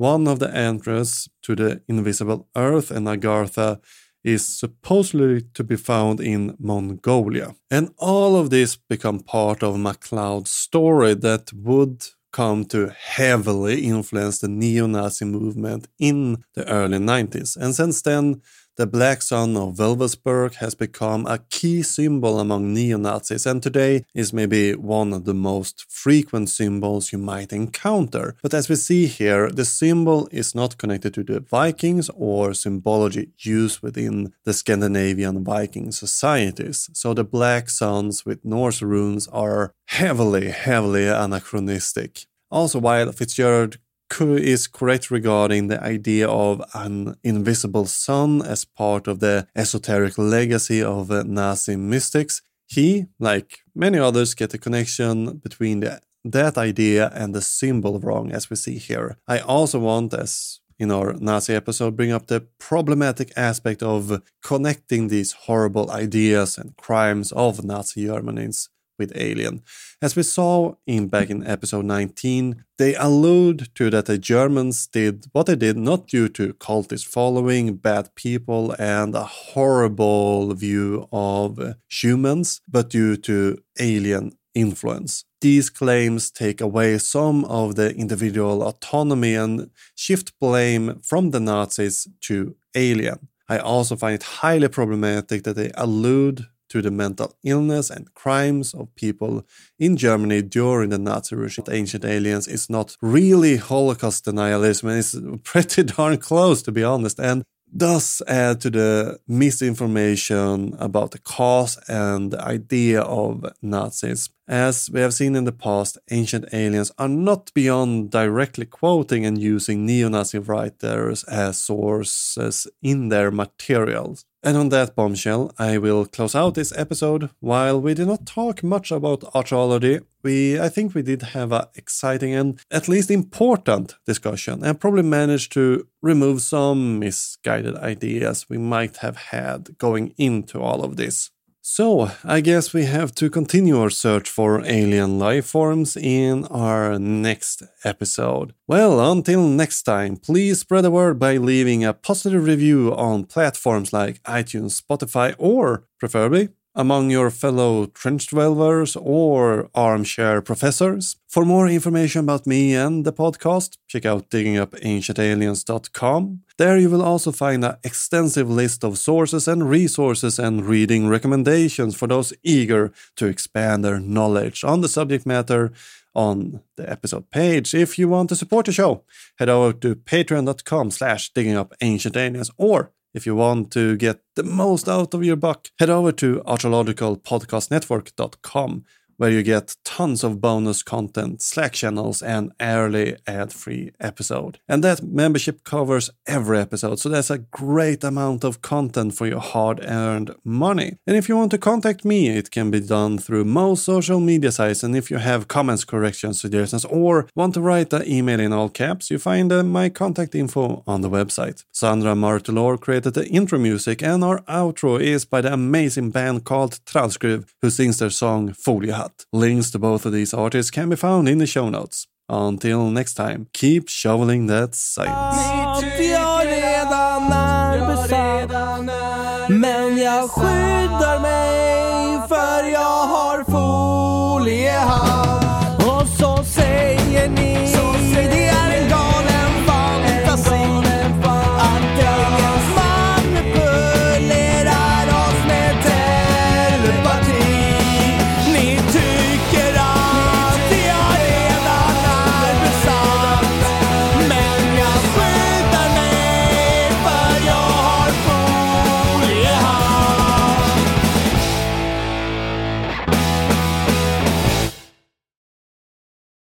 One 0.00 0.28
of 0.28 0.38
the 0.38 0.50
entrance 0.56 1.28
to 1.42 1.54
the 1.54 1.82
invisible 1.86 2.48
earth 2.56 2.90
and 2.90 3.06
Agartha 3.06 3.82
is 4.24 4.48
supposedly 4.48 5.42
to 5.52 5.62
be 5.62 5.76
found 5.76 6.20
in 6.20 6.56
Mongolia. 6.58 7.54
And 7.70 7.90
all 7.98 8.34
of 8.34 8.48
this 8.48 8.76
become 8.76 9.20
part 9.20 9.62
of 9.62 9.74
McCloud's 9.74 10.50
story 10.50 11.12
that 11.16 11.52
would 11.52 12.06
come 12.32 12.64
to 12.68 12.88
heavily 12.98 13.84
influence 13.84 14.38
the 14.38 14.48
neo-Nazi 14.48 15.26
movement 15.26 15.86
in 15.98 16.44
the 16.54 16.66
early 16.66 16.96
90s. 16.96 17.54
And 17.58 17.74
since 17.74 18.00
then, 18.00 18.40
the 18.80 18.86
Black 18.86 19.20
Sun 19.20 19.58
of 19.58 19.76
Wewelsburg 19.76 20.54
has 20.54 20.74
become 20.74 21.26
a 21.26 21.36
key 21.50 21.82
symbol 21.82 22.40
among 22.40 22.72
neo 22.72 22.96
Nazis 22.96 23.44
and 23.44 23.62
today 23.62 24.06
is 24.14 24.32
maybe 24.32 24.74
one 24.74 25.12
of 25.12 25.26
the 25.26 25.34
most 25.34 25.84
frequent 25.90 26.48
symbols 26.48 27.12
you 27.12 27.18
might 27.18 27.52
encounter. 27.52 28.36
But 28.40 28.54
as 28.54 28.70
we 28.70 28.76
see 28.76 29.04
here, 29.04 29.50
the 29.50 29.66
symbol 29.66 30.30
is 30.32 30.54
not 30.54 30.78
connected 30.78 31.12
to 31.12 31.22
the 31.22 31.40
Vikings 31.40 32.08
or 32.14 32.54
symbology 32.54 33.28
used 33.38 33.82
within 33.82 34.32
the 34.44 34.54
Scandinavian 34.54 35.44
Viking 35.44 35.92
societies. 35.92 36.88
So 36.94 37.12
the 37.12 37.22
Black 37.22 37.68
Suns 37.68 38.24
with 38.24 38.46
Norse 38.46 38.80
runes 38.80 39.28
are 39.28 39.74
heavily, 39.88 40.48
heavily 40.48 41.06
anachronistic. 41.06 42.24
Also, 42.50 42.78
while 42.78 43.12
Fitzgerald 43.12 43.76
is 44.20 44.66
correct 44.66 45.10
regarding 45.10 45.68
the 45.68 45.82
idea 45.82 46.28
of 46.28 46.62
an 46.74 47.16
invisible 47.22 47.86
sun 47.86 48.42
as 48.42 48.64
part 48.64 49.06
of 49.06 49.20
the 49.20 49.46
esoteric 49.54 50.18
legacy 50.18 50.82
of 50.82 51.10
uh, 51.10 51.22
Nazi 51.22 51.76
mystics. 51.76 52.42
He, 52.66 53.06
like 53.18 53.60
many 53.74 53.98
others, 53.98 54.34
get 54.34 54.50
the 54.50 54.58
connection 54.58 55.38
between 55.38 55.80
the, 55.80 56.00
that 56.24 56.56
idea 56.56 57.10
and 57.14 57.34
the 57.34 57.42
symbol 57.42 57.98
wrong, 57.98 58.32
as 58.32 58.50
we 58.50 58.56
see 58.56 58.78
here. 58.78 59.16
I 59.26 59.38
also 59.40 59.78
want, 59.78 60.14
as 60.14 60.60
in 60.78 60.90
our 60.90 61.12
Nazi 61.12 61.54
episode 61.54 61.94
bring 61.94 62.10
up 62.10 62.26
the 62.26 62.40
problematic 62.58 63.32
aspect 63.36 63.82
of 63.82 64.22
connecting 64.42 65.08
these 65.08 65.32
horrible 65.32 65.90
ideas 65.90 66.56
and 66.56 66.74
crimes 66.76 67.32
of 67.32 67.62
Nazi 67.62 68.06
Germany's 68.06 68.70
with 69.00 69.12
Alien. 69.16 69.62
As 70.00 70.14
we 70.14 70.22
saw 70.22 70.74
in 70.86 71.08
back 71.08 71.28
in 71.28 71.44
episode 71.44 71.84
19, 71.84 72.64
they 72.78 72.94
allude 72.94 73.74
to 73.74 73.90
that 73.90 74.06
the 74.06 74.16
Germans 74.16 74.86
did 74.86 75.26
what 75.32 75.46
they 75.46 75.56
did 75.56 75.76
not 75.76 76.06
due 76.06 76.28
to 76.28 76.54
cultist 76.54 77.06
following, 77.06 77.74
bad 77.74 78.14
people, 78.14 78.76
and 78.78 79.14
a 79.16 79.24
horrible 79.24 80.54
view 80.54 81.08
of 81.12 81.58
uh, 81.58 81.74
humans, 81.88 82.60
but 82.68 82.88
due 82.88 83.16
to 83.16 83.58
alien 83.80 84.32
influence. 84.54 85.24
These 85.40 85.70
claims 85.70 86.30
take 86.30 86.60
away 86.60 86.98
some 86.98 87.44
of 87.46 87.74
the 87.76 87.94
individual 87.94 88.62
autonomy 88.62 89.34
and 89.34 89.70
shift 89.94 90.38
blame 90.38 91.00
from 91.02 91.30
the 91.30 91.40
Nazis 91.40 92.06
to 92.22 92.56
Alien. 92.74 93.28
I 93.48 93.58
also 93.58 93.96
find 93.96 94.14
it 94.14 94.22
highly 94.22 94.68
problematic 94.68 95.42
that 95.42 95.56
they 95.56 95.72
allude 95.74 96.46
to 96.70 96.82
the 96.82 96.90
mental 96.90 97.36
illness 97.44 97.90
and 97.90 98.14
crimes 98.14 98.74
of 98.74 98.94
people 98.94 99.46
in 99.78 99.96
Germany 99.96 100.42
during 100.42 100.90
the 100.90 100.98
Nazi 100.98 101.36
regime. 101.36 101.64
Ancient 101.70 102.04
Aliens 102.04 102.48
is 102.48 102.70
not 102.70 102.96
really 103.02 103.56
Holocaust 103.58 104.24
denialism, 104.24 104.98
it's 104.98 105.16
pretty 105.44 105.82
darn 105.82 106.16
close, 106.18 106.62
to 106.62 106.72
be 106.72 106.82
honest. 106.82 107.20
And 107.20 107.44
does 107.76 108.22
add 108.26 108.60
to 108.60 108.70
the 108.70 109.20
misinformation 109.28 110.74
about 110.78 111.12
the 111.12 111.18
cause 111.18 111.78
and 111.88 112.32
the 112.32 112.42
idea 112.42 113.00
of 113.00 113.44
Nazis. 113.62 114.28
As 114.48 114.90
we 114.92 115.00
have 115.00 115.14
seen 115.14 115.36
in 115.36 115.44
the 115.44 115.52
past, 115.52 115.98
ancient 116.10 116.46
aliens 116.52 116.90
are 116.98 117.08
not 117.08 117.52
beyond 117.54 118.10
directly 118.10 118.66
quoting 118.66 119.24
and 119.24 119.38
using 119.38 119.86
neo 119.86 120.08
Nazi 120.08 120.38
writers 120.38 121.22
as 121.24 121.62
sources 121.62 122.66
in 122.82 123.08
their 123.08 123.30
materials. 123.30 124.24
And 124.42 124.56
on 124.56 124.70
that 124.70 124.96
bombshell, 124.96 125.52
I 125.58 125.76
will 125.76 126.06
close 126.06 126.34
out 126.34 126.54
this 126.54 126.72
episode. 126.76 127.28
While 127.40 127.80
we 127.80 127.92
did 127.92 128.06
not 128.06 128.24
talk 128.24 128.62
much 128.62 128.90
about 128.90 129.24
archaeology, 129.34 130.00
we 130.22 130.58
I 130.58 130.70
think 130.70 130.94
we 130.94 131.02
did 131.02 131.22
have 131.22 131.52
an 131.52 131.66
exciting 131.74 132.34
and 132.34 132.58
at 132.70 132.88
least 132.88 133.10
important 133.10 133.96
discussion, 134.06 134.64
and 134.64 134.80
probably 134.80 135.02
managed 135.02 135.52
to 135.52 135.86
remove 136.00 136.40
some 136.40 136.98
misguided 136.98 137.76
ideas 137.76 138.46
we 138.48 138.56
might 138.56 138.98
have 138.98 139.16
had 139.16 139.76
going 139.76 140.14
into 140.16 140.60
all 140.60 140.82
of 140.84 140.96
this. 140.96 141.30
So, 141.72 142.10
I 142.24 142.40
guess 142.40 142.74
we 142.74 142.86
have 142.86 143.14
to 143.14 143.30
continue 143.30 143.80
our 143.80 143.90
search 143.90 144.28
for 144.28 144.60
alien 144.66 145.20
life 145.20 145.46
forms 145.46 145.96
in 145.96 146.44
our 146.46 146.98
next 146.98 147.62
episode. 147.84 148.54
Well, 148.66 148.98
until 149.12 149.46
next 149.46 149.84
time, 149.84 150.16
please 150.16 150.58
spread 150.58 150.82
the 150.82 150.90
word 150.90 151.20
by 151.20 151.36
leaving 151.36 151.84
a 151.84 151.94
positive 151.94 152.44
review 152.44 152.92
on 152.96 153.22
platforms 153.22 153.92
like 153.92 154.20
iTunes, 154.24 154.82
Spotify, 154.82 155.36
or 155.38 155.84
preferably 156.00 156.48
among 156.74 157.10
your 157.10 157.30
fellow 157.30 157.86
trench 157.86 158.26
dwellers 158.28 158.96
or 158.96 159.68
armchair 159.74 160.40
professors. 160.40 161.16
For 161.28 161.44
more 161.44 161.68
information 161.68 162.20
about 162.20 162.46
me 162.46 162.74
and 162.74 163.04
the 163.04 163.12
podcast, 163.12 163.76
check 163.88 164.06
out 164.06 164.30
diggingupancientaliens.com. 164.30 166.42
There 166.58 166.78
you 166.78 166.90
will 166.90 167.02
also 167.02 167.32
find 167.32 167.64
an 167.64 167.76
extensive 167.82 168.48
list 168.50 168.84
of 168.84 168.98
sources 168.98 169.48
and 169.48 169.68
resources 169.68 170.38
and 170.38 170.64
reading 170.64 171.08
recommendations 171.08 171.96
for 171.96 172.06
those 172.06 172.32
eager 172.42 172.92
to 173.16 173.26
expand 173.26 173.84
their 173.84 173.98
knowledge 173.98 174.62
on 174.64 174.80
the 174.80 174.88
subject 174.88 175.26
matter 175.26 175.72
on 176.14 176.60
the 176.76 176.88
episode 176.90 177.30
page. 177.30 177.74
If 177.74 177.98
you 177.98 178.08
want 178.08 178.28
to 178.30 178.36
support 178.36 178.66
the 178.66 178.72
show, 178.72 179.04
head 179.38 179.48
over 179.48 179.72
to 179.78 179.94
patreon.com 179.94 180.90
slash 180.90 181.32
diggingupancientaliens 181.32 182.50
or 182.56 182.92
if 183.14 183.24
you 183.26 183.34
want 183.34 183.70
to 183.72 183.96
get 183.96 184.20
the 184.36 184.42
most 184.42 184.88
out 184.88 185.14
of 185.14 185.24
your 185.24 185.36
buck, 185.36 185.68
head 185.78 185.90
over 185.90 186.12
to 186.12 186.42
archaeologicalpodcastnetwork.com 186.46 188.84
where 189.20 189.30
you 189.30 189.42
get 189.42 189.76
tons 189.84 190.24
of 190.24 190.40
bonus 190.40 190.82
content, 190.82 191.42
Slack 191.42 191.74
channels, 191.74 192.22
and 192.22 192.52
early 192.58 193.18
ad 193.26 193.52
free 193.52 193.90
episode. 194.00 194.58
And 194.66 194.82
that 194.82 195.02
membership 195.02 195.62
covers 195.62 196.08
every 196.26 196.58
episode, 196.58 196.98
so 196.98 197.10
that's 197.10 197.28
a 197.28 197.44
great 197.64 198.02
amount 198.02 198.44
of 198.44 198.62
content 198.62 199.14
for 199.14 199.26
your 199.26 199.40
hard 199.40 199.84
earned 199.84 200.34
money. 200.42 200.96
And 201.06 201.18
if 201.18 201.28
you 201.28 201.36
want 201.36 201.50
to 201.50 201.58
contact 201.58 202.02
me, 202.02 202.30
it 202.30 202.50
can 202.50 202.70
be 202.70 202.80
done 202.80 203.18
through 203.18 203.44
most 203.44 203.84
social 203.84 204.20
media 204.20 204.52
sites. 204.52 204.82
And 204.82 204.96
if 204.96 205.10
you 205.10 205.18
have 205.18 205.48
comments, 205.48 205.84
corrections, 205.84 206.40
suggestions, 206.40 206.86
or 206.86 207.28
want 207.34 207.52
to 207.54 207.60
write 207.60 207.92
an 207.92 208.08
email 208.08 208.40
in 208.40 208.54
all 208.54 208.70
caps, 208.70 209.10
you 209.10 209.18
find 209.18 209.52
uh, 209.52 209.62
my 209.62 209.90
contact 209.90 210.34
info 210.34 210.82
on 210.86 211.02
the 211.02 211.10
website. 211.10 211.64
Sandra 211.72 212.14
Martelor 212.14 212.80
created 212.80 213.12
the 213.12 213.28
intro 213.28 213.58
music, 213.58 214.02
and 214.02 214.24
our 214.24 214.40
outro 214.48 214.98
is 214.98 215.26
by 215.26 215.42
the 215.42 215.52
amazing 215.52 216.10
band 216.10 216.44
called 216.44 216.80
Transskruv, 216.86 217.50
who 217.60 217.68
sings 217.68 217.98
their 217.98 218.08
song 218.08 218.48
Foliehatt. 218.52 219.09
Links 219.32 219.70
to 219.70 219.78
both 219.78 220.06
of 220.06 220.12
these 220.12 220.34
artists 220.34 220.70
can 220.70 220.88
be 220.88 220.96
found 220.96 221.28
in 221.28 221.38
the 221.38 221.46
show 221.46 221.68
notes. 221.68 222.06
Until 222.28 222.90
next 222.90 223.14
time, 223.14 223.48
keep 223.52 223.88
shoveling 223.88 224.46
that 224.46 224.74
science. 224.74 225.36